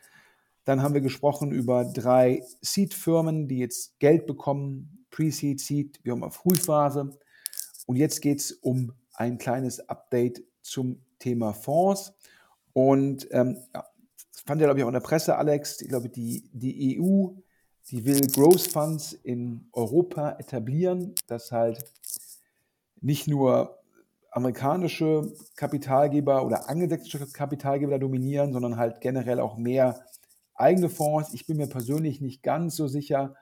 Dann 0.64 0.82
haben 0.82 0.94
wir 0.94 1.02
gesprochen 1.02 1.52
über 1.52 1.86
drei 1.86 2.44
Seed-Firmen, 2.62 3.48
die 3.48 3.60
jetzt 3.60 4.00
Geld 4.00 4.26
bekommen, 4.26 5.06
Pre-Seed, 5.12 5.60
Seed, 5.60 6.00
wir 6.04 6.14
haben 6.14 6.24
eine 6.24 6.32
Frühphase. 6.32 7.18
Und 7.86 7.96
jetzt 7.96 8.22
geht 8.22 8.40
es 8.40 8.52
um 8.52 8.94
ein 9.14 9.38
kleines 9.38 9.90
Update 9.90 10.44
zum 10.62 11.02
Thema 11.18 11.54
Fonds. 11.54 12.14
Und 12.74 13.28
ähm, 13.32 13.58
ja, 13.74 13.84
das 14.32 14.42
fand 14.46 14.62
ihr, 14.62 14.68
glaube 14.68 14.80
ich, 14.80 14.84
auch 14.84 14.90
in 14.90 14.94
der 14.94 15.00
Presse, 15.02 15.36
Alex. 15.36 15.82
Ich 15.82 15.90
glaube, 15.90 16.10
die, 16.10 16.50
die 16.54 17.00
EU 17.00 17.30
die 17.88 18.06
will 18.06 18.22
Growth 18.28 18.68
Funds 18.68 19.14
in 19.14 19.68
Europa 19.74 20.38
etablieren, 20.40 21.16
dass 21.28 21.52
halt 21.52 21.84
nicht 23.02 23.28
nur 23.28 23.80
amerikanische 24.32 25.34
Kapitalgeber 25.56 26.46
oder 26.46 26.70
angelsächsische 26.70 27.32
Kapitalgeber 27.32 27.98
dominieren, 27.98 28.54
sondern 28.54 28.78
halt 28.78 29.02
generell 29.02 29.40
auch 29.40 29.58
mehr 29.58 30.06
eigene 30.54 30.90
Fonds. 30.90 31.34
Ich 31.34 31.48
bin 31.48 31.58
mir 31.58 31.68
persönlich 31.68 32.22
nicht 32.22 32.44
ganz 32.44 32.76
so 32.76 32.88
sicher. 32.88 33.36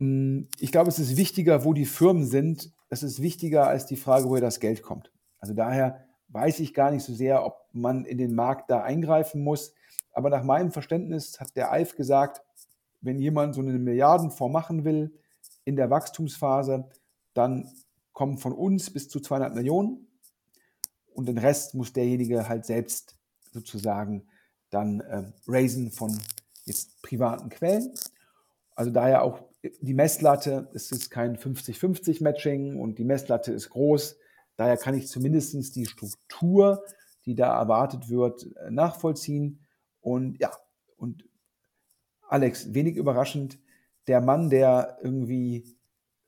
Hm, 0.00 0.48
ich 0.58 0.72
glaube, 0.72 0.88
es 0.88 0.98
ist 0.98 1.16
wichtiger, 1.16 1.64
wo 1.64 1.72
die 1.72 1.84
Firmen 1.84 2.26
sind. 2.26 2.72
Es 2.88 3.02
ist 3.02 3.22
wichtiger 3.22 3.66
als 3.66 3.86
die 3.86 3.96
Frage, 3.96 4.28
woher 4.28 4.40
das 4.40 4.60
Geld 4.60 4.82
kommt. 4.82 5.12
Also 5.38 5.54
daher 5.54 6.04
weiß 6.28 6.60
ich 6.60 6.74
gar 6.74 6.90
nicht 6.90 7.04
so 7.04 7.14
sehr, 7.14 7.44
ob 7.44 7.56
man 7.72 8.04
in 8.04 8.18
den 8.18 8.34
Markt 8.34 8.70
da 8.70 8.82
eingreifen 8.82 9.42
muss. 9.42 9.74
Aber 10.12 10.30
nach 10.30 10.42
meinem 10.42 10.72
Verständnis 10.72 11.40
hat 11.40 11.54
der 11.56 11.70
Alf 11.70 11.96
gesagt, 11.96 12.42
wenn 13.04 13.18
jemand 13.18 13.54
so 13.54 13.60
eine 13.60 13.78
Milliardenfonds 13.78 14.52
machen 14.52 14.84
will 14.84 15.18
in 15.64 15.76
der 15.76 15.90
Wachstumsphase, 15.90 16.88
dann 17.34 17.70
kommen 18.12 18.38
von 18.38 18.52
uns 18.52 18.90
bis 18.90 19.08
zu 19.08 19.20
200 19.20 19.54
Millionen 19.54 20.06
und 21.12 21.28
den 21.28 21.38
Rest 21.38 21.74
muss 21.74 21.92
derjenige 21.92 22.48
halt 22.48 22.64
selbst 22.64 23.16
sozusagen 23.52 24.26
dann 24.70 25.00
äh, 25.00 25.24
raisen 25.46 25.90
von 25.90 26.18
jetzt 26.64 27.00
privaten 27.02 27.48
Quellen. 27.48 27.94
Also 28.74 28.90
daher 28.90 29.22
auch 29.22 29.40
die 29.80 29.94
Messlatte, 29.94 30.68
es 30.74 30.90
ist 30.90 31.10
kein 31.10 31.36
50-50 31.36 32.22
Matching 32.22 32.80
und 32.80 32.98
die 32.98 33.04
Messlatte 33.04 33.52
ist 33.52 33.70
groß. 33.70 34.16
Daher 34.56 34.76
kann 34.76 34.94
ich 34.94 35.08
zumindest 35.08 35.76
die 35.76 35.86
Struktur, 35.86 36.84
die 37.24 37.34
da 37.34 37.58
erwartet 37.58 38.08
wird, 38.08 38.46
äh, 38.56 38.70
nachvollziehen. 38.70 39.60
Und 40.00 40.38
ja, 40.40 40.50
und 40.96 41.24
Alex, 42.34 42.74
wenig 42.74 42.96
überraschend, 42.96 43.60
der 44.08 44.20
Mann, 44.20 44.50
der 44.50 44.98
irgendwie 45.04 45.76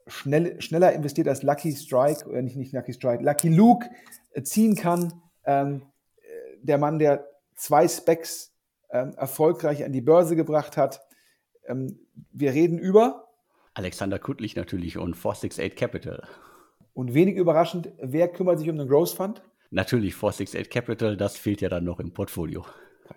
schnell, 0.06 0.60
schneller 0.62 0.92
investiert 0.92 1.26
als 1.26 1.42
Lucky 1.42 1.72
Strike, 1.72 2.28
oder 2.28 2.42
nicht, 2.42 2.54
nicht 2.54 2.72
Lucky 2.72 2.92
Strike, 2.92 3.24
Lucky 3.24 3.48
Luke 3.48 3.90
äh, 4.30 4.42
ziehen 4.44 4.76
kann. 4.76 5.20
Ähm, 5.44 5.82
äh, 6.18 6.58
der 6.62 6.78
Mann, 6.78 7.00
der 7.00 7.26
zwei 7.56 7.88
Specs 7.88 8.52
ähm, 8.90 9.14
erfolgreich 9.16 9.84
an 9.84 9.90
die 9.90 10.00
Börse 10.00 10.36
gebracht 10.36 10.76
hat. 10.76 11.04
Ähm, 11.66 11.98
wir 12.30 12.52
reden 12.54 12.78
über 12.78 13.26
Alexander 13.74 14.20
Kuttlich 14.20 14.54
natürlich 14.54 14.98
und 14.98 15.16
468 15.16 15.74
Capital. 15.74 16.22
Und 16.94 17.14
wenig 17.14 17.34
überraschend, 17.34 17.90
wer 18.00 18.28
kümmert 18.28 18.60
sich 18.60 18.70
um 18.70 18.78
den 18.78 18.86
Growth 18.86 19.10
Fund? 19.10 19.42
Natürlich 19.70 20.14
468 20.14 20.70
Capital, 20.70 21.16
das 21.16 21.36
fehlt 21.36 21.62
ja 21.62 21.68
dann 21.68 21.82
noch 21.82 21.98
im 21.98 22.12
Portfolio. 22.14 22.64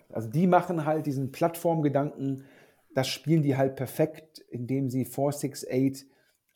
Also 0.08 0.28
die 0.28 0.48
machen 0.48 0.84
halt 0.84 1.06
diesen 1.06 1.30
Plattformgedanken 1.30 2.46
das 2.94 3.08
spielen 3.08 3.42
die 3.42 3.56
halt 3.56 3.76
perfekt, 3.76 4.38
indem 4.38 4.90
sie 4.90 5.04
468 5.04 6.10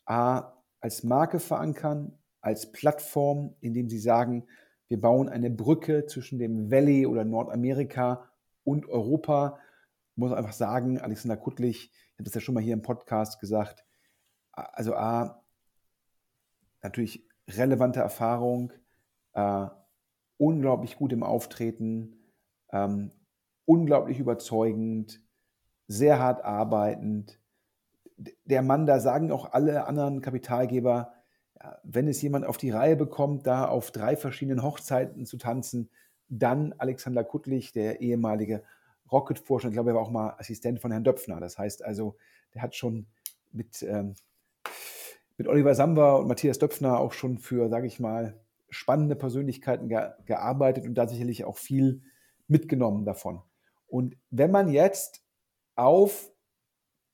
A 0.06 0.52
als 0.80 1.02
Marke 1.02 1.38
verankern, 1.38 2.18
als 2.40 2.72
Plattform, 2.72 3.56
indem 3.60 3.88
sie 3.88 3.98
sagen, 3.98 4.46
wir 4.88 5.00
bauen 5.00 5.28
eine 5.28 5.50
Brücke 5.50 6.06
zwischen 6.06 6.38
dem 6.38 6.70
Valley 6.70 7.06
oder 7.06 7.24
Nordamerika 7.24 8.30
und 8.64 8.86
Europa. 8.88 9.58
Ich 10.12 10.18
muss 10.18 10.32
einfach 10.32 10.52
sagen, 10.52 11.00
Alexander 11.00 11.36
Kuttlich, 11.36 11.90
ich 11.90 12.18
habe 12.18 12.24
das 12.24 12.34
ja 12.34 12.40
schon 12.40 12.54
mal 12.54 12.62
hier 12.62 12.74
im 12.74 12.82
Podcast 12.82 13.40
gesagt, 13.40 13.84
also 14.52 14.94
A, 14.94 15.42
natürlich 16.82 17.26
relevante 17.48 18.00
Erfahrung, 18.00 18.72
äh, 19.32 19.66
unglaublich 20.36 20.96
gut 20.96 21.12
im 21.12 21.22
Auftreten, 21.22 22.30
ähm, 22.72 23.10
unglaublich 23.64 24.18
überzeugend, 24.18 25.23
sehr 25.86 26.18
hart 26.18 26.44
arbeitend. 26.44 27.38
Der 28.44 28.62
Mann, 28.62 28.86
da 28.86 29.00
sagen 29.00 29.32
auch 29.32 29.52
alle 29.52 29.86
anderen 29.86 30.20
Kapitalgeber, 30.20 31.12
wenn 31.82 32.08
es 32.08 32.20
jemand 32.22 32.46
auf 32.46 32.56
die 32.56 32.70
Reihe 32.70 32.96
bekommt, 32.96 33.46
da 33.46 33.66
auf 33.66 33.90
drei 33.90 34.16
verschiedenen 34.16 34.62
Hochzeiten 34.62 35.26
zu 35.26 35.36
tanzen, 35.36 35.90
dann 36.28 36.72
Alexander 36.78 37.24
Kuttlich, 37.24 37.72
der 37.72 38.00
ehemalige 38.00 38.62
Rocket-Forscher, 39.10 39.68
ich 39.68 39.74
glaube, 39.74 39.90
er 39.90 39.96
war 39.96 40.02
auch 40.02 40.10
mal 40.10 40.34
Assistent 40.38 40.80
von 40.80 40.90
Herrn 40.90 41.04
Döpfner. 41.04 41.40
Das 41.40 41.58
heißt 41.58 41.84
also, 41.84 42.16
der 42.54 42.62
hat 42.62 42.74
schon 42.74 43.06
mit, 43.52 43.82
ähm, 43.82 44.14
mit 45.36 45.46
Oliver 45.46 45.74
Samba 45.74 46.16
und 46.16 46.28
Matthias 46.28 46.58
Döpfner 46.58 46.98
auch 46.98 47.12
schon 47.12 47.38
für, 47.38 47.68
sage 47.68 47.86
ich 47.86 48.00
mal, 48.00 48.40
spannende 48.70 49.14
Persönlichkeiten 49.14 49.88
ge 49.88 50.10
gearbeitet 50.24 50.86
und 50.86 50.94
da 50.94 51.06
sicherlich 51.06 51.44
auch 51.44 51.58
viel 51.58 52.02
mitgenommen 52.48 53.04
davon. 53.04 53.42
Und 53.86 54.16
wenn 54.30 54.50
man 54.50 54.68
jetzt 54.68 55.23
auf 55.76 56.30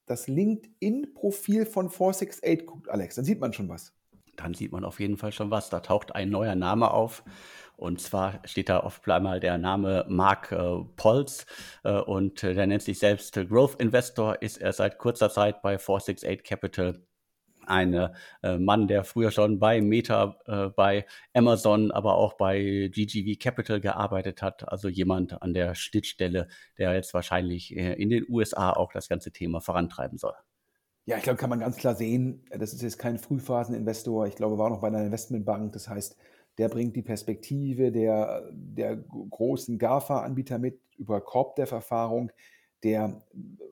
das 0.06 0.26
LinkedIn-Profil 0.26 1.66
von 1.66 1.88
468 1.88 2.66
guckt, 2.66 2.88
Alex, 2.88 3.14
dann 3.14 3.24
sieht 3.24 3.40
man 3.40 3.52
schon 3.52 3.68
was. 3.68 3.94
Dann 4.36 4.54
sieht 4.54 4.72
man 4.72 4.84
auf 4.84 5.00
jeden 5.00 5.16
Fall 5.16 5.32
schon 5.32 5.50
was. 5.50 5.70
Da 5.70 5.80
taucht 5.80 6.14
ein 6.14 6.30
neuer 6.30 6.54
Name 6.54 6.90
auf. 6.90 7.22
Und 7.76 8.00
zwar 8.00 8.40
steht 8.44 8.68
da 8.68 8.82
oft 8.82 9.08
einmal 9.08 9.40
der 9.40 9.56
Name 9.56 10.04
Mark 10.08 10.52
äh, 10.52 10.84
Polz 10.96 11.46
äh, 11.84 11.92
und 11.92 12.42
äh, 12.42 12.54
der 12.54 12.66
nennt 12.66 12.82
sich 12.82 12.98
selbst 12.98 13.34
Growth 13.48 13.80
Investor, 13.80 14.42
ist 14.42 14.58
er 14.58 14.72
seit 14.72 14.98
kurzer 14.98 15.30
Zeit 15.30 15.62
bei 15.62 15.78
468 15.78 16.44
Capital 16.44 17.06
ein 17.66 17.94
äh, 18.42 18.58
Mann, 18.58 18.88
der 18.88 19.04
früher 19.04 19.30
schon 19.30 19.58
bei 19.58 19.80
Meta, 19.80 20.36
äh, 20.46 20.68
bei 20.68 21.06
Amazon, 21.34 21.90
aber 21.90 22.14
auch 22.14 22.34
bei 22.34 22.90
GGV 22.92 23.38
Capital 23.38 23.80
gearbeitet 23.80 24.42
hat. 24.42 24.68
Also 24.68 24.88
jemand 24.88 25.42
an 25.42 25.54
der 25.54 25.74
Schnittstelle, 25.74 26.48
der 26.78 26.94
jetzt 26.94 27.14
wahrscheinlich 27.14 27.76
äh, 27.76 27.94
in 27.94 28.10
den 28.10 28.26
USA 28.28 28.72
auch 28.72 28.92
das 28.92 29.08
ganze 29.08 29.32
Thema 29.32 29.60
vorantreiben 29.60 30.18
soll. 30.18 30.34
Ja, 31.06 31.16
ich 31.16 31.22
glaube, 31.22 31.38
kann 31.38 31.50
man 31.50 31.60
ganz 31.60 31.76
klar 31.76 31.94
sehen, 31.94 32.44
das 32.50 32.72
ist 32.72 32.82
jetzt 32.82 32.98
kein 32.98 33.18
Frühphaseninvestor. 33.18 34.26
Ich 34.26 34.36
glaube, 34.36 34.58
war 34.58 34.70
noch 34.70 34.80
bei 34.80 34.88
einer 34.88 35.02
Investmentbank. 35.04 35.72
Das 35.72 35.88
heißt, 35.88 36.16
der 36.58 36.68
bringt 36.68 36.94
die 36.94 37.02
Perspektive 37.02 37.90
der, 37.90 38.48
der 38.52 38.96
großen 38.96 39.78
GAFA-Anbieter 39.78 40.58
mit 40.58 40.80
über 40.98 41.20
CorpDev-Erfahrung. 41.20 42.30
Der 42.82 43.22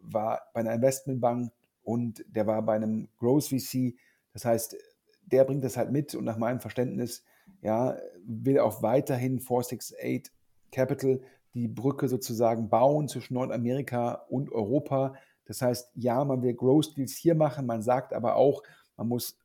war 0.01 0.43
bei 0.55 0.61
einer 0.61 0.74
Investmentbank 0.74 1.53
und 1.89 2.22
der 2.28 2.47
war 2.47 2.61
bei 2.61 2.74
einem 2.74 3.09
Growth 3.18 3.47
VC. 3.47 3.95
Das 4.34 4.45
heißt, 4.45 4.76
der 5.24 5.45
bringt 5.45 5.64
das 5.64 5.78
halt 5.78 5.91
mit 5.91 6.14
und 6.14 6.24
nach 6.24 6.36
meinem 6.36 6.61
Verständnis 6.61 7.24
ja, 7.62 7.97
will 8.26 8.59
auch 8.59 8.82
weiterhin 8.82 9.41
468 9.41 10.30
Capital 10.70 11.22
die 11.55 11.66
Brücke 11.66 12.09
sozusagen 12.09 12.68
bauen 12.68 13.09
zwischen 13.09 13.34
Nordamerika 13.34 14.26
und 14.28 14.53
Europa. 14.53 15.14
Das 15.47 15.62
heißt, 15.62 15.91
ja, 15.95 16.22
man 16.26 16.43
will 16.43 16.53
Growth 16.53 16.95
Deals 16.95 17.16
hier 17.16 17.34
machen, 17.34 17.64
man 17.64 17.80
sagt 17.80 18.12
aber 18.12 18.36
auch, 18.36 18.62
man 18.99 19.09
muss 19.09 19.39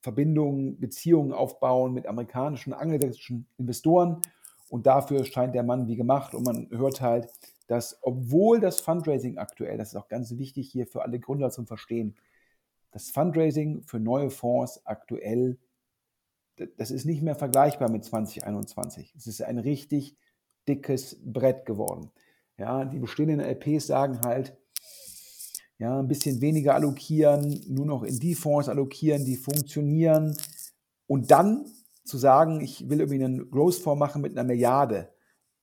Verbindungen, 0.00 0.78
Beziehungen 0.78 1.32
aufbauen 1.32 1.94
mit 1.94 2.06
amerikanischen, 2.06 2.74
angelsächsischen 2.74 3.46
Investoren. 3.56 4.20
Und 4.68 4.86
dafür 4.86 5.24
scheint 5.24 5.54
der 5.54 5.62
Mann 5.62 5.88
wie 5.88 5.96
gemacht. 5.96 6.34
Und 6.34 6.44
man 6.44 6.68
hört 6.70 7.00
halt, 7.00 7.30
dass 7.68 7.98
obwohl 8.02 8.60
das 8.60 8.80
Fundraising 8.80 9.38
aktuell, 9.38 9.78
das 9.78 9.90
ist 9.90 9.96
auch 9.96 10.08
ganz 10.08 10.36
wichtig 10.36 10.68
hier 10.70 10.86
für 10.86 11.02
alle 11.02 11.20
Gründer 11.20 11.50
zum 11.50 11.66
Verstehen, 11.66 12.16
das 12.90 13.10
Fundraising 13.10 13.82
für 13.82 14.00
neue 14.00 14.30
Fonds 14.30 14.84
aktuell, 14.86 15.58
das 16.76 16.90
ist 16.90 17.04
nicht 17.04 17.22
mehr 17.22 17.36
vergleichbar 17.36 17.90
mit 17.90 18.04
2021. 18.04 19.14
Es 19.16 19.26
ist 19.26 19.42
ein 19.42 19.58
richtig 19.58 20.16
dickes 20.66 21.20
Brett 21.22 21.66
geworden. 21.66 22.10
Ja, 22.56 22.84
die 22.84 22.98
bestehenden 22.98 23.40
LPs 23.40 23.86
sagen 23.86 24.20
halt, 24.22 24.56
ja, 25.78 26.00
ein 26.00 26.08
bisschen 26.08 26.40
weniger 26.40 26.74
allokieren, 26.74 27.62
nur 27.68 27.86
noch 27.86 28.02
in 28.02 28.18
die 28.18 28.34
Fonds 28.34 28.68
allokieren, 28.68 29.24
die 29.24 29.36
funktionieren 29.36 30.36
und 31.06 31.30
dann 31.30 31.66
zu 32.02 32.18
sagen, 32.18 32.60
ich 32.60 32.88
will 32.88 33.00
irgendwie 33.00 33.22
einen 33.22 33.50
Growth-Fonds 33.50 34.00
machen 34.00 34.22
mit 34.22 34.32
einer 34.32 34.42
Milliarde, 34.44 35.12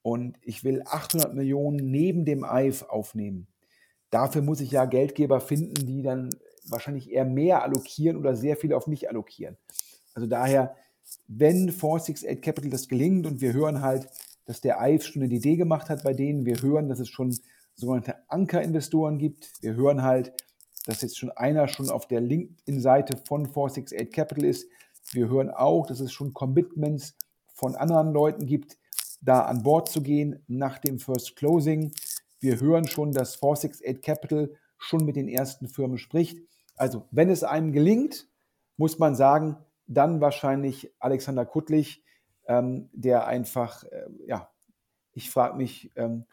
und 0.05 0.37
ich 0.43 0.63
will 0.63 0.83
800 0.85 1.33
Millionen 1.33 1.89
neben 1.89 2.25
dem 2.25 2.43
EIF 2.43 2.83
aufnehmen. 2.83 3.47
Dafür 4.11 4.43
muss 4.43 4.61
ich 4.61 4.69
ja 4.69 4.85
Geldgeber 4.85 5.41
finden, 5.41 5.87
die 5.87 6.03
dann 6.03 6.29
wahrscheinlich 6.69 7.11
eher 7.11 7.25
mehr 7.25 7.63
allokieren 7.63 8.15
oder 8.15 8.35
sehr 8.35 8.55
viel 8.55 8.71
auf 8.75 8.85
mich 8.85 9.09
allokieren. 9.09 9.57
Also 10.13 10.27
daher, 10.27 10.75
wenn 11.27 11.71
468 11.71 12.39
Capital 12.39 12.69
das 12.69 12.87
gelingt 12.87 13.25
und 13.25 13.41
wir 13.41 13.53
hören 13.53 13.81
halt, 13.81 14.07
dass 14.45 14.61
der 14.61 14.79
EIF 14.79 15.03
schon 15.05 15.23
eine 15.23 15.33
Idee 15.33 15.55
gemacht 15.55 15.89
hat 15.89 16.03
bei 16.03 16.13
denen, 16.13 16.45
wir 16.45 16.61
hören, 16.61 16.87
dass 16.87 16.99
es 16.99 17.09
schon 17.09 17.35
sogenannte 17.73 18.29
Ankerinvestoren 18.29 19.17
gibt, 19.17 19.53
wir 19.63 19.73
hören 19.73 20.03
halt, 20.03 20.33
dass 20.85 21.01
jetzt 21.01 21.17
schon 21.17 21.31
einer 21.31 21.67
schon 21.67 21.89
auf 21.89 22.07
der 22.07 22.21
LinkedIn-Seite 22.21 23.17
von 23.25 23.47
468 23.47 24.11
Capital 24.11 24.45
ist, 24.45 24.67
wir 25.13 25.29
hören 25.29 25.49
auch, 25.49 25.87
dass 25.87 25.99
es 25.99 26.13
schon 26.13 26.35
Commitments 26.35 27.15
von 27.55 27.73
anderen 27.75 28.13
Leuten 28.13 28.45
gibt, 28.45 28.77
da 29.25 29.41
an 29.41 29.63
Bord 29.63 29.89
zu 29.89 30.01
gehen 30.01 30.43
nach 30.47 30.77
dem 30.77 30.99
First 30.99 31.35
Closing. 31.35 31.91
Wir 32.39 32.59
hören 32.59 32.87
schon, 32.87 33.11
dass 33.11 33.35
468 33.35 34.01
Capital 34.01 34.51
schon 34.77 35.03
mit 35.03 35.15
den 35.15 35.27
ersten 35.27 35.67
Firmen 35.67 35.97
spricht. 35.97 36.39
Also, 36.75 37.07
wenn 37.11 37.29
es 37.29 37.43
einem 37.43 37.71
gelingt, 37.71 38.29
muss 38.77 38.99
man 38.99 39.15
sagen, 39.15 39.57
dann 39.87 40.21
wahrscheinlich 40.21 40.93
Alexander 40.99 41.45
Kuttlich, 41.45 42.03
ähm, 42.47 42.89
der 42.93 43.27
einfach, 43.27 43.83
äh, 43.85 44.05
ja, 44.27 44.49
ich 45.13 45.29
frage 45.29 45.57
mich, 45.57 45.91
ähm, 45.95 46.25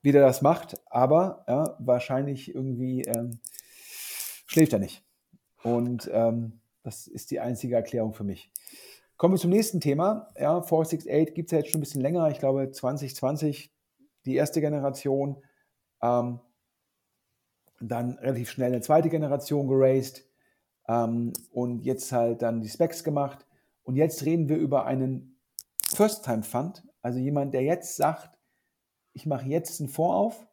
wie 0.00 0.12
der 0.12 0.22
das 0.22 0.42
macht, 0.42 0.80
aber 0.86 1.44
ja, 1.46 1.76
wahrscheinlich 1.78 2.54
irgendwie 2.54 3.02
ähm, 3.02 3.38
schläft 4.46 4.72
er 4.72 4.80
nicht. 4.80 5.04
Und 5.62 6.10
ähm, 6.12 6.60
das 6.82 7.06
ist 7.06 7.30
die 7.30 7.38
einzige 7.38 7.76
Erklärung 7.76 8.14
für 8.14 8.24
mich. 8.24 8.50
Kommen 9.22 9.34
wir 9.34 9.38
zum 9.38 9.50
nächsten 9.50 9.80
Thema. 9.80 10.32
Ja, 10.36 10.60
468 10.62 11.32
gibt 11.32 11.46
es 11.46 11.52
ja 11.52 11.58
jetzt 11.58 11.70
schon 11.70 11.78
ein 11.78 11.84
bisschen 11.84 12.00
länger. 12.00 12.28
Ich 12.30 12.40
glaube 12.40 12.72
2020 12.72 13.72
die 14.24 14.34
erste 14.34 14.60
Generation. 14.60 15.40
Ähm, 16.02 16.40
dann 17.78 18.18
relativ 18.18 18.50
schnell 18.50 18.72
eine 18.72 18.80
zweite 18.80 19.10
Generation 19.10 19.68
geraced 19.68 20.28
ähm, 20.88 21.34
und 21.52 21.84
jetzt 21.84 22.10
halt 22.10 22.42
dann 22.42 22.62
die 22.62 22.68
Specs 22.68 23.04
gemacht. 23.04 23.46
Und 23.84 23.94
jetzt 23.94 24.24
reden 24.24 24.48
wir 24.48 24.56
über 24.56 24.86
einen 24.86 25.38
First-Time-Fund, 25.94 26.82
also 27.00 27.20
jemand, 27.20 27.54
der 27.54 27.62
jetzt 27.62 27.94
sagt, 27.94 28.36
ich 29.12 29.24
mache 29.26 29.46
jetzt 29.46 29.78
einen 29.78 29.88
Fonds 29.88 30.16
auf. 30.16 30.46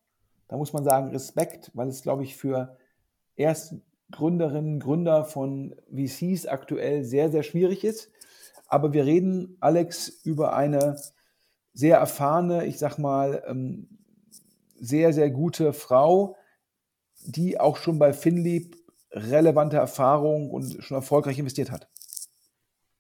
Da 0.48 0.58
muss 0.58 0.74
man 0.74 0.84
sagen, 0.84 1.08
Respekt, 1.08 1.72
weil 1.74 1.88
es, 1.88 2.04
glaube 2.04 2.22
ich, 2.22 2.38
für 2.38 2.78
erst 3.36 3.74
Gründerinnen, 4.12 4.80
Gründer 4.80 5.26
von 5.26 5.76
VCs 5.92 6.46
aktuell 6.46 7.04
sehr, 7.04 7.32
sehr 7.32 7.42
schwierig 7.42 7.84
ist. 7.84 8.12
Aber 8.70 8.94
wir 8.94 9.06
reden, 9.06 9.58
Alex, 9.60 10.08
über 10.24 10.56
eine 10.56 10.98
sehr 11.74 11.98
erfahrene, 11.98 12.66
ich 12.66 12.78
sag 12.78 12.98
mal, 12.98 13.44
ähm, 13.48 14.00
sehr, 14.76 15.12
sehr 15.14 15.30
gute 15.30 15.74
Frau, 15.74 16.38
die 17.22 17.60
auch 17.60 17.78
schon 17.78 18.00
bei 18.00 18.14
Finlieb 18.14 18.76
relevante 19.12 19.78
Erfahrung 19.78 20.52
und 20.52 20.84
schon 20.84 20.96
erfolgreich 20.96 21.40
investiert 21.40 21.72
hat. 21.72 21.90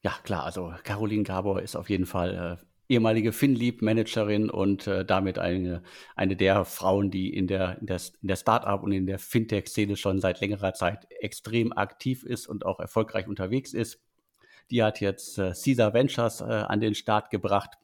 Ja, 0.01 0.13
klar, 0.23 0.43
also 0.43 0.73
Caroline 0.83 1.23
Gabor 1.23 1.61
ist 1.61 1.75
auf 1.75 1.89
jeden 1.89 2.05
Fall 2.05 2.59
äh, 2.59 2.65
ehemalige 2.89 3.31
Finlieb-Managerin 3.31 4.49
und 4.49 4.87
äh, 4.87 5.05
damit 5.05 5.37
eine, 5.37 5.83
eine 6.15 6.35
der 6.35 6.65
Frauen, 6.65 7.11
die 7.11 7.33
in 7.33 7.47
der, 7.47 7.77
in 7.79 7.85
der, 7.85 8.01
in 8.21 8.27
der 8.27 8.35
Startup 8.35 8.81
und 8.81 8.91
in 8.91 9.05
der 9.05 9.19
Fintech-Szene 9.19 9.95
schon 9.95 10.19
seit 10.19 10.41
längerer 10.41 10.73
Zeit 10.73 11.05
extrem 11.19 11.71
aktiv 11.71 12.23
ist 12.23 12.47
und 12.47 12.65
auch 12.65 12.79
erfolgreich 12.79 13.27
unterwegs 13.27 13.73
ist. 13.73 14.01
Die 14.71 14.83
hat 14.83 14.99
jetzt 15.01 15.37
äh, 15.37 15.53
Caesar 15.53 15.93
Ventures 15.93 16.41
äh, 16.41 16.45
an 16.45 16.79
den 16.79 16.95
Start 16.95 17.29
gebracht. 17.29 17.77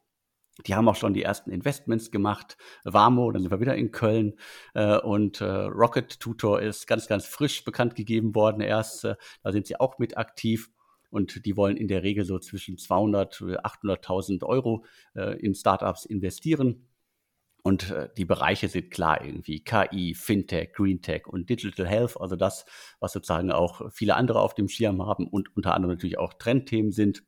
Die 0.65 0.73
haben 0.73 0.87
auch 0.87 0.95
schon 0.95 1.13
die 1.13 1.23
ersten 1.23 1.51
Investments 1.51 2.11
gemacht. 2.11 2.57
Warmo, 2.85 3.29
dann 3.31 3.41
sind 3.41 3.51
wir 3.51 3.59
wieder 3.59 3.75
in 3.75 3.91
Köln. 3.91 4.35
Äh, 4.73 4.97
und 4.99 5.41
äh, 5.41 5.45
Rocket 5.45 6.19
Tutor 6.19 6.61
ist 6.61 6.87
ganz, 6.87 7.07
ganz 7.07 7.25
frisch 7.25 7.65
bekannt 7.65 7.95
gegeben 7.95 8.35
worden 8.35 8.61
erst. 8.61 9.03
Äh, 9.03 9.15
da 9.43 9.51
sind 9.51 9.67
sie 9.67 9.79
auch 9.79 9.99
mit 9.99 10.17
aktiv. 10.17 10.69
Und 11.09 11.45
die 11.45 11.57
wollen 11.57 11.77
in 11.77 11.87
der 11.87 12.03
Regel 12.03 12.25
so 12.25 12.39
zwischen 12.39 12.77
200 12.77 13.41
und 13.41 13.57
800.000 13.59 14.43
Euro 14.43 14.83
in 15.13 15.55
Startups 15.55 16.03
investieren. 16.03 16.89
Und 17.65 17.89
äh, 17.89 18.09
die 18.15 18.25
Bereiche 18.25 18.67
sind 18.67 18.91
klar 18.91 19.25
irgendwie 19.25 19.63
KI, 19.63 20.13
Fintech, 20.13 20.73
Greentech 20.73 21.25
und 21.25 21.49
Digital 21.49 21.87
Health, 21.87 22.15
also 22.21 22.35
das, 22.35 22.63
was 22.99 23.11
sozusagen 23.11 23.51
auch 23.51 23.91
viele 23.91 24.13
andere 24.13 24.39
auf 24.41 24.53
dem 24.53 24.69
Schirm 24.69 25.03
haben 25.03 25.27
und 25.27 25.55
unter 25.57 25.73
anderem 25.73 25.95
natürlich 25.95 26.19
auch 26.19 26.35
Trendthemen 26.35 26.91
sind. 26.91 27.23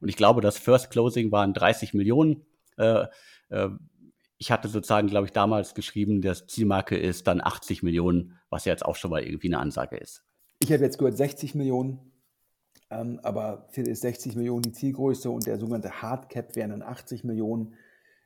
Und 0.00 0.08
ich 0.08 0.14
glaube, 0.14 0.40
das 0.40 0.56
First 0.56 0.92
Closing 0.92 1.32
waren 1.32 1.52
30 1.52 1.94
Millionen. 1.94 2.46
Äh, 2.76 3.06
äh, 3.48 3.70
ich 4.38 4.52
hatte 4.52 4.68
sozusagen, 4.68 5.08
glaube 5.08 5.26
ich, 5.26 5.32
damals 5.32 5.74
geschrieben, 5.74 6.22
dass 6.22 6.46
Zielmarke 6.46 6.96
ist 6.96 7.26
dann 7.26 7.40
80 7.40 7.82
Millionen, 7.82 8.38
was 8.50 8.66
ja 8.66 8.72
jetzt 8.72 8.84
auch 8.84 8.94
schon 8.94 9.10
mal 9.10 9.24
irgendwie 9.24 9.48
eine 9.48 9.58
Ansage 9.58 9.96
ist. 9.96 10.22
Ich 10.60 10.72
habe 10.72 10.84
jetzt 10.84 10.98
gehört 10.98 11.16
60 11.16 11.56
Millionen, 11.56 11.98
ähm, 12.88 13.18
aber 13.24 13.66
für 13.72 13.80
ist 13.80 14.02
60 14.02 14.36
Millionen 14.36 14.62
die 14.62 14.72
Zielgröße 14.72 15.28
und 15.28 15.48
der 15.48 15.58
sogenannte 15.58 16.02
Hardcap 16.02 16.54
wären 16.54 16.70
dann 16.70 16.82
80 16.82 17.24
Millionen 17.24 17.74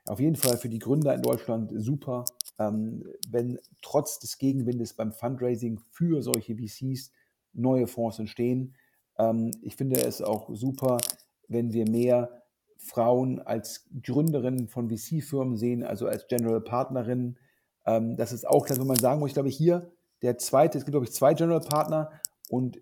auf 0.09 0.21
jeden 0.21 0.37
Fall 0.37 0.57
für 0.57 0.69
die 0.69 0.79
Gründer 0.79 1.15
in 1.15 1.23
Deutschland 1.23 1.73
super, 1.75 2.25
ähm, 2.59 3.05
wenn 3.29 3.59
trotz 3.83 4.19
des 4.19 4.39
Gegenwindes 4.39 4.95
beim 4.95 5.13
Fundraising 5.13 5.79
für 5.79 6.23
solche 6.23 6.57
VCs 6.57 7.13
neue 7.53 7.87
Fonds 7.87 8.19
entstehen. 8.19 8.75
Ähm, 9.19 9.51
ich 9.63 9.77
finde 9.77 10.01
es 10.01 10.23
auch 10.23 10.51
super, 10.53 10.99
wenn 11.49 11.73
wir 11.73 11.89
mehr 11.89 12.43
Frauen 12.79 13.41
als 13.41 13.89
Gründerinnen 14.03 14.69
von 14.69 14.91
VC-Firmen 14.91 15.57
sehen, 15.57 15.83
also 15.83 16.07
als 16.07 16.29
General 16.29 16.61
Partnerinnen. 16.61 17.39
Ähm, 17.87 18.17
das 18.17 18.33
ist 18.33 18.47
auch 18.47 18.67
klar, 18.67 18.79
wenn 18.79 18.87
man 18.87 18.99
sagen 18.99 19.21
muss, 19.21 19.31
ich 19.31 19.35
glaube, 19.35 19.49
hier 19.49 19.91
der 20.23 20.39
zweite, 20.39 20.79
es 20.79 20.85
gibt, 20.85 20.93
glaube 20.93 21.07
ich, 21.07 21.13
zwei 21.13 21.35
General 21.35 21.61
Partner 21.61 22.11
und 22.49 22.81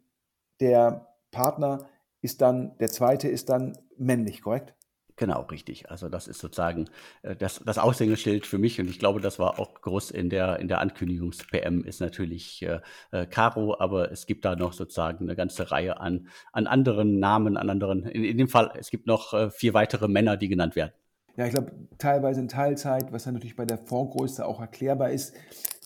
der 0.61 1.15
Partner 1.31 1.89
ist 2.21 2.41
dann, 2.41 2.77
der 2.79 2.91
zweite 2.91 3.29
ist 3.29 3.49
dann 3.49 3.77
männlich, 3.97 4.43
korrekt? 4.43 4.75
Genau, 5.17 5.43
richtig. 5.43 5.91
Also 5.91 6.09
das 6.09 6.27
ist 6.27 6.41
sozusagen 6.41 6.87
äh, 7.23 7.37
das, 7.37 7.61
das 7.65 7.79
Aushängeschild 7.79 8.47
für 8.47 8.59
mich 8.59 8.81
und 8.81 8.89
ich 8.89 8.99
glaube, 8.99 9.21
das 9.21 9.39
war 9.39 9.61
auch 9.61 9.81
groß 9.81 10.11
in 10.11 10.29
der, 10.29 10.59
in 10.59 10.67
der 10.67 10.81
Ankündigungs-PM 10.81 11.85
ist 11.85 12.01
natürlich 12.01 12.63
äh, 12.63 12.81
äh, 13.13 13.27
Caro, 13.27 13.77
aber 13.79 14.11
es 14.11 14.27
gibt 14.27 14.45
da 14.45 14.57
noch 14.57 14.73
sozusagen 14.73 15.25
eine 15.25 15.37
ganze 15.37 15.71
Reihe 15.71 16.01
an, 16.01 16.29
an 16.53 16.67
anderen 16.67 17.21
Namen, 17.21 17.57
an 17.57 17.71
anderen, 17.71 18.05
in, 18.07 18.25
in 18.25 18.39
dem 18.39 18.49
Fall, 18.49 18.73
es 18.77 18.91
gibt 18.91 19.07
noch 19.07 19.33
äh, 19.35 19.51
vier 19.51 19.73
weitere 19.73 20.09
Männer, 20.09 20.37
die 20.37 20.49
genannt 20.49 20.75
werden. 20.75 20.93
Ja, 21.37 21.47
ich 21.47 21.53
glaube, 21.53 21.73
teilweise 21.99 22.41
in 22.41 22.49
Teilzeit, 22.49 23.13
was 23.13 23.25
dann 23.25 23.35
natürlich 23.35 23.57
bei 23.57 23.67
der 23.67 23.79
Fondsgröße 23.79 24.45
auch 24.45 24.61
erklärbar 24.61 25.11
ist. 25.11 25.35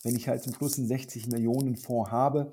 Wenn 0.05 0.17
ich 0.17 0.29
halt 0.29 0.43
zum 0.43 0.55
Schluss 0.55 0.79
einen 0.79 0.87
60 0.87 1.27
Millionen 1.29 1.77
Fonds 1.77 2.11
habe, 2.11 2.53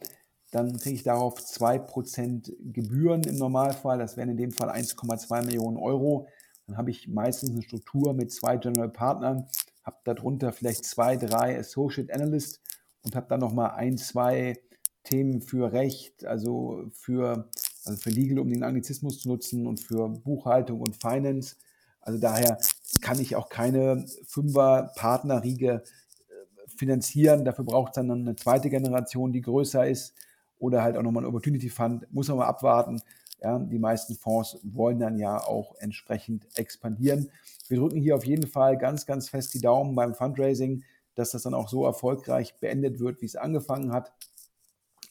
dann 0.51 0.77
kriege 0.77 0.95
ich 0.95 1.03
darauf 1.03 1.39
2% 1.39 2.53
Gebühren 2.71 3.23
im 3.23 3.35
Normalfall. 3.37 3.97
Das 3.99 4.15
wären 4.15 4.29
in 4.29 4.37
dem 4.37 4.51
Fall 4.51 4.69
1,2 4.69 5.45
Millionen 5.45 5.75
Euro. 5.75 6.27
Dann 6.67 6.77
habe 6.77 6.89
ich 6.89 7.07
meistens 7.07 7.51
eine 7.51 7.61
Struktur 7.61 8.13
mit 8.13 8.31
zwei 8.31 8.57
General 8.57 8.89
Partnern, 8.89 9.47
habe 9.83 9.97
darunter 10.03 10.51
vielleicht 10.51 10.85
zwei, 10.85 11.15
drei 11.15 11.59
Associate 11.59 12.11
Analysts 12.13 12.59
und 13.03 13.15
habe 13.15 13.27
dann 13.29 13.39
nochmal 13.39 13.71
ein, 13.71 13.97
zwei 13.97 14.59
Themen 15.03 15.41
für 15.41 15.71
Recht, 15.71 16.25
also 16.25 16.85
für, 16.91 17.49
also 17.85 18.01
für 18.01 18.09
Legal, 18.09 18.39
um 18.39 18.49
den 18.49 18.63
Anglizismus 18.63 19.19
zu 19.19 19.29
nutzen 19.29 19.67
und 19.67 19.79
für 19.79 20.09
Buchhaltung 20.09 20.81
und 20.81 20.95
Finance. 20.95 21.55
Also 22.01 22.19
daher 22.19 22.57
kann 23.01 23.19
ich 23.19 23.35
auch 23.35 23.49
keine 23.49 24.05
Fünfer-Partnerriege 24.27 25.83
äh, 25.83 26.69
finanzieren. 26.75 27.45
Dafür 27.45 27.65
braucht 27.65 27.91
es 27.91 27.95
dann 27.95 28.09
eine 28.09 28.35
zweite 28.35 28.69
Generation, 28.69 29.31
die 29.31 29.41
größer 29.41 29.87
ist 29.87 30.15
oder 30.57 30.81
halt 30.81 30.97
auch 30.97 31.03
nochmal 31.03 31.23
ein 31.23 31.27
Opportunity 31.27 31.69
Fund. 31.69 32.11
Muss 32.11 32.27
man 32.27 32.37
mal 32.37 32.47
abwarten. 32.47 33.01
Ja, 33.45 33.59
die 33.59 33.77
meisten 33.77 34.15
Fonds 34.15 34.57
wollen 34.63 34.97
dann 34.97 35.19
ja 35.19 35.37
auch 35.37 35.75
entsprechend 35.77 36.47
expandieren. 36.57 37.29
Wir 37.67 37.77
drücken 37.77 38.01
hier 38.01 38.15
auf 38.15 38.25
jeden 38.25 38.47
Fall 38.47 38.75
ganz, 38.75 39.05
ganz 39.05 39.29
fest 39.29 39.53
die 39.53 39.61
Daumen 39.61 39.93
beim 39.93 40.15
Fundraising, 40.15 40.83
dass 41.13 41.29
das 41.29 41.43
dann 41.43 41.53
auch 41.53 41.69
so 41.69 41.85
erfolgreich 41.85 42.59
beendet 42.59 42.99
wird, 42.99 43.21
wie 43.21 43.27
es 43.27 43.35
angefangen 43.35 43.93
hat. 43.93 44.11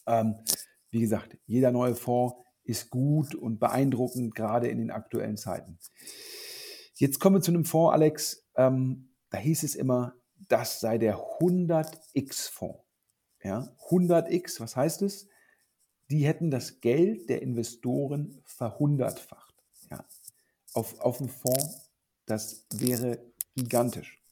Ähm, 0.09 0.35
wie 0.91 0.99
gesagt, 0.99 1.39
jeder 1.47 1.71
neue 1.71 1.95
Fonds 1.95 2.35
ist 2.65 2.91
gut 2.91 3.37
und 3.37 3.61
beeindruckend, 3.61 4.35
gerade 4.35 4.67
in 4.67 4.79
den 4.79 4.91
aktuellen 4.91 5.37
Zeiten. 5.37 5.79
Jetzt 6.97 7.21
kommen 7.21 7.37
wir 7.37 7.41
zu 7.41 7.53
einem 7.53 7.65
Fonds, 7.65 7.93
Alex. 7.93 8.49
Ähm, 8.57 9.11
da 9.31 9.39
hieß 9.39 9.63
es 9.63 9.77
immer, 9.77 10.17
das 10.49 10.81
sei 10.81 10.99
der 10.99 11.19
100x-Fonds. 11.39 12.81
Ja, 13.45 13.69
100x, 13.91 14.59
was 14.59 14.75
heißt 14.75 15.03
es? 15.03 15.29
Die 16.11 16.27
hätten 16.27 16.51
das 16.51 16.81
Geld 16.81 17.29
der 17.29 17.43
Investoren 17.43 18.43
verhundertfacht. 18.45 19.55
Ja, 19.91 20.05
auf, 20.75 21.01
auf 21.01 21.19
dem 21.19 21.29
Fonds, 21.29 21.91
das 22.27 22.67
wäre 22.75 23.19
gigantisch. 23.55 24.23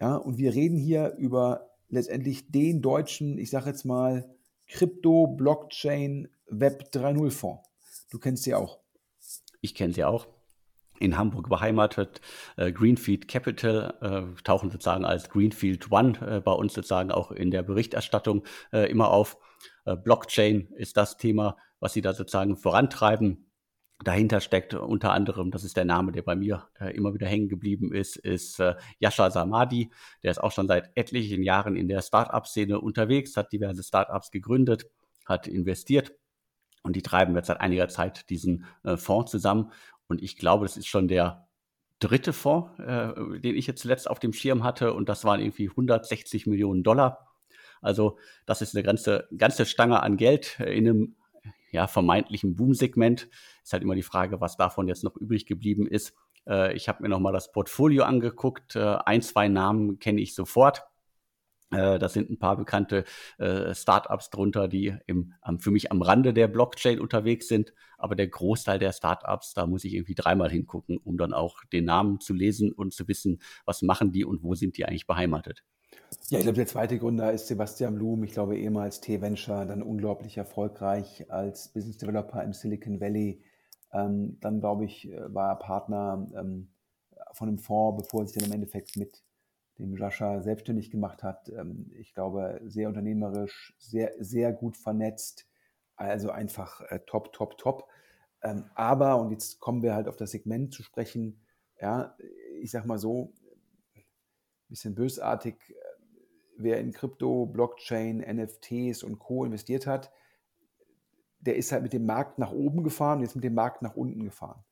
Ja, 0.00 0.16
und 0.16 0.38
wir 0.38 0.54
reden 0.54 0.76
hier 0.76 1.14
über 1.18 1.70
letztendlich 1.88 2.50
den 2.50 2.80
deutschen, 2.80 3.38
ich 3.38 3.50
sage 3.50 3.70
jetzt 3.70 3.84
mal, 3.84 4.34
Krypto, 4.66 5.26
Blockchain, 5.26 6.28
Web 6.46 6.90
3.0 6.92 7.30
Fonds. 7.30 7.68
Du 8.10 8.18
kennst 8.18 8.44
sie 8.44 8.54
auch. 8.54 8.78
Ich 9.60 9.74
kenne 9.74 9.92
sie 9.92 10.04
auch. 10.04 10.26
In 11.00 11.16
Hamburg 11.16 11.48
beheimatet. 11.48 12.20
Äh, 12.56 12.70
Greenfield 12.70 13.26
Capital 13.26 13.94
äh, 14.00 14.42
tauchen 14.42 14.70
sozusagen 14.70 15.04
als 15.04 15.28
Greenfield 15.28 15.90
One 15.90 16.12
äh, 16.20 16.40
bei 16.40 16.52
uns 16.52 16.74
sozusagen 16.74 17.10
auch 17.10 17.32
in 17.32 17.50
der 17.50 17.62
Berichterstattung 17.62 18.44
äh, 18.72 18.88
immer 18.88 19.10
auf. 19.10 19.38
Äh, 19.86 19.96
Blockchain 19.96 20.68
ist 20.76 20.96
das 20.96 21.16
Thema, 21.16 21.56
was 21.80 21.94
sie 21.94 22.02
da 22.02 22.12
sozusagen 22.12 22.56
vorantreiben 22.56 23.46
dahinter 24.02 24.40
steckt 24.40 24.72
unter 24.72 25.12
anderem, 25.12 25.50
das 25.50 25.62
ist 25.62 25.76
der 25.76 25.84
Name, 25.84 26.10
der 26.10 26.22
bei 26.22 26.34
mir 26.34 26.68
immer 26.94 27.12
wieder 27.12 27.26
hängen 27.26 27.50
geblieben 27.50 27.92
ist, 27.92 28.16
ist 28.16 28.58
Yasha 28.98 29.30
Samadi. 29.30 29.90
Der 30.22 30.30
ist 30.30 30.42
auch 30.42 30.52
schon 30.52 30.68
seit 30.68 30.90
etlichen 30.94 31.42
Jahren 31.42 31.76
in 31.76 31.86
der 31.86 32.00
Startup-Szene 32.00 32.80
unterwegs, 32.80 33.36
hat 33.36 33.52
diverse 33.52 33.82
Startups 33.82 34.30
gegründet, 34.30 34.86
hat 35.26 35.46
investiert 35.46 36.14
und 36.82 36.96
die 36.96 37.02
treiben 37.02 37.34
jetzt 37.36 37.48
seit 37.48 37.60
einiger 37.60 37.88
Zeit 37.88 38.28
diesen 38.30 38.64
äh, 38.84 38.96
Fonds 38.96 39.30
zusammen. 39.30 39.72
Und 40.10 40.22
ich 40.22 40.36
glaube, 40.36 40.64
das 40.64 40.76
ist 40.76 40.88
schon 40.88 41.06
der 41.06 41.46
dritte 42.00 42.32
Fonds, 42.32 42.76
äh, 42.80 43.12
den 43.38 43.56
ich 43.56 43.68
jetzt 43.68 43.82
zuletzt 43.82 44.10
auf 44.10 44.18
dem 44.18 44.32
Schirm 44.32 44.64
hatte 44.64 44.92
und 44.92 45.08
das 45.08 45.24
waren 45.24 45.40
irgendwie 45.40 45.68
160 45.68 46.46
Millionen 46.46 46.82
Dollar. 46.82 47.28
Also 47.80 48.18
das 48.44 48.60
ist 48.60 48.74
eine 48.74 48.82
ganze, 48.82 49.28
ganze 49.36 49.66
Stange 49.66 50.02
an 50.02 50.16
Geld 50.16 50.58
in 50.58 50.88
einem 50.88 51.16
ja, 51.70 51.86
vermeintlichen 51.86 52.56
Boom-Segment. 52.56 53.28
Ist 53.62 53.72
halt 53.72 53.84
immer 53.84 53.94
die 53.94 54.02
Frage, 54.02 54.40
was 54.40 54.56
davon 54.56 54.88
jetzt 54.88 55.04
noch 55.04 55.16
übrig 55.16 55.46
geblieben 55.46 55.86
ist. 55.86 56.14
Äh, 56.44 56.74
ich 56.74 56.88
habe 56.88 57.04
mir 57.04 57.08
nochmal 57.08 57.32
das 57.32 57.52
Portfolio 57.52 58.02
angeguckt. 58.02 58.74
Äh, 58.74 58.96
ein, 59.04 59.22
zwei 59.22 59.46
Namen 59.46 60.00
kenne 60.00 60.20
ich 60.20 60.34
sofort. 60.34 60.82
Äh, 61.70 61.98
da 61.98 62.08
sind 62.08 62.30
ein 62.30 62.38
paar 62.38 62.56
bekannte 62.56 63.04
äh, 63.38 63.74
Startups 63.74 64.30
drunter, 64.30 64.66
die 64.66 64.96
im, 65.06 65.34
für 65.58 65.70
mich 65.70 65.92
am 65.92 66.02
Rande 66.02 66.34
der 66.34 66.48
Blockchain 66.48 67.00
unterwegs 67.00 67.48
sind. 67.48 67.72
Aber 67.96 68.16
der 68.16 68.28
Großteil 68.28 68.78
der 68.78 68.92
Startups, 68.92 69.54
da 69.54 69.66
muss 69.66 69.84
ich 69.84 69.94
irgendwie 69.94 70.14
dreimal 70.14 70.50
hingucken, 70.50 70.98
um 70.98 71.16
dann 71.16 71.32
auch 71.32 71.62
den 71.72 71.84
Namen 71.84 72.20
zu 72.20 72.32
lesen 72.32 72.72
und 72.72 72.92
zu 72.92 73.06
wissen, 73.08 73.40
was 73.64 73.82
machen 73.82 74.12
die 74.12 74.24
und 74.24 74.42
wo 74.42 74.54
sind 74.54 74.76
die 74.76 74.84
eigentlich 74.84 75.06
beheimatet. 75.06 75.62
Ja, 76.28 76.38
ich 76.38 76.44
glaube, 76.44 76.56
der 76.56 76.66
zweite 76.66 76.98
Gründer 76.98 77.32
ist 77.32 77.48
Sebastian 77.48 77.96
Blum, 77.96 78.24
ich 78.24 78.32
glaube 78.32 78.56
ehemals 78.56 79.00
T-Venture, 79.00 79.66
dann 79.66 79.82
unglaublich 79.82 80.36
erfolgreich 80.36 81.30
als 81.30 81.68
Business 81.68 81.98
Developer 81.98 82.42
im 82.42 82.52
Silicon 82.52 83.00
Valley. 83.00 83.42
Ähm, 83.92 84.38
dann, 84.40 84.60
glaube 84.60 84.84
ich, 84.84 85.10
äh, 85.10 85.34
war 85.34 85.50
er 85.50 85.56
Partner 85.56 86.26
ähm, 86.36 86.68
von 87.32 87.48
einem 87.48 87.58
Fonds, 87.58 88.02
bevor 88.02 88.22
er 88.22 88.26
sich 88.28 88.38
dann 88.38 88.48
im 88.48 88.54
Endeffekt 88.54 88.96
mit 88.96 89.22
dem 89.80 89.96
Jascha 89.96 90.40
selbstständig 90.42 90.90
gemacht 90.90 91.22
hat. 91.22 91.48
Ähm, 91.50 91.90
ich 91.98 92.14
glaube, 92.14 92.60
sehr 92.64 92.88
unternehmerisch, 92.88 93.74
sehr, 93.78 94.12
sehr 94.18 94.52
gut 94.52 94.76
vernetzt, 94.76 95.46
also 95.96 96.30
einfach 96.30 96.80
äh, 96.90 97.00
top, 97.06 97.32
top, 97.32 97.58
top. 97.58 97.88
Ähm, 98.42 98.70
aber, 98.74 99.20
und 99.20 99.30
jetzt 99.30 99.60
kommen 99.60 99.82
wir 99.82 99.94
halt 99.94 100.08
auf 100.08 100.16
das 100.16 100.30
Segment 100.30 100.72
zu 100.72 100.82
sprechen, 100.82 101.44
ja, 101.80 102.16
ich 102.60 102.70
sag 102.70 102.86
mal 102.86 102.98
so, 102.98 103.32
ein 103.94 104.04
bisschen 104.68 104.94
bösartig, 104.94 105.56
wer 106.56 106.78
in 106.78 106.92
Krypto, 106.92 107.46
Blockchain, 107.46 108.18
NFTs 108.18 109.02
und 109.02 109.18
Co. 109.18 109.44
investiert 109.44 109.86
hat, 109.86 110.12
der 111.40 111.56
ist 111.56 111.72
halt 111.72 111.82
mit 111.82 111.92
dem 111.92 112.06
Markt 112.06 112.38
nach 112.38 112.52
oben 112.52 112.82
gefahren, 112.84 113.20
jetzt 113.20 113.34
mit 113.34 113.44
dem 113.44 113.54
Markt 113.54 113.82
nach 113.82 113.96
unten 113.96 114.24
gefahren. 114.24 114.62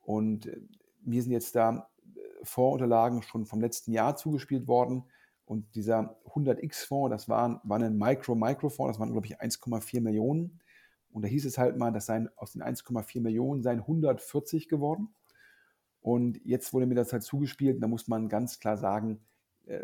Und 0.00 0.46
äh, 0.46 0.60
mir 1.04 1.22
sind 1.22 1.32
jetzt 1.32 1.54
da 1.56 1.90
äh, 1.91 1.91
Fondsunterlagen 2.42 3.22
schon 3.22 3.46
vom 3.46 3.60
letzten 3.60 3.92
Jahr 3.92 4.16
zugespielt 4.16 4.66
worden. 4.66 5.04
Und 5.44 5.74
dieser 5.74 6.16
100x-Fonds, 6.26 7.10
das 7.10 7.28
war, 7.28 7.60
war 7.64 7.78
ein 7.78 7.98
Micro-Micro-Fonds, 7.98 8.94
das 8.94 9.00
waren, 9.00 9.12
glaube 9.12 9.26
ich, 9.26 9.40
1,4 9.40 10.00
Millionen. 10.00 10.60
Und 11.10 11.22
da 11.22 11.28
hieß 11.28 11.44
es 11.44 11.58
halt 11.58 11.76
mal, 11.76 11.92
dass 11.92 12.06
sein, 12.06 12.30
aus 12.36 12.52
den 12.52 12.62
1,4 12.62 13.20
Millionen 13.20 13.62
seien 13.62 13.80
140 13.80 14.68
geworden. 14.68 15.14
Und 16.00 16.40
jetzt 16.44 16.72
wurde 16.72 16.86
mir 16.86 16.94
das 16.94 17.12
halt 17.12 17.22
zugespielt. 17.22 17.82
Da 17.82 17.86
muss 17.86 18.08
man 18.08 18.28
ganz 18.28 18.58
klar 18.58 18.76
sagen, 18.76 19.20
äh, 19.66 19.80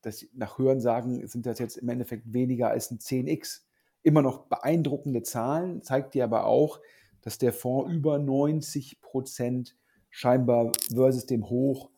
das 0.00 0.26
nach 0.32 0.58
Hörensagen 0.58 1.26
sind 1.26 1.46
das 1.46 1.58
jetzt 1.58 1.76
im 1.76 1.88
Endeffekt 1.88 2.32
weniger 2.32 2.70
als 2.70 2.90
ein 2.90 2.98
10x. 2.98 3.62
Immer 4.02 4.22
noch 4.22 4.46
beeindruckende 4.46 5.22
Zahlen, 5.22 5.82
zeigt 5.82 6.14
dir 6.14 6.24
aber 6.24 6.46
auch, 6.46 6.80
dass 7.20 7.36
der 7.36 7.52
Fonds 7.52 7.92
über 7.92 8.18
90 8.18 9.02
Prozent 9.02 9.76
scheinbar 10.08 10.72
versus 10.90 11.26
dem 11.26 11.50
Hoch 11.50 11.89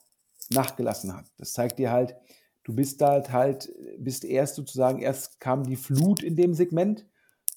nachgelassen 0.52 1.16
hat. 1.16 1.26
Das 1.38 1.52
zeigt 1.52 1.78
dir 1.78 1.90
halt, 1.90 2.16
du 2.64 2.74
bist 2.74 3.00
da 3.00 3.22
halt, 3.28 3.72
bist 3.98 4.24
erst 4.24 4.54
sozusagen, 4.54 5.00
erst 5.00 5.40
kam 5.40 5.64
die 5.64 5.76
Flut 5.76 6.22
in 6.22 6.36
dem 6.36 6.54
Segment 6.54 7.06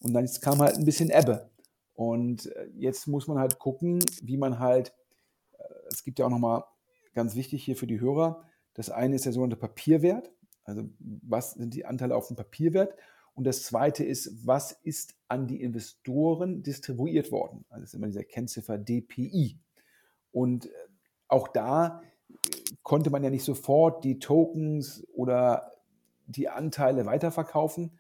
und 0.02 0.14
dann 0.14 0.28
kam 0.42 0.60
halt 0.60 0.78
ein 0.78 0.86
bisschen 0.86 1.10
Ebbe. 1.10 1.50
Und 1.94 2.48
äh, 2.56 2.68
jetzt 2.76 3.08
muss 3.08 3.28
man 3.28 3.40
halt 3.40 3.60
gucken, 3.60 4.04
wie 4.22 4.38
man 4.38 4.60
halt, 4.60 4.94
äh, 5.58 5.64
es 5.90 6.04
gibt 6.04 6.20
ja 6.20 6.26
auch 6.26 6.30
nochmal 6.30 6.64
ganz 7.14 7.36
wichtig 7.36 7.64
hier 7.64 7.78
für 7.78 7.88
die 7.88 8.00
Hörer, 8.00 8.44
das 8.74 8.90
eine 8.90 9.16
ist 9.16 9.26
der 9.26 9.32
sogenannte 9.32 9.56
Papierwert, 9.56 10.32
also 10.66 10.90
was 11.00 11.54
sind 11.54 11.74
die 11.74 11.86
Anteile 11.86 12.16
auf 12.16 12.28
dem 12.28 12.36
Papierwert? 12.36 12.96
Und 13.36 13.46
das 13.46 13.64
zweite 13.64 14.04
ist, 14.04 14.46
was 14.46 14.72
ist 14.72 15.16
an 15.28 15.48
die 15.48 15.62
Investoren 15.62 16.64
distribuiert 16.64 17.32
worden? 17.32 17.66
Also 17.70 17.82
das 17.82 17.90
ist 17.90 17.94
immer 17.94 18.08
dieser 18.08 18.24
Kennziffer 18.24 18.78
DPI. 18.78 19.60
Und 20.32 20.66
äh, 20.66 20.70
auch 21.28 21.48
da 21.50 22.02
konnte 22.84 23.10
man 23.10 23.24
ja 23.24 23.30
nicht 23.30 23.44
sofort 23.44 24.04
die 24.04 24.20
Tokens 24.20 25.06
oder 25.14 25.74
die 26.28 26.50
Anteile 26.50 27.06
weiterverkaufen, 27.06 28.00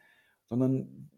sondern 0.49 1.09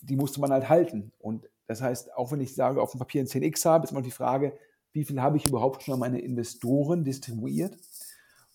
die 0.00 0.16
musste 0.16 0.40
man 0.40 0.52
halt 0.52 0.68
halten. 0.68 1.12
Und 1.18 1.48
das 1.66 1.80
heißt, 1.80 2.14
auch 2.14 2.32
wenn 2.32 2.40
ich 2.40 2.54
sage, 2.54 2.80
auf 2.80 2.92
dem 2.92 2.98
Papier 2.98 3.22
ein 3.22 3.26
10x 3.26 3.64
habe, 3.64 3.84
ist 3.84 3.90
immer 3.90 4.02
die 4.02 4.10
Frage, 4.10 4.56
wie 4.92 5.04
viel 5.04 5.20
habe 5.20 5.36
ich 5.36 5.46
überhaupt 5.46 5.82
schon 5.82 5.94
an 5.94 6.00
meine 6.00 6.20
Investoren 6.20 7.04
distribuiert? 7.04 7.76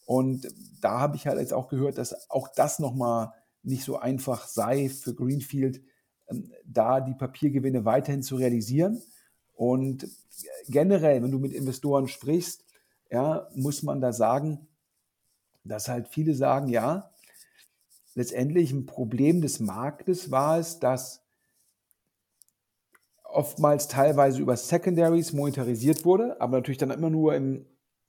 Und 0.06 0.48
da 0.82 1.00
habe 1.00 1.16
ich 1.16 1.28
halt 1.28 1.40
jetzt 1.40 1.54
auch 1.54 1.68
gehört, 1.68 1.98
dass 1.98 2.30
auch 2.30 2.48
das 2.56 2.80
nochmal 2.80 3.34
nicht 3.62 3.84
so 3.84 3.98
einfach 3.98 4.48
sei 4.48 4.90
für 4.90 5.14
Greenfield, 5.14 5.82
ähm, 6.30 6.52
da 6.66 7.02
die 7.02 7.14
Papiergewinne 7.14 7.86
weiterhin 7.86 8.24
zu 8.24 8.38
realisieren. 8.38 9.02
Und 9.54 10.08
generell, 10.68 11.22
wenn 11.22 11.32
du 11.32 11.40
mit 11.40 11.52
Investoren 11.52 12.08
sprichst, 12.08 12.64
ja, 13.10 13.48
muss 13.56 13.84
man 13.84 14.02
da 14.02 14.14
sagen, 14.14 14.68
dass 15.64 15.88
halt 15.88 16.08
viele 16.08 16.34
sagen, 16.34 16.68
ja, 16.70 17.12
letztendlich 18.16 18.72
ein 18.72 18.86
Problem 18.86 19.42
des 19.42 19.60
Marktes 19.60 20.32
war 20.32 20.60
es, 20.60 20.80
dass 20.80 21.24
oftmals 23.24 23.88
teilweise 23.88 24.42
über 24.42 24.58
Secondaries 24.58 25.34
monetarisiert 25.34 26.06
wurde, 26.06 26.40
aber 26.42 26.58
natürlich 26.58 26.78
dann 26.78 26.92
immer 26.92 27.10
nur 27.10 27.36
im 27.36 27.66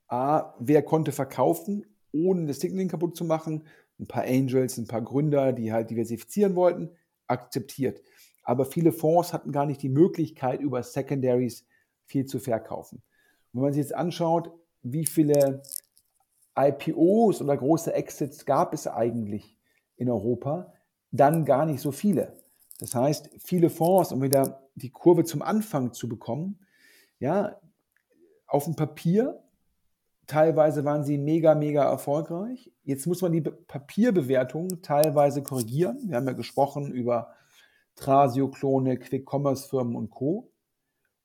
A, 0.08 0.54
wer 0.58 0.82
konnte 0.82 1.12
verkaufen, 1.12 1.86
ohne 2.12 2.46
das 2.46 2.60
Signaling 2.60 2.88
kaputt 2.88 3.16
zu 3.16 3.24
machen? 3.24 3.64
Ein 3.98 4.08
paar 4.08 4.24
Angels, 4.24 4.78
ein 4.78 4.86
paar 4.86 5.02
Gründer, 5.02 5.52
die 5.52 5.72
halt 5.72 5.90
diversifizieren 5.90 6.56
wollten, 6.56 6.90
akzeptiert. 7.26 8.02
Aber 8.42 8.64
viele 8.64 8.92
Fonds 8.92 9.32
hatten 9.32 9.52
gar 9.52 9.66
nicht 9.66 9.82
die 9.82 9.88
Möglichkeit, 9.90 10.60
über 10.60 10.82
Secondaries 10.82 11.66
viel 12.06 12.24
zu 12.24 12.40
verkaufen. 12.40 13.02
wenn 13.52 13.62
man 13.62 13.72
sich 13.72 13.82
jetzt 13.82 13.94
anschaut, 13.94 14.52
wie 14.82 15.06
viele 15.06 15.62
IPOs 16.56 17.42
oder 17.42 17.56
große 17.56 17.92
Exits 17.94 18.44
gab 18.44 18.74
es 18.74 18.86
eigentlich 18.86 19.56
in 19.96 20.10
Europa, 20.10 20.72
dann 21.10 21.44
gar 21.44 21.66
nicht 21.66 21.80
so 21.80 21.92
viele. 21.92 22.34
Das 22.78 22.94
heißt, 22.94 23.30
viele 23.38 23.70
Fonds, 23.70 24.12
um 24.12 24.22
wieder 24.22 24.68
die 24.74 24.90
Kurve 24.90 25.24
zum 25.24 25.42
Anfang 25.42 25.92
zu 25.92 26.08
bekommen, 26.08 26.58
ja, 27.18 27.60
auf 28.46 28.64
dem 28.64 28.74
Papier, 28.74 29.42
teilweise 30.26 30.84
waren 30.84 31.04
sie 31.04 31.18
mega, 31.18 31.54
mega 31.54 31.84
erfolgreich. 31.84 32.72
Jetzt 32.84 33.06
muss 33.06 33.20
man 33.22 33.32
die 33.32 33.42
Papierbewertung 33.42 34.80
teilweise 34.82 35.42
korrigieren. 35.42 36.08
Wir 36.08 36.16
haben 36.16 36.26
ja 36.26 36.32
gesprochen 36.32 36.90
über 36.90 37.34
Trasio-Klone, 37.96 38.98
Quick-Commerce-Firmen 38.98 39.94
und 39.94 40.10
Co. 40.10 40.49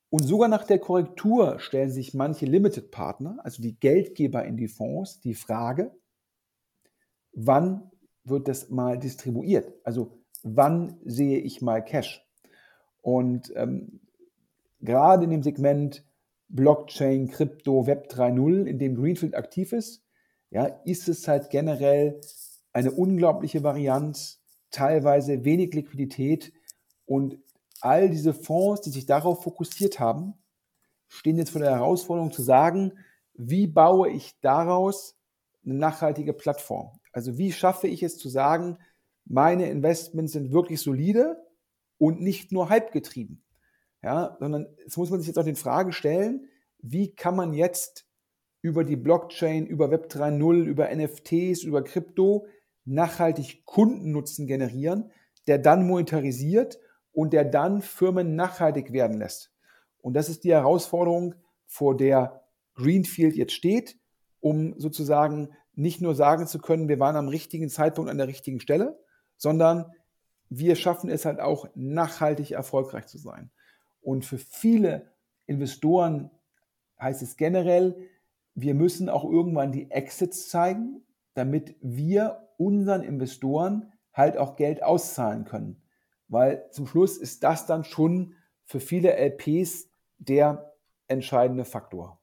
Und 0.09 0.23
sogar 0.23 0.47
nach 0.47 0.63
der 0.63 0.79
Korrektur 0.79 1.59
stellen 1.59 1.89
sich 1.89 2.13
manche 2.13 2.45
Limited-Partner, 2.45 3.39
also 3.43 3.61
die 3.61 3.77
Geldgeber 3.79 4.45
in 4.45 4.55
die 4.55 4.67
Fonds, 4.67 5.19
die 5.19 5.33
Frage, 5.33 5.91
wann 7.33 7.91
wird 8.23 8.47
das 8.47 8.69
mal 8.69 8.97
distribuiert? 8.97 9.73
Also 9.83 10.23
wann 10.43 10.99
sehe 11.03 11.39
ich 11.39 11.61
mal 11.61 11.83
Cash? 11.83 12.25
Und 13.01 13.51
ähm, 13.55 13.99
gerade 14.79 15.25
in 15.25 15.31
dem 15.31 15.43
Segment 15.43 16.05
Blockchain, 16.47 17.27
Krypto, 17.27 17.87
Web 17.87 18.07
3.0, 18.11 18.65
in 18.65 18.79
dem 18.79 18.95
Greenfield 18.95 19.35
aktiv 19.35 19.73
ist, 19.73 20.03
ja, 20.51 20.65
ist 20.85 21.09
es 21.09 21.27
halt 21.27 21.49
generell 21.49 22.21
eine 22.71 22.91
unglaubliche 22.91 23.63
Varianz, 23.63 24.41
teilweise 24.69 25.43
wenig 25.43 25.73
Liquidität 25.73 26.53
und 27.05 27.37
all 27.85 28.09
diese 28.09 28.33
Fonds, 28.33 28.81
die 28.81 28.89
sich 28.89 29.05
darauf 29.05 29.43
fokussiert 29.43 29.99
haben, 29.99 30.33
stehen 31.07 31.37
jetzt 31.37 31.51
vor 31.51 31.61
der 31.61 31.71
Herausforderung 31.71 32.31
zu 32.31 32.41
sagen, 32.41 32.93
wie 33.35 33.67
baue 33.67 34.09
ich 34.09 34.39
daraus 34.41 35.15
eine 35.63 35.75
nachhaltige 35.75 36.33
Plattform? 36.33 36.99
Also 37.11 37.37
wie 37.37 37.51
schaffe 37.51 37.87
ich 37.87 38.01
es 38.01 38.17
zu 38.17 38.27
sagen, 38.27 38.79
meine 39.25 39.69
Investments 39.69 40.33
sind 40.33 40.51
wirklich 40.51 40.81
solide 40.81 41.43
und 41.97 42.21
nicht 42.21 42.51
nur 42.51 42.69
halbgetrieben. 42.69 43.43
Ja, 44.01 44.35
sondern 44.39 44.67
es 44.85 44.97
muss 44.97 45.09
man 45.09 45.19
sich 45.19 45.27
jetzt 45.27 45.37
auch 45.37 45.45
die 45.45 45.55
Frage 45.55 45.93
stellen, 45.93 46.47
wie 46.79 47.13
kann 47.13 47.35
man 47.35 47.53
jetzt 47.53 48.07
über 48.61 48.83
die 48.83 48.95
Blockchain, 48.95 49.67
über 49.67 49.91
Web 49.91 50.11
3.0, 50.11 50.63
über 50.63 50.89
NFTs, 50.93 51.63
über 51.63 51.83
Krypto 51.83 52.47
nachhaltig 52.83 53.63
Kundennutzen 53.65 54.47
generieren, 54.47 55.11
der 55.47 55.59
dann 55.59 55.87
monetarisiert 55.87 56.79
und 57.15 57.33
der 57.33 57.45
dann 57.45 57.81
Firmen 57.81 58.35
nachhaltig 58.35 58.91
werden 58.93 59.17
lässt. 59.17 59.51
Und 60.01 60.13
das 60.13 60.29
ist 60.29 60.43
die 60.43 60.51
Herausforderung, 60.51 61.33
vor 61.65 61.97
der 61.97 62.43
Greenfield 62.75 63.35
jetzt 63.35 63.53
steht, 63.53 63.97
um 64.39 64.79
sozusagen 64.79 65.49
nicht 65.73 66.01
nur 66.01 66.13
sagen 66.13 66.45
zu 66.45 66.59
können, 66.59 66.87
wir 66.87 66.99
waren 66.99 67.15
am 67.15 67.27
richtigen 67.27 67.69
Zeitpunkt 67.69 68.11
an 68.11 68.17
der 68.17 68.27
richtigen 68.27 68.59
Stelle, 68.59 68.99
sondern 69.37 69.91
wir 70.49 70.75
schaffen 70.75 71.09
es 71.09 71.25
halt 71.25 71.39
auch 71.39 71.67
nachhaltig 71.73 72.51
erfolgreich 72.51 73.07
zu 73.07 73.17
sein. 73.17 73.49
Und 74.01 74.25
für 74.25 74.37
viele 74.37 75.11
Investoren 75.47 76.29
heißt 76.99 77.21
es 77.21 77.37
generell, 77.37 77.97
wir 78.53 78.75
müssen 78.75 79.09
auch 79.09 79.25
irgendwann 79.25 79.71
die 79.71 79.89
Exits 79.89 80.49
zeigen, 80.49 81.01
damit 81.33 81.75
wir 81.81 82.49
unseren 82.57 83.01
Investoren 83.01 83.91
halt 84.13 84.37
auch 84.37 84.55
Geld 84.55 84.83
auszahlen 84.83 85.45
können. 85.45 85.81
Weil 86.27 86.69
zum 86.71 86.87
Schluss 86.87 87.17
ist 87.17 87.43
das 87.43 87.65
dann 87.65 87.83
schon 87.83 88.35
für 88.63 88.79
viele 88.79 89.15
LPs 89.15 89.89
der 90.17 90.73
entscheidende 91.07 91.65
Faktor. 91.65 92.19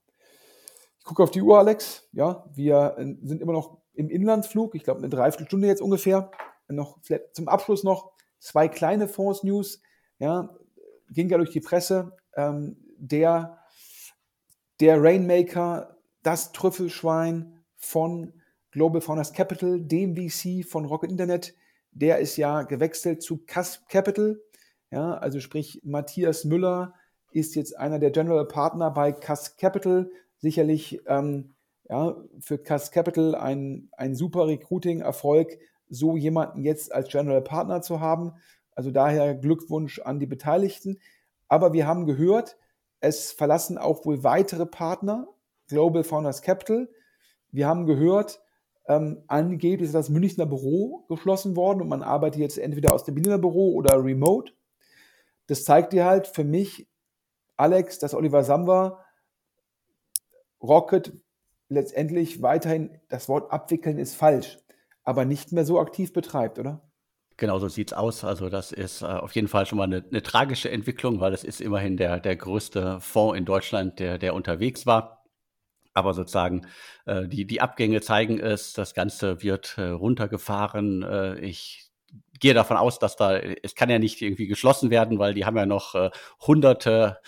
Ich 0.99 1.05
gucke 1.05 1.23
auf 1.23 1.31
die 1.31 1.43
Uhr, 1.43 1.59
Alex. 1.59 2.09
Ja, 2.13 2.45
wir 2.53 2.97
äh, 2.99 3.15
sind 3.23 3.41
immer 3.41 3.53
noch 3.53 3.79
im 3.95 4.09
Inlandsflug. 4.09 4.75
Ich 4.75 4.85
glaube, 4.85 4.99
eine 4.99 5.09
Dreiviertelstunde 5.09 5.67
jetzt 5.67 5.83
ungefähr 5.83 6.31
noch 6.69 6.99
zum 7.33 7.49
Abschluss 7.49 7.85
noch 7.85 8.13
zwei 8.39 8.69
kleine 8.69 9.09
Fonds-News. 9.09 9.83
Ja, 10.19 10.57
ging 11.11 11.29
ja 11.29 11.37
durch 11.37 11.51
die 11.51 11.61
Presse. 11.61 12.17
Ähm, 12.35 12.77
der, 12.97 13.59
der 14.81 15.03
Rainmaker, 15.03 15.97
das 16.23 16.53
Trüffelschwein 16.53 17.65
von 17.77 18.33
Global 18.71 19.01
Founders 19.01 19.33
Capital, 19.33 19.81
dem 19.81 20.17
VC 20.17 20.65
von 20.65 20.87
Rocket 20.87 21.11
Internet, 21.11 21.55
der 21.93 22.19
ist 22.19 22.37
ja 22.37 22.63
gewechselt 22.63 23.23
zu 23.23 23.45
Cusp 23.47 23.89
Capital. 23.89 24.41
Ja, 24.91 25.15
also 25.15 25.41
sprich, 25.41 25.81
Matthias 25.85 26.45
Müller 26.45 26.95
ist 27.31 27.55
jetzt 27.55 27.79
einer 27.79 27.99
der 27.99 28.11
General 28.11 28.47
Partner 28.47 28.91
bei 28.91 29.13
Cusp 29.13 29.59
Capital. 29.59 30.11
Sicherlich 30.39 31.01
ähm, 31.07 31.55
ja, 31.89 32.17
für 32.41 32.59
Cusp 32.59 32.93
Capital 32.93 33.35
ein, 33.35 33.89
ein 33.93 34.15
super 34.15 34.47
Recruiting-Erfolg, 34.47 35.59
so 35.89 36.17
jemanden 36.17 36.63
jetzt 36.63 36.93
als 36.93 37.09
General 37.09 37.43
Partner 37.43 37.83
zu 37.83 38.01
haben. 38.01 38.33
Also 38.75 38.91
daher 38.91 39.35
Glückwunsch 39.35 40.01
an 40.01 40.19
die 40.19 40.27
Beteiligten. 40.27 40.99
Aber 41.49 41.73
wir 41.73 41.87
haben 41.87 42.07
gehört, 42.07 42.57
es 43.01 43.33
verlassen 43.33 43.77
auch 43.79 44.05
wohl 44.07 44.25
weitere 44.25 44.65
Partner, 44.65 45.29
Global 45.69 46.05
Founders 46.05 46.41
Capital. 46.43 46.89
Wir 47.51 47.67
haben 47.67 47.87
gehört, 47.87 48.42
ähm, 48.87 49.23
angeblich 49.29 49.87
ist 49.87 49.95
das 49.95 50.09
Münchner 50.09 50.47
Büro 50.47 51.05
geschlossen 51.09 51.57
worden 51.57 51.83
und 51.83 51.89
man 51.89 52.03
arbeitet 52.03 52.41
jetzt 52.41 52.59
entweder 52.59 52.93
aus 52.93 53.05
dem 53.05 53.15
Berliner 53.15 53.39
Büro 53.39 53.75
oder 53.75 54.03
remote. 54.03 54.53
Das 55.47 55.65
zeigt 55.65 55.93
dir 55.93 56.05
halt 56.05 56.27
für 56.27 56.45
mich, 56.45 56.89
Alex, 57.57 57.99
dass 57.99 58.15
Oliver 58.15 58.43
Samba 58.43 59.05
Rocket 60.63 61.13
letztendlich 61.69 62.43
weiterhin, 62.43 63.01
das 63.09 63.29
Wort 63.29 63.51
abwickeln 63.53 63.99
ist 63.99 64.15
falsch, 64.15 64.59
aber 65.05 65.25
nicht 65.25 65.53
mehr 65.53 65.65
so 65.65 65.81
aktiv 65.81 66.13
betreibt, 66.13 66.59
oder? 66.59 66.83
Genau 67.37 67.59
so 67.59 67.69
sieht 67.69 67.89
es 67.89 67.93
aus. 67.97 68.25
Also 68.25 68.49
das 68.49 68.73
ist 68.73 69.03
äh, 69.03 69.07
auf 69.07 69.35
jeden 69.35 69.49
Fall 69.49 69.67
schon 69.67 69.79
mal 69.79 69.85
eine, 69.85 70.05
eine 70.09 70.23
tragische 70.23 70.71
Entwicklung, 70.71 71.21
weil 71.21 71.33
es 71.33 71.45
ist 71.45 71.61
immerhin 71.61 71.97
der, 71.97 72.21
der 72.21 72.37
größte 72.37 73.01
Fonds 73.01 73.39
in 73.39 73.45
Deutschland, 73.45 73.99
der, 73.99 74.19
der 74.19 74.35
unterwegs 74.35 74.87
war. 74.87 75.22
Aber 75.95 76.15
sozusagen 76.15 76.67
äh, 77.07 77.27
die, 77.29 77.47
die 77.47 77.61
Abgänge 77.61 78.01
zeigen 78.01 78.39
es, 78.39 78.73
das 78.73 78.95
Ganze 78.95 79.43
wird 79.43 79.77
äh, 79.79 79.89
runtergefahren. 79.89 81.03
Äh, 81.03 81.41
ich 81.41 81.91
gehe 82.41 82.55
davon 82.55 82.77
aus, 82.77 82.99
dass 82.99 83.17
da, 83.17 83.37
es 83.37 83.75
kann 83.75 83.91
ja 83.91 83.99
nicht 83.99 84.21
irgendwie 84.23 84.47
geschlossen 84.47 84.91
werden, 84.91 85.19
weil 85.19 85.35
die 85.35 85.45
haben 85.45 85.57
ja 85.57 85.67
noch 85.67 85.95
äh, 85.95 86.11
hunderte 86.41 87.19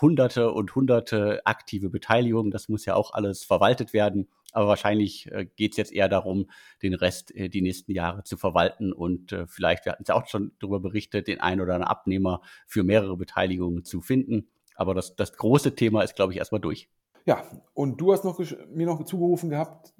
hunderte 0.00 0.52
und 0.52 0.74
hunderte 0.74 1.44
aktive 1.44 1.90
Beteiligungen. 1.90 2.50
Das 2.50 2.68
muss 2.68 2.86
ja 2.86 2.94
auch 2.94 3.12
alles 3.12 3.44
verwaltet 3.44 3.92
werden. 3.92 4.28
Aber 4.52 4.66
wahrscheinlich 4.68 5.30
äh, 5.30 5.46
geht 5.56 5.72
es 5.72 5.76
jetzt 5.76 5.92
eher 5.92 6.08
darum, 6.08 6.50
den 6.82 6.94
Rest 6.94 7.34
äh, 7.34 7.48
die 7.48 7.62
nächsten 7.62 7.92
Jahre 7.92 8.24
zu 8.24 8.36
verwalten 8.36 8.92
und 8.92 9.32
äh, 9.32 9.46
vielleicht, 9.46 9.84
wir 9.84 9.92
hatten 9.92 10.02
es 10.02 10.08
ja 10.08 10.16
auch 10.16 10.26
schon 10.26 10.52
darüber 10.58 10.80
berichtet, 10.80 11.28
den 11.28 11.40
einen 11.40 11.60
oder 11.60 11.74
anderen 11.74 11.90
Abnehmer 11.90 12.40
für 12.66 12.82
mehrere 12.82 13.16
Beteiligungen 13.16 13.84
zu 13.84 14.00
finden. 14.00 14.48
Aber 14.74 14.94
das, 14.94 15.14
das 15.14 15.34
große 15.34 15.74
Thema 15.76 16.02
ist, 16.02 16.16
glaube 16.16 16.32
ich, 16.32 16.38
erstmal 16.38 16.60
durch. 16.60 16.88
Ja, 17.30 17.44
und 17.74 18.00
du 18.00 18.12
hast 18.12 18.24
noch 18.24 18.40
mir 18.74 18.86
noch 18.86 19.04
zugerufen 19.04 19.50
gehabt, 19.50 19.94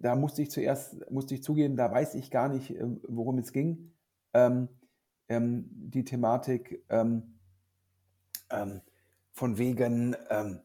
da 0.00 0.16
musste 0.16 0.42
ich 0.42 0.50
zuerst, 0.50 1.08
musste 1.12 1.36
ich 1.36 1.44
zugeben, 1.44 1.76
da 1.76 1.92
weiß 1.92 2.16
ich 2.16 2.28
gar 2.28 2.48
nicht, 2.48 2.70
ähm, 2.70 3.00
worum 3.06 3.38
es 3.38 3.52
ging. 3.52 3.92
Ähm, 4.34 4.68
ähm, 5.28 5.68
die 5.70 6.02
Thematik, 6.02 6.84
ähm, 6.88 7.38
ähm 8.50 8.80
von 9.30 9.58
wegen, 9.58 10.16
ähm, 10.28 10.60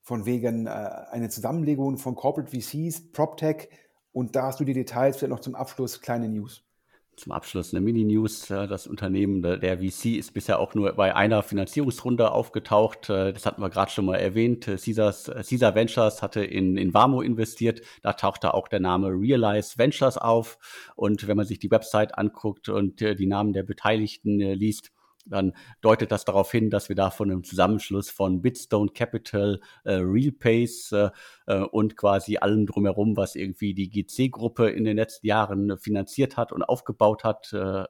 von 0.00 0.24
wegen 0.24 0.66
äh, 0.66 0.70
eine 0.70 1.28
Zusammenlegung 1.28 1.98
von 1.98 2.14
Corporate 2.14 2.50
VCs, 2.50 3.12
PropTech 3.12 3.68
und 4.12 4.34
da 4.34 4.44
hast 4.44 4.58
du 4.58 4.64
die 4.64 4.72
Details, 4.72 5.18
vielleicht 5.18 5.32
noch 5.32 5.40
zum 5.40 5.54
Abschluss 5.54 6.00
kleine 6.00 6.30
News. 6.30 6.64
Zum 7.16 7.32
Abschluss 7.32 7.72
eine 7.72 7.82
Mini-News. 7.82 8.46
Das 8.48 8.86
Unternehmen 8.86 9.42
der 9.42 9.78
VC 9.78 10.16
ist 10.16 10.32
bisher 10.32 10.58
auch 10.58 10.74
nur 10.74 10.92
bei 10.94 11.14
einer 11.14 11.42
Finanzierungsrunde 11.42 12.32
aufgetaucht. 12.32 13.10
Äh, 13.10 13.32
das 13.32 13.44
hatten 13.44 13.60
wir 13.60 13.68
gerade 13.70 13.90
schon 13.90 14.06
mal 14.06 14.16
erwähnt. 14.16 14.64
Caesars, 14.64 15.30
Caesar 15.48 15.74
Ventures 15.74 16.22
hatte 16.22 16.42
in, 16.42 16.76
in 16.76 16.94
Vamo 16.94 17.20
investiert. 17.20 17.82
Da 18.02 18.14
tauchte 18.14 18.54
auch 18.54 18.66
der 18.66 18.80
Name 18.80 19.08
Realize 19.08 19.76
Ventures 19.76 20.16
auf. 20.16 20.58
Und 20.96 21.28
wenn 21.28 21.36
man 21.36 21.46
sich 21.46 21.58
die 21.58 21.70
Website 21.70 22.16
anguckt 22.16 22.68
und 22.70 23.02
äh, 23.02 23.14
die 23.14 23.26
Namen 23.26 23.52
der 23.52 23.62
Beteiligten 23.62 24.40
äh, 24.40 24.54
liest, 24.54 24.90
dann 25.24 25.52
deutet 25.80 26.10
das 26.10 26.24
darauf 26.24 26.50
hin, 26.50 26.70
dass 26.70 26.88
wir 26.88 26.96
da 26.96 27.10
von 27.10 27.30
einem 27.30 27.44
Zusammenschluss 27.44 28.10
von 28.10 28.42
Bitstone 28.42 28.90
Capital, 28.92 29.60
äh, 29.84 29.94
RealPace 29.94 30.92
äh, 30.92 31.10
äh 31.46 31.60
und 31.62 31.96
quasi 31.96 32.38
allem 32.38 32.66
drumherum, 32.66 33.16
was 33.16 33.34
irgendwie 33.34 33.74
die 33.74 33.88
GC-Gruppe 33.88 34.70
in 34.70 34.84
den 34.84 34.96
letzten 34.96 35.26
Jahren 35.26 35.78
finanziert 35.78 36.36
hat 36.36 36.52
und 36.52 36.62
aufgebaut 36.62 37.24
hat. 37.24 37.52
Äh, 37.52 37.84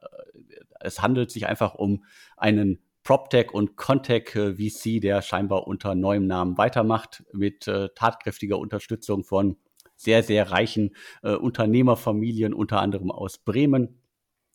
es 0.80 1.00
handelt 1.00 1.30
sich 1.30 1.46
einfach 1.46 1.74
um 1.74 2.04
einen 2.36 2.80
PropTech 3.04 3.52
und 3.52 3.76
Contech 3.76 4.34
äh, 4.36 4.54
VC, 4.54 5.00
der 5.00 5.22
scheinbar 5.22 5.66
unter 5.66 5.94
neuem 5.94 6.26
Namen 6.26 6.58
weitermacht, 6.58 7.24
mit 7.32 7.66
äh, 7.66 7.88
tatkräftiger 7.94 8.58
Unterstützung 8.58 9.24
von 9.24 9.56
sehr, 9.94 10.24
sehr 10.24 10.50
reichen 10.50 10.96
Unternehmerfamilien, 11.22 12.54
unter 12.54 12.80
anderem 12.80 13.12
aus 13.12 13.38
Bremen. 13.38 14.01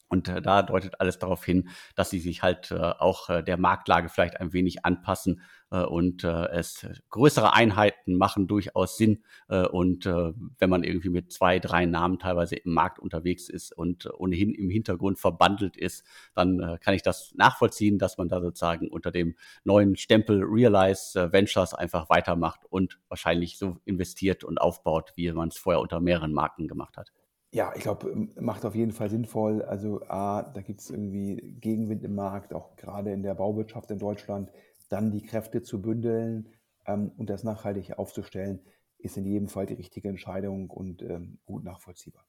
Und 0.10 0.30
äh, 0.30 0.42
da 0.42 0.62
deutet 0.64 1.00
alles 1.00 1.20
darauf 1.20 1.44
hin, 1.44 1.70
dass 1.96 2.10
sie 2.10 2.20
sich 2.20 2.44
halt 2.44 2.72
äh, 2.72 2.76
auch 2.76 3.30
äh, 3.30 3.44
der 3.44 3.58
Marktlage 3.58 4.10
vielleicht 4.10 4.40
ein 4.40 4.54
wenig 4.54 4.86
anpassen 4.86 5.42
äh, 5.72 5.84
und 5.84 6.24
äh, 6.24 6.48
es 6.50 6.88
größere 7.10 7.54
Einheiten 7.54 8.16
machen 8.16 8.48
durchaus 8.48 8.98
Sinn. 8.98 9.24
Äh, 9.50 9.68
und 9.68 10.06
wenn 10.06 10.70
man 10.70 10.84
irgendwie 10.84 11.10
mit 11.10 11.32
zwei, 11.32 11.60
drei 11.60 11.86
Namen 11.86 12.20
teilweise 12.20 12.56
im 12.56 12.74
Markt 12.74 13.00
unterwegs 13.00 13.50
ist 13.50 13.76
und 13.76 14.10
ohnehin 14.18 14.54
im 14.54 14.70
Hintergrund 14.70 15.20
verbandelt 15.20 15.76
ist, 15.78 16.06
dann 16.34 16.78
kann 16.82 16.94
ich 16.94 17.02
das 17.02 17.34
nachvollziehen, 17.36 17.98
dass 18.00 18.18
man 18.18 18.30
da 18.30 18.42
sozusagen 18.42 18.90
unter 18.90 19.12
dem 19.12 19.36
neuen 19.64 19.96
Stempel 19.96 20.44
Realize 20.44 21.32
Ventures 21.32 21.74
einfach 21.74 22.10
weitermacht 22.10 22.62
und 22.70 23.00
wahrscheinlich 23.10 23.58
so 23.58 23.78
investiert 23.86 24.44
und 24.44 24.60
aufbaut, 24.60 25.14
wie 25.16 25.32
man 25.32 25.50
es 25.50 25.58
vorher 25.58 25.82
unter 25.82 26.00
mehreren 26.00 26.34
Marken 26.34 26.68
gemacht 26.68 26.98
hat. 26.98 27.12
Ja, 27.52 27.72
ich 27.76 27.82
glaube, 27.82 28.10
ähm, 28.10 28.34
macht 28.40 28.66
auf 28.66 28.76
jeden 28.76 28.92
Fall 28.92 29.10
sinnvoll. 29.10 29.62
Also 29.62 30.02
A, 30.08 30.44
da 30.44 30.62
gibt 30.62 30.82
es 30.82 30.90
irgendwie 30.90 31.56
Gegenwind 31.60 32.04
im 32.04 32.16
Markt, 32.16 32.54
auch 32.54 32.76
gerade 32.76 33.12
in 33.12 33.24
der 33.24 33.36
Bauwirtschaft 33.36 33.90
in 33.92 34.00
Deutschland. 34.00 34.52
Dann 34.90 35.12
die 35.12 35.24
Kräfte 35.24 35.62
zu 35.62 35.82
bündeln 35.82 36.50
ähm, 36.86 37.12
und 37.18 37.30
das 37.30 37.44
nachhaltig 37.44 37.98
aufzustellen, 37.98 38.60
ist 38.98 39.18
in 39.18 39.26
jedem 39.26 39.48
Fall 39.48 39.66
die 39.66 39.76
richtige 39.76 40.10
Entscheidung 40.10 40.70
und 40.70 41.02
ähm, 41.02 41.40
gut 41.46 41.64
nachvollziehbar. 41.64 42.26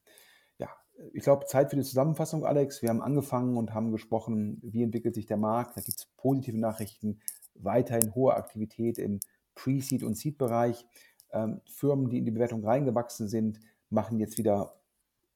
Ja, 0.59 0.69
ich 1.13 1.23
glaube, 1.23 1.47
Zeit 1.47 1.71
für 1.71 1.77
die 1.77 1.83
Zusammenfassung, 1.83 2.45
Alex. 2.45 2.83
Wir 2.83 2.91
haben 2.91 3.03
angefangen 3.03 3.57
und 3.57 3.75
haben 3.75 3.91
gesprochen, 3.91 4.61
wie 4.63 4.83
entwickelt 4.83 5.15
sich 5.15 5.27
der 5.27 5.37
Markt. 5.37 5.77
Da 5.77 5.81
gibt 5.81 5.99
es 5.99 6.07
positive 6.17 6.59
Nachrichten, 6.59 7.21
weiterhin 7.55 8.15
hohe 8.15 8.35
Aktivität 8.35 8.99
im 8.99 9.21
Pre-Seed- 9.55 10.05
und 10.05 10.17
Seed-Bereich. 10.17 10.87
Ähm, 11.33 11.61
Firmen, 11.67 12.09
die 12.09 12.19
in 12.19 12.25
die 12.25 12.31
Bewertung 12.31 12.65
reingewachsen 12.65 13.29
sind, 13.29 13.61
machen 13.91 14.19
jetzt 14.19 14.39
wieder 14.39 14.78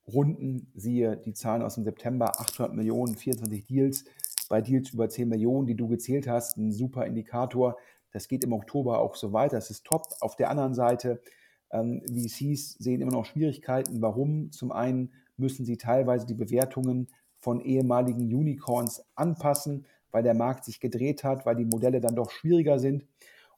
Runden, 0.07 0.70
siehe 0.74 1.16
die 1.16 1.32
Zahlen 1.32 1.62
aus 1.62 1.76
dem 1.76 1.84
September, 1.84 2.40
800 2.40 2.74
Millionen, 2.74 3.16
24 3.16 3.66
Deals, 3.66 4.05
bei 4.48 4.61
Deals 4.61 4.90
über 4.90 5.09
10 5.09 5.28
Millionen, 5.28 5.66
die 5.66 5.76
du 5.76 5.88
gezählt 5.88 6.26
hast, 6.26 6.57
ein 6.57 6.72
super 6.72 7.07
Indikator. 7.07 7.76
Das 8.11 8.28
geht 8.28 8.44
im 8.44 8.53
Oktober 8.53 8.98
auch 8.98 9.16
so 9.16 9.32
weiter, 9.32 9.57
das 9.57 9.70
ist 9.70 9.84
top. 9.84 10.03
Auf 10.20 10.36
der 10.36 10.50
anderen 10.50 10.74
Seite, 10.74 11.22
ähm, 11.70 12.03
VCs 12.07 12.74
sehen 12.78 13.00
immer 13.00 13.12
noch 13.12 13.24
Schwierigkeiten. 13.24 14.03
Warum? 14.03 14.53
Zum 14.53 14.72
einen 14.72 15.12
müssen 15.36 15.64
sie 15.64 15.78
teilweise 15.78 16.26
die 16.26 16.34
Bewertungen 16.34 17.09
von 17.38 17.61
ehemaligen 17.61 18.22
Unicorns 18.22 19.05
anpassen, 19.14 19.86
weil 20.11 20.22
der 20.22 20.34
Markt 20.34 20.64
sich 20.64 20.80
gedreht 20.80 21.24
hat, 21.24 21.46
weil 21.46 21.57
die 21.57 21.64
Modelle 21.64 22.00
dann 22.00 22.14
doch 22.14 22.30
schwieriger 22.30 22.78
sind 22.78 23.07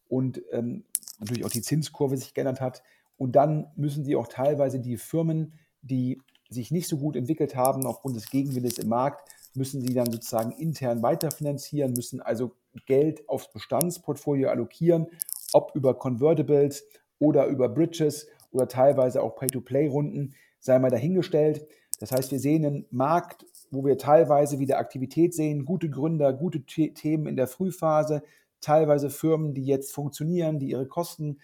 und 0.08 0.40
ähm, 0.52 0.84
natürlich 1.18 1.44
auch 1.44 1.50
die 1.50 1.62
Zinskurve 1.62 2.16
sich 2.16 2.34
geändert 2.34 2.60
hat. 2.60 2.82
Und 3.16 3.36
dann 3.36 3.66
müssen 3.76 4.04
sie 4.04 4.16
auch 4.16 4.28
teilweise 4.28 4.80
die 4.80 4.96
Firmen, 4.96 5.54
die 5.82 6.20
sich 6.50 6.70
nicht 6.70 6.88
so 6.88 6.98
gut 6.98 7.16
entwickelt 7.16 7.56
haben 7.56 7.86
aufgrund 7.86 8.16
des 8.16 8.30
Gegenwindes 8.30 8.78
im 8.78 8.88
Markt, 8.88 9.28
müssen 9.54 9.80
sie 9.80 9.94
dann 9.94 10.10
sozusagen 10.10 10.52
intern 10.52 11.02
weiterfinanzieren, 11.02 11.92
müssen 11.92 12.20
also 12.20 12.52
Geld 12.86 13.28
aufs 13.28 13.52
Bestandsportfolio 13.52 14.48
allokieren, 14.48 15.06
ob 15.52 15.74
über 15.74 15.94
Convertibles 15.94 16.84
oder 17.18 17.46
über 17.46 17.68
Bridges 17.68 18.28
oder 18.50 18.68
teilweise 18.68 19.22
auch 19.22 19.36
Pay-to-Play-Runden, 19.36 20.34
sei 20.60 20.78
mal 20.78 20.90
dahingestellt. 20.90 21.66
Das 22.00 22.12
heißt, 22.12 22.32
wir 22.32 22.40
sehen 22.40 22.64
einen 22.64 22.86
Markt, 22.90 23.46
wo 23.70 23.84
wir 23.84 23.98
teilweise 23.98 24.58
wieder 24.58 24.78
Aktivität 24.78 25.34
sehen, 25.34 25.64
gute 25.64 25.88
Gründer, 25.88 26.32
gute 26.32 26.62
Themen 26.62 27.26
in 27.26 27.36
der 27.36 27.46
Frühphase, 27.46 28.22
teilweise 28.60 29.10
Firmen, 29.10 29.54
die 29.54 29.64
jetzt 29.64 29.92
funktionieren, 29.92 30.58
die 30.58 30.70
ihre 30.70 30.86
Kosten 30.86 31.38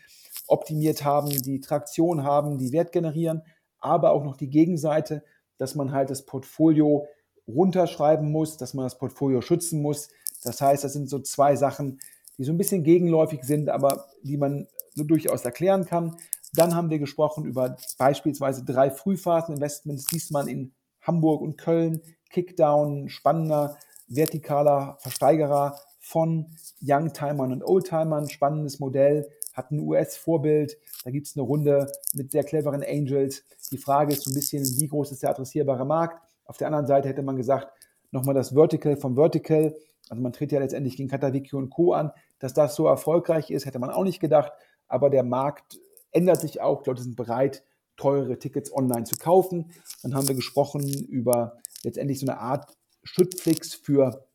optimiert 0.48 1.05
haben, 1.05 1.30
die 1.30 1.61
Traktion 1.61 2.24
haben, 2.24 2.59
die 2.59 2.72
Wert 2.72 2.92
generieren 2.92 3.42
aber 3.80 4.12
auch 4.12 4.24
noch 4.24 4.36
die 4.36 4.50
Gegenseite, 4.50 5.24
dass 5.58 5.74
man 5.74 5.92
halt 5.92 6.10
das 6.10 6.24
Portfolio 6.24 7.06
runterschreiben 7.46 8.30
muss, 8.30 8.56
dass 8.56 8.74
man 8.74 8.86
das 8.86 8.98
Portfolio 8.98 9.40
schützen 9.40 9.82
muss. 9.82 10.08
Das 10.42 10.60
heißt, 10.60 10.84
das 10.84 10.92
sind 10.92 11.08
so 11.08 11.18
zwei 11.18 11.56
Sachen, 11.56 12.00
die 12.38 12.44
so 12.44 12.52
ein 12.52 12.58
bisschen 12.58 12.84
gegenläufig 12.84 13.44
sind, 13.44 13.68
aber 13.68 14.06
die 14.22 14.36
man 14.36 14.66
so 14.94 15.04
durchaus 15.04 15.44
erklären 15.44 15.84
kann. 15.84 16.16
Dann 16.54 16.74
haben 16.74 16.90
wir 16.90 16.98
gesprochen 16.98 17.44
über 17.44 17.76
beispielsweise 17.98 18.64
drei 18.64 18.90
Frühphasen-Investments, 18.90 20.06
diesmal 20.06 20.48
in 20.48 20.72
Hamburg 21.00 21.42
und 21.42 21.58
Köln. 21.58 22.00
Kickdown, 22.30 23.08
spannender, 23.08 23.76
vertikaler 24.08 24.98
Versteigerer 25.00 25.78
von 25.98 26.46
Youngtimern 26.80 27.52
und 27.52 27.64
Oldtimern, 27.64 28.28
spannendes 28.28 28.80
Modell, 28.80 29.28
hat 29.53 29.70
ein 29.70 29.80
US-Vorbild. 29.80 30.78
Da 31.05 31.11
gibt 31.11 31.26
es 31.26 31.36
eine 31.36 31.42
Runde 31.42 31.90
mit 32.14 32.32
sehr 32.32 32.44
cleveren 32.44 32.82
Angels. 32.82 33.44
Die 33.70 33.78
Frage 33.78 34.12
ist 34.12 34.24
so 34.24 34.30
ein 34.30 34.34
bisschen, 34.34 34.64
wie 34.78 34.88
groß 34.88 35.12
ist 35.12 35.22
der 35.22 35.30
adressierbare 35.30 35.84
Markt? 35.84 36.22
Auf 36.44 36.57
der 36.57 36.68
anderen 36.68 36.86
Seite 36.86 37.09
hätte 37.09 37.22
man 37.22 37.36
gesagt, 37.36 37.68
nochmal 38.11 38.34
das 38.34 38.51
Vertical 38.51 38.96
vom 38.96 39.16
Vertical. 39.16 39.76
Also 40.09 40.22
man 40.22 40.32
tritt 40.32 40.53
ja 40.53 40.59
letztendlich 40.59 40.96
gegen 40.96 41.09
Katawiki 41.09 41.55
und 41.57 41.70
Co. 41.70 41.92
an. 41.92 42.12
Dass 42.38 42.55
das 42.55 42.74
so 42.74 42.86
erfolgreich 42.86 43.51
ist, 43.51 43.66
hätte 43.66 43.78
man 43.78 43.90
auch 43.90 44.05
nicht 44.05 44.20
gedacht. 44.20 44.53
Aber 44.88 45.11
der 45.11 45.22
Markt 45.22 45.78
ändert 46.11 46.40
sich 46.40 46.61
auch. 46.61 46.82
Die 46.82 46.90
Leute 46.90 47.03
sind 47.03 47.16
bereit, 47.16 47.62
teure 47.96 48.38
Tickets 48.38 48.72
online 48.74 49.05
zu 49.05 49.16
kaufen. 49.16 49.72
Dann 50.03 50.14
haben 50.14 50.26
wir 50.26 50.34
gesprochen 50.34 50.82
über 51.09 51.59
letztendlich 51.82 52.18
so 52.18 52.26
eine 52.26 52.38
Art 52.38 52.76
Schüttflix 53.05 53.74
für, 53.74 54.26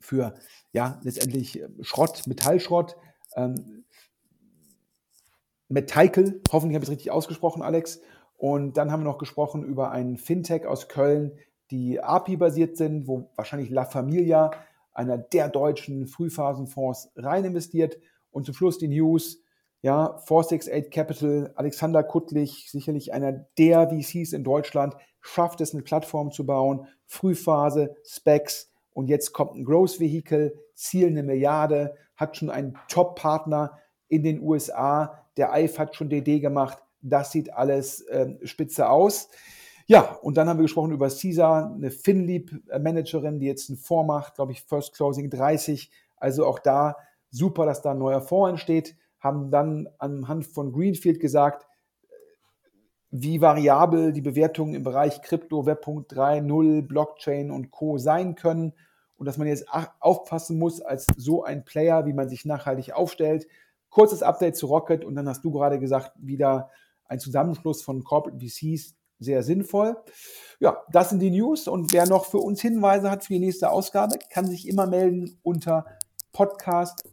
für 0.00 0.34
ja, 0.72 1.00
letztendlich 1.02 1.62
Schrott, 1.82 2.26
Metallschrott. 2.26 2.96
Ähm, 3.36 3.84
Meticle, 5.74 6.40
hoffentlich 6.52 6.76
habe 6.76 6.84
ich 6.84 6.88
es 6.88 6.92
richtig 6.92 7.10
ausgesprochen, 7.10 7.60
Alex. 7.60 8.00
Und 8.36 8.76
dann 8.76 8.92
haben 8.92 9.00
wir 9.00 9.10
noch 9.10 9.18
gesprochen 9.18 9.64
über 9.64 9.90
einen 9.90 10.16
Fintech 10.16 10.66
aus 10.66 10.88
Köln, 10.88 11.32
die 11.70 12.00
API-basiert 12.00 12.76
sind, 12.76 13.08
wo 13.08 13.30
wahrscheinlich 13.34 13.70
La 13.70 13.84
Familia, 13.84 14.52
einer 14.92 15.18
der 15.18 15.48
deutschen 15.48 16.06
Frühphasenfonds, 16.06 17.10
rein 17.16 17.44
investiert. 17.44 17.98
Und 18.30 18.46
zum 18.46 18.54
Schluss 18.54 18.78
die 18.78 18.86
News, 18.86 19.42
ja, 19.82 20.16
468 20.26 20.92
Capital, 20.92 21.52
Alexander 21.56 22.04
Kuttlich, 22.04 22.70
sicherlich 22.70 23.12
einer 23.12 23.32
der 23.58 23.88
VCs 23.88 24.32
in 24.32 24.44
Deutschland, 24.44 24.94
schafft 25.20 25.60
es, 25.60 25.74
eine 25.74 25.82
Plattform 25.82 26.30
zu 26.30 26.46
bauen, 26.46 26.86
Frühphase, 27.06 27.96
Specs. 28.04 28.70
Und 28.92 29.08
jetzt 29.08 29.32
kommt 29.32 29.56
ein 29.56 29.64
Growth 29.64 29.98
Vehicle, 29.98 30.54
Ziel 30.74 31.08
eine 31.08 31.24
Milliarde, 31.24 31.96
hat 32.14 32.36
schon 32.36 32.50
einen 32.50 32.78
Top-Partner 32.88 33.78
in 34.06 34.22
den 34.22 34.40
USA, 34.40 35.23
der 35.36 35.52
EIF 35.52 35.78
hat 35.78 35.96
schon 35.96 36.08
DD 36.08 36.40
gemacht. 36.40 36.78
Das 37.00 37.32
sieht 37.32 37.52
alles 37.52 38.02
äh, 38.02 38.34
spitze 38.44 38.88
aus. 38.88 39.28
Ja, 39.86 40.00
und 40.22 40.36
dann 40.36 40.48
haben 40.48 40.58
wir 40.58 40.62
gesprochen 40.64 40.92
über 40.92 41.08
Caesar, 41.08 41.72
eine 41.74 41.90
FinLeap-Managerin, 41.90 43.38
die 43.38 43.46
jetzt 43.46 43.68
einen 43.68 43.76
Fonds 43.78 44.06
macht, 44.06 44.34
glaube 44.36 44.52
ich, 44.52 44.62
First 44.62 44.94
Closing 44.94 45.28
30. 45.28 45.90
Also 46.16 46.46
auch 46.46 46.58
da 46.58 46.96
super, 47.30 47.66
dass 47.66 47.82
da 47.82 47.90
ein 47.90 47.98
neuer 47.98 48.22
Fonds 48.22 48.50
entsteht. 48.50 48.96
Haben 49.20 49.50
dann 49.50 49.88
anhand 49.98 50.46
von 50.46 50.72
Greenfield 50.72 51.20
gesagt, 51.20 51.66
wie 53.10 53.40
variabel 53.40 54.12
die 54.12 54.22
Bewertungen 54.22 54.74
im 54.74 54.82
Bereich 54.82 55.22
Krypto, 55.22 55.66
Web 55.66 55.86
3.0, 55.86 56.82
Blockchain 56.82 57.50
und 57.50 57.70
Co. 57.70 57.98
sein 57.98 58.34
können 58.34 58.72
und 59.16 59.26
dass 59.26 59.38
man 59.38 59.46
jetzt 59.46 59.66
aufpassen 60.00 60.58
muss 60.58 60.80
als 60.80 61.06
so 61.16 61.44
ein 61.44 61.64
Player, 61.64 62.06
wie 62.06 62.12
man 62.12 62.28
sich 62.28 62.44
nachhaltig 62.44 62.92
aufstellt, 62.92 63.46
Kurzes 63.94 64.24
Update 64.24 64.56
zu 64.56 64.66
Rocket 64.66 65.04
und 65.04 65.14
dann 65.14 65.28
hast 65.28 65.44
du 65.44 65.52
gerade 65.52 65.78
gesagt, 65.78 66.10
wieder 66.16 66.68
ein 67.04 67.20
Zusammenschluss 67.20 67.80
von 67.80 68.02
Corporate 68.02 68.44
VCs 68.44 68.96
sehr 69.20 69.44
sinnvoll. 69.44 69.96
Ja, 70.58 70.82
das 70.90 71.10
sind 71.10 71.20
die 71.20 71.30
News 71.30 71.68
und 71.68 71.92
wer 71.92 72.04
noch 72.08 72.24
für 72.24 72.38
uns 72.38 72.60
Hinweise 72.60 73.08
hat 73.08 73.22
für 73.22 73.34
die 73.34 73.38
nächste 73.38 73.70
Ausgabe, 73.70 74.18
kann 74.30 74.46
sich 74.46 74.66
immer 74.66 74.88
melden 74.88 75.38
unter 75.44 75.86
podcast 76.32 77.08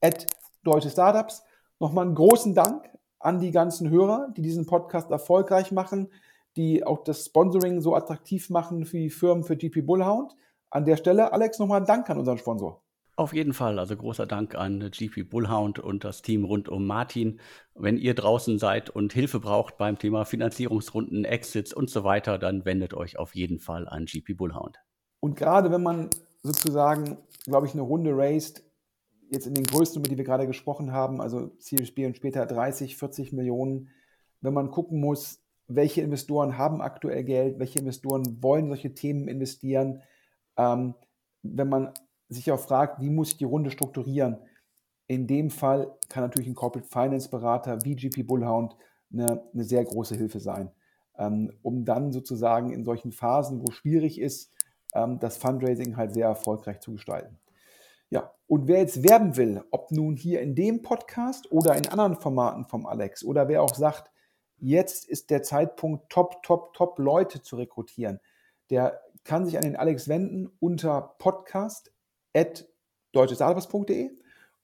at 0.00 0.26
deutsche 0.64 0.90
Startups. 0.90 1.44
Nochmal 1.78 2.06
einen 2.06 2.16
großen 2.16 2.52
Dank 2.52 2.90
an 3.20 3.38
die 3.38 3.52
ganzen 3.52 3.88
Hörer, 3.88 4.32
die 4.36 4.42
diesen 4.42 4.66
Podcast 4.66 5.12
erfolgreich 5.12 5.70
machen, 5.70 6.10
die 6.56 6.84
auch 6.84 7.04
das 7.04 7.26
Sponsoring 7.26 7.80
so 7.80 7.94
attraktiv 7.94 8.50
machen 8.50 8.86
für 8.86 8.98
die 8.98 9.10
Firmen 9.10 9.44
für 9.44 9.56
GP 9.56 9.82
Bullhound. 9.82 10.34
An 10.68 10.84
der 10.84 10.96
Stelle, 10.96 11.32
Alex, 11.32 11.60
nochmal 11.60 11.82
ein 11.82 11.86
Dank 11.86 12.10
an 12.10 12.18
unseren 12.18 12.38
Sponsor. 12.38 12.83
Auf 13.16 13.32
jeden 13.32 13.52
Fall, 13.52 13.78
also 13.78 13.96
großer 13.96 14.26
Dank 14.26 14.56
an 14.56 14.90
GP 14.90 15.22
Bullhound 15.30 15.78
und 15.78 16.02
das 16.02 16.22
Team 16.22 16.44
rund 16.44 16.68
um 16.68 16.84
Martin. 16.84 17.40
Wenn 17.74 17.96
ihr 17.96 18.14
draußen 18.14 18.58
seid 18.58 18.90
und 18.90 19.12
Hilfe 19.12 19.38
braucht 19.38 19.76
beim 19.78 19.98
Thema 19.98 20.24
Finanzierungsrunden, 20.24 21.24
Exits 21.24 21.72
und 21.72 21.90
so 21.90 22.02
weiter, 22.02 22.38
dann 22.38 22.64
wendet 22.64 22.92
euch 22.92 23.16
auf 23.16 23.36
jeden 23.36 23.60
Fall 23.60 23.88
an 23.88 24.06
GP 24.06 24.36
Bullhound. 24.36 24.80
Und 25.20 25.36
gerade 25.36 25.70
wenn 25.70 25.82
man 25.82 26.10
sozusagen, 26.42 27.18
glaube 27.44 27.68
ich, 27.68 27.72
eine 27.74 27.82
Runde 27.82 28.16
raised, 28.16 28.64
jetzt 29.30 29.46
in 29.46 29.54
den 29.54 29.64
größten, 29.64 30.00
über 30.00 30.08
die 30.08 30.18
wir 30.18 30.24
gerade 30.24 30.48
gesprochen 30.48 30.92
haben, 30.92 31.20
also 31.20 31.52
Series 31.58 31.94
B 31.94 32.06
und 32.06 32.16
später 32.16 32.46
30, 32.46 32.96
40 32.96 33.32
Millionen, 33.32 33.90
wenn 34.40 34.54
man 34.54 34.72
gucken 34.72 35.00
muss, 35.00 35.40
welche 35.68 36.02
Investoren 36.02 36.58
haben 36.58 36.82
aktuell 36.82 37.22
Geld, 37.22 37.60
welche 37.60 37.78
Investoren 37.78 38.42
wollen 38.42 38.68
solche 38.68 38.92
Themen 38.92 39.28
investieren, 39.28 40.02
ähm, 40.56 40.94
wenn 41.42 41.68
man 41.68 41.92
sich 42.28 42.50
auch 42.50 42.60
fragt, 42.60 43.00
wie 43.00 43.10
muss 43.10 43.32
ich 43.32 43.36
die 43.38 43.44
Runde 43.44 43.70
strukturieren. 43.70 44.38
In 45.06 45.26
dem 45.26 45.50
Fall 45.50 45.94
kann 46.08 46.22
natürlich 46.22 46.48
ein 46.48 46.54
Corporate 46.54 46.88
Finance 46.88 47.28
Berater 47.28 47.78
wie 47.84 47.94
GP 47.94 48.26
Bullhound 48.26 48.74
eine, 49.12 49.42
eine 49.52 49.64
sehr 49.64 49.84
große 49.84 50.16
Hilfe 50.16 50.40
sein, 50.40 50.70
ähm, 51.18 51.52
um 51.62 51.84
dann 51.84 52.12
sozusagen 52.12 52.72
in 52.72 52.84
solchen 52.84 53.12
Phasen, 53.12 53.60
wo 53.60 53.70
schwierig 53.70 54.20
ist, 54.20 54.52
ähm, 54.94 55.18
das 55.20 55.36
Fundraising 55.36 55.96
halt 55.96 56.14
sehr 56.14 56.26
erfolgreich 56.26 56.80
zu 56.80 56.92
gestalten. 56.92 57.38
Ja, 58.10 58.32
und 58.46 58.68
wer 58.68 58.78
jetzt 58.78 59.02
werben 59.02 59.36
will, 59.36 59.62
ob 59.70 59.90
nun 59.90 60.16
hier 60.16 60.40
in 60.40 60.54
dem 60.54 60.82
Podcast 60.82 61.50
oder 61.50 61.76
in 61.76 61.88
anderen 61.88 62.16
Formaten 62.16 62.64
vom 62.64 62.86
Alex 62.86 63.24
oder 63.24 63.48
wer 63.48 63.62
auch 63.62 63.74
sagt, 63.74 64.10
jetzt 64.58 65.08
ist 65.08 65.30
der 65.30 65.42
Zeitpunkt, 65.42 66.10
top, 66.10 66.42
top, 66.42 66.74
top 66.74 66.98
Leute 66.98 67.42
zu 67.42 67.56
rekrutieren, 67.56 68.20
der 68.70 69.00
kann 69.24 69.46
sich 69.46 69.56
an 69.56 69.64
den 69.64 69.76
Alex 69.76 70.08
wenden 70.08 70.48
unter 70.60 71.16
podcast.deutschesarbeits.de 72.34 74.10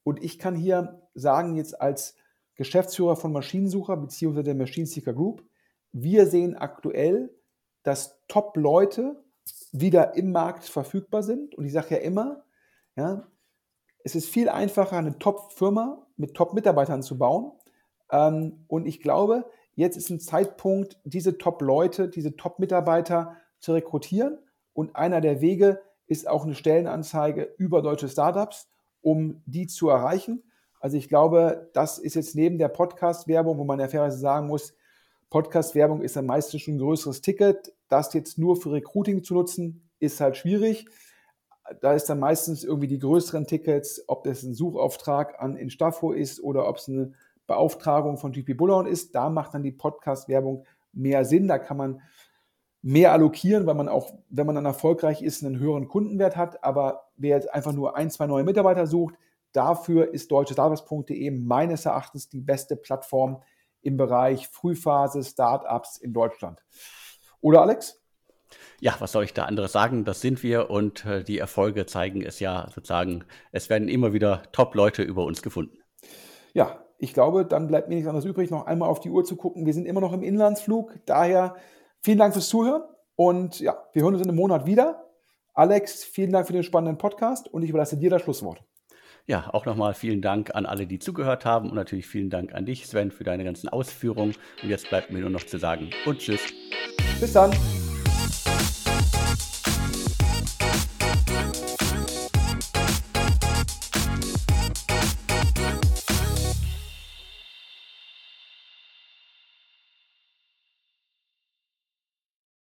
und 0.03 0.23
ich 0.23 0.39
kann 0.39 0.55
hier 0.57 1.01
sagen, 1.15 1.57
jetzt 1.57 1.81
als 1.81 2.17
Geschäftsführer 2.57 3.17
von 3.17 3.33
Maschinensucher 3.33 3.97
bzw. 3.97 4.43
der 4.43 4.55
Machine 4.55 4.87
Seeker 4.87 5.15
Group, 5.15 5.43
wir 5.93 6.27
sehen 6.27 6.57
aktuell, 6.57 7.35
dass 7.83 8.21
Top-Leute 8.29 9.23
wieder 9.73 10.15
im 10.15 10.33
Markt 10.33 10.65
verfügbar 10.65 11.23
sind. 11.23 11.55
Und 11.55 11.65
ich 11.65 11.73
sage 11.73 11.95
ja 11.95 12.01
immer, 12.03 12.45
ja, 12.97 13.27
es 14.05 14.15
ist 14.15 14.29
viel 14.29 14.49
einfacher, 14.49 14.97
eine 14.97 15.19
Top-Firma 15.19 16.07
mit 16.17 16.35
Top-Mitarbeitern 16.35 17.03
zu 17.03 17.19
bauen. 17.19 17.53
Ähm, 18.11 18.65
und 18.69 18.87
ich 18.87 19.01
glaube, 19.01 19.51
jetzt 19.75 19.97
ist 19.97 20.11
ein 20.11 20.21
Zeitpunkt, 20.21 20.99
diese 21.05 21.39
Top-Leute, 21.39 22.09
diese 22.09 22.37
Top-Mitarbeiter 22.37 23.37
zu 23.59 23.73
rekrutieren. 23.73 24.39
Und 24.73 24.97
einer 24.97 25.21
der 25.21 25.41
Wege 25.41 25.81
ist 26.11 26.29
auch 26.29 26.45
eine 26.45 26.57
Stellenanzeige 26.57 27.55
über 27.57 27.83
deutsche 27.83 28.09
Startups, 28.09 28.69
um 29.01 29.43
die 29.47 29.69
zu 29.69 29.89
erreichen. 29.89 30.43
Also 30.81 30.97
ich 30.97 31.09
glaube, 31.09 31.71
das 31.73 31.99
ist 31.99 32.15
jetzt 32.15 32.35
neben 32.35 32.59
der 32.59 32.69
Podcast-Werbung, 32.69 33.59
wo 33.59 33.65
man 33.65 33.79
ja 33.79 33.87
fairerweise 33.87 34.19
sagen 34.19 34.49
muss, 34.49 34.75
Podcast-Werbung 35.31 36.03
ist 36.03 36.17
am 36.17 36.27
meisten 36.27 36.59
schon 36.59 36.75
ein 36.75 36.79
größeres 36.79 37.21
Ticket. 37.21 37.73
Das 37.89 38.13
jetzt 38.13 38.39
nur 38.39 38.57
für 38.57 38.73
Recruiting 38.73 39.23
zu 39.23 39.35
nutzen, 39.35 39.89
ist 40.01 40.21
halt 40.21 40.37
schwierig. 40.37 40.87
Da 41.81 41.93
ist 41.93 42.07
dann 42.07 42.19
meistens 42.19 42.65
irgendwie 42.65 42.89
die 42.89 42.99
größeren 42.99 43.47
Tickets, 43.47 44.03
ob 44.09 44.25
das 44.25 44.43
ein 44.43 44.53
Suchauftrag 44.53 45.41
an 45.41 45.57
Instafo 45.57 46.11
ist 46.11 46.43
oder 46.43 46.67
ob 46.67 46.79
es 46.79 46.89
eine 46.89 47.13
Beauftragung 47.47 48.19
von 48.19 48.33
GP 48.33 48.55
Bullhorn 48.55 48.87
ist. 48.87 49.15
Da 49.15 49.31
macht 49.31 49.55
dann 49.55 49.63
die 49.63 49.71
Podcast-Werbung 49.71 50.65
mehr 50.93 51.25
Sinn. 51.25 51.47
Da 51.47 51.61
kann 51.61 51.77
man 51.77 52.03
mehr 52.83 53.13
allokieren, 53.13 53.67
weil 53.67 53.75
man 53.75 53.89
auch, 53.89 54.15
wenn 54.29 54.47
man 54.47 54.55
dann 54.55 54.65
erfolgreich 54.65 55.23
ist, 55.23 55.45
einen 55.45 55.59
höheren 55.59 55.89
Kundenwert 55.89 56.37
hat. 56.37 56.65
Aber 56.65 57.09
wer 57.17 57.37
jetzt 57.37 57.53
einfach 57.53 57.73
nur 57.73 57.97
ein, 57.97 58.11
zwei 58.11 58.27
neue 58.27 58.45
Mitarbeiter 58.45 58.87
sucht, 58.87 59.15
dafür 59.53 60.13
ist 60.13 60.31
deutschestartups.de 60.31 61.31
meines 61.31 61.85
Erachtens 61.85 62.29
die 62.29 62.41
beste 62.41 62.77
Plattform 62.77 63.43
im 63.83 63.97
Bereich 63.97 64.49
Frühphase 64.49 65.23
Startups 65.25 65.99
in 65.99 66.13
Deutschland. 66.13 66.63
Oder 67.41 67.63
Alex? 67.63 68.01
Ja, 68.81 68.97
was 68.99 69.13
soll 69.13 69.25
ich 69.25 69.35
da 69.35 69.45
anderes 69.45 69.73
sagen? 69.73 70.05
Das 70.05 70.21
sind 70.21 70.43
wir 70.43 70.71
und 70.71 71.05
äh, 71.05 71.23
die 71.23 71.39
Erfolge 71.39 71.87
zeigen 71.87 72.23
es 72.23 72.41
ja 72.41 72.69
sozusagen. 72.75 73.25
Es 73.53 73.71
werden 73.71 73.89
immer 73.89 74.13
wieder 74.13 74.43
Top-Leute 74.53 75.03
über 75.03 75.25
uns 75.25 75.43
gefunden. 75.43 75.79
Ja, 76.53 76.85
ich 76.99 77.15
glaube, 77.15 77.47
dann 77.47 77.69
bleibt 77.69 77.89
mir 77.89 77.95
nichts 77.95 78.09
anderes 78.09 78.25
übrig, 78.25 78.51
noch 78.51 78.67
einmal 78.67 78.89
auf 78.89 79.01
die 79.01 79.11
Uhr 79.11 79.25
zu 79.25 79.37
gucken. 79.37 79.67
Wir 79.67 79.75
sind 79.75 79.87
immer 79.87 80.01
noch 80.01 80.13
im 80.13 80.23
Inlandsflug. 80.23 80.99
Daher 81.07 81.57
vielen 82.03 82.19
Dank 82.19 82.33
fürs 82.33 82.49
Zuhören 82.49 82.83
und 83.17 83.61
ja, 83.61 83.77
wir 83.93 84.03
hören 84.03 84.15
uns 84.15 84.23
in 84.23 84.29
einem 84.29 84.39
Monat 84.39 84.67
wieder. 84.67 85.07
Alex, 85.55 86.05
vielen 86.05 86.33
Dank 86.33 86.47
für 86.47 86.53
den 86.53 86.63
spannenden 86.63 86.99
Podcast 86.99 87.49
und 87.49 87.63
ich 87.63 87.71
überlasse 87.71 87.97
dir 87.97 88.11
das 88.11 88.23
Schlusswort. 88.23 88.63
Ja, 89.27 89.51
auch 89.53 89.67
nochmal 89.67 89.95
vielen 89.95 90.23
Dank 90.23 90.55
an 90.55 90.67
alle, 90.67 90.87
die 90.87 90.99
zugehört 90.99 91.45
haben 91.45 91.69
und 91.69 91.77
natürlich 91.77 92.07
vielen 92.07 92.31
Dank 92.31 92.55
an 92.55 92.67
dich, 92.67 92.87
Sven, 92.87 93.11
für 93.11 93.25
deine 93.25 93.45
ganzen 93.45 93.69
Ausführungen. 93.69 94.35
Und 94.63 94.69
jetzt 94.69 94.89
bleibt 94.89 95.13
mir 95.13 95.21
nur 95.21 95.31
noch 95.31 95.45
zu 95.45 95.59
sagen 95.59 95.91
und 96.07 96.19
tschüss. 96.19 96.41
Bis 97.21 97.33
dann. 97.33 97.53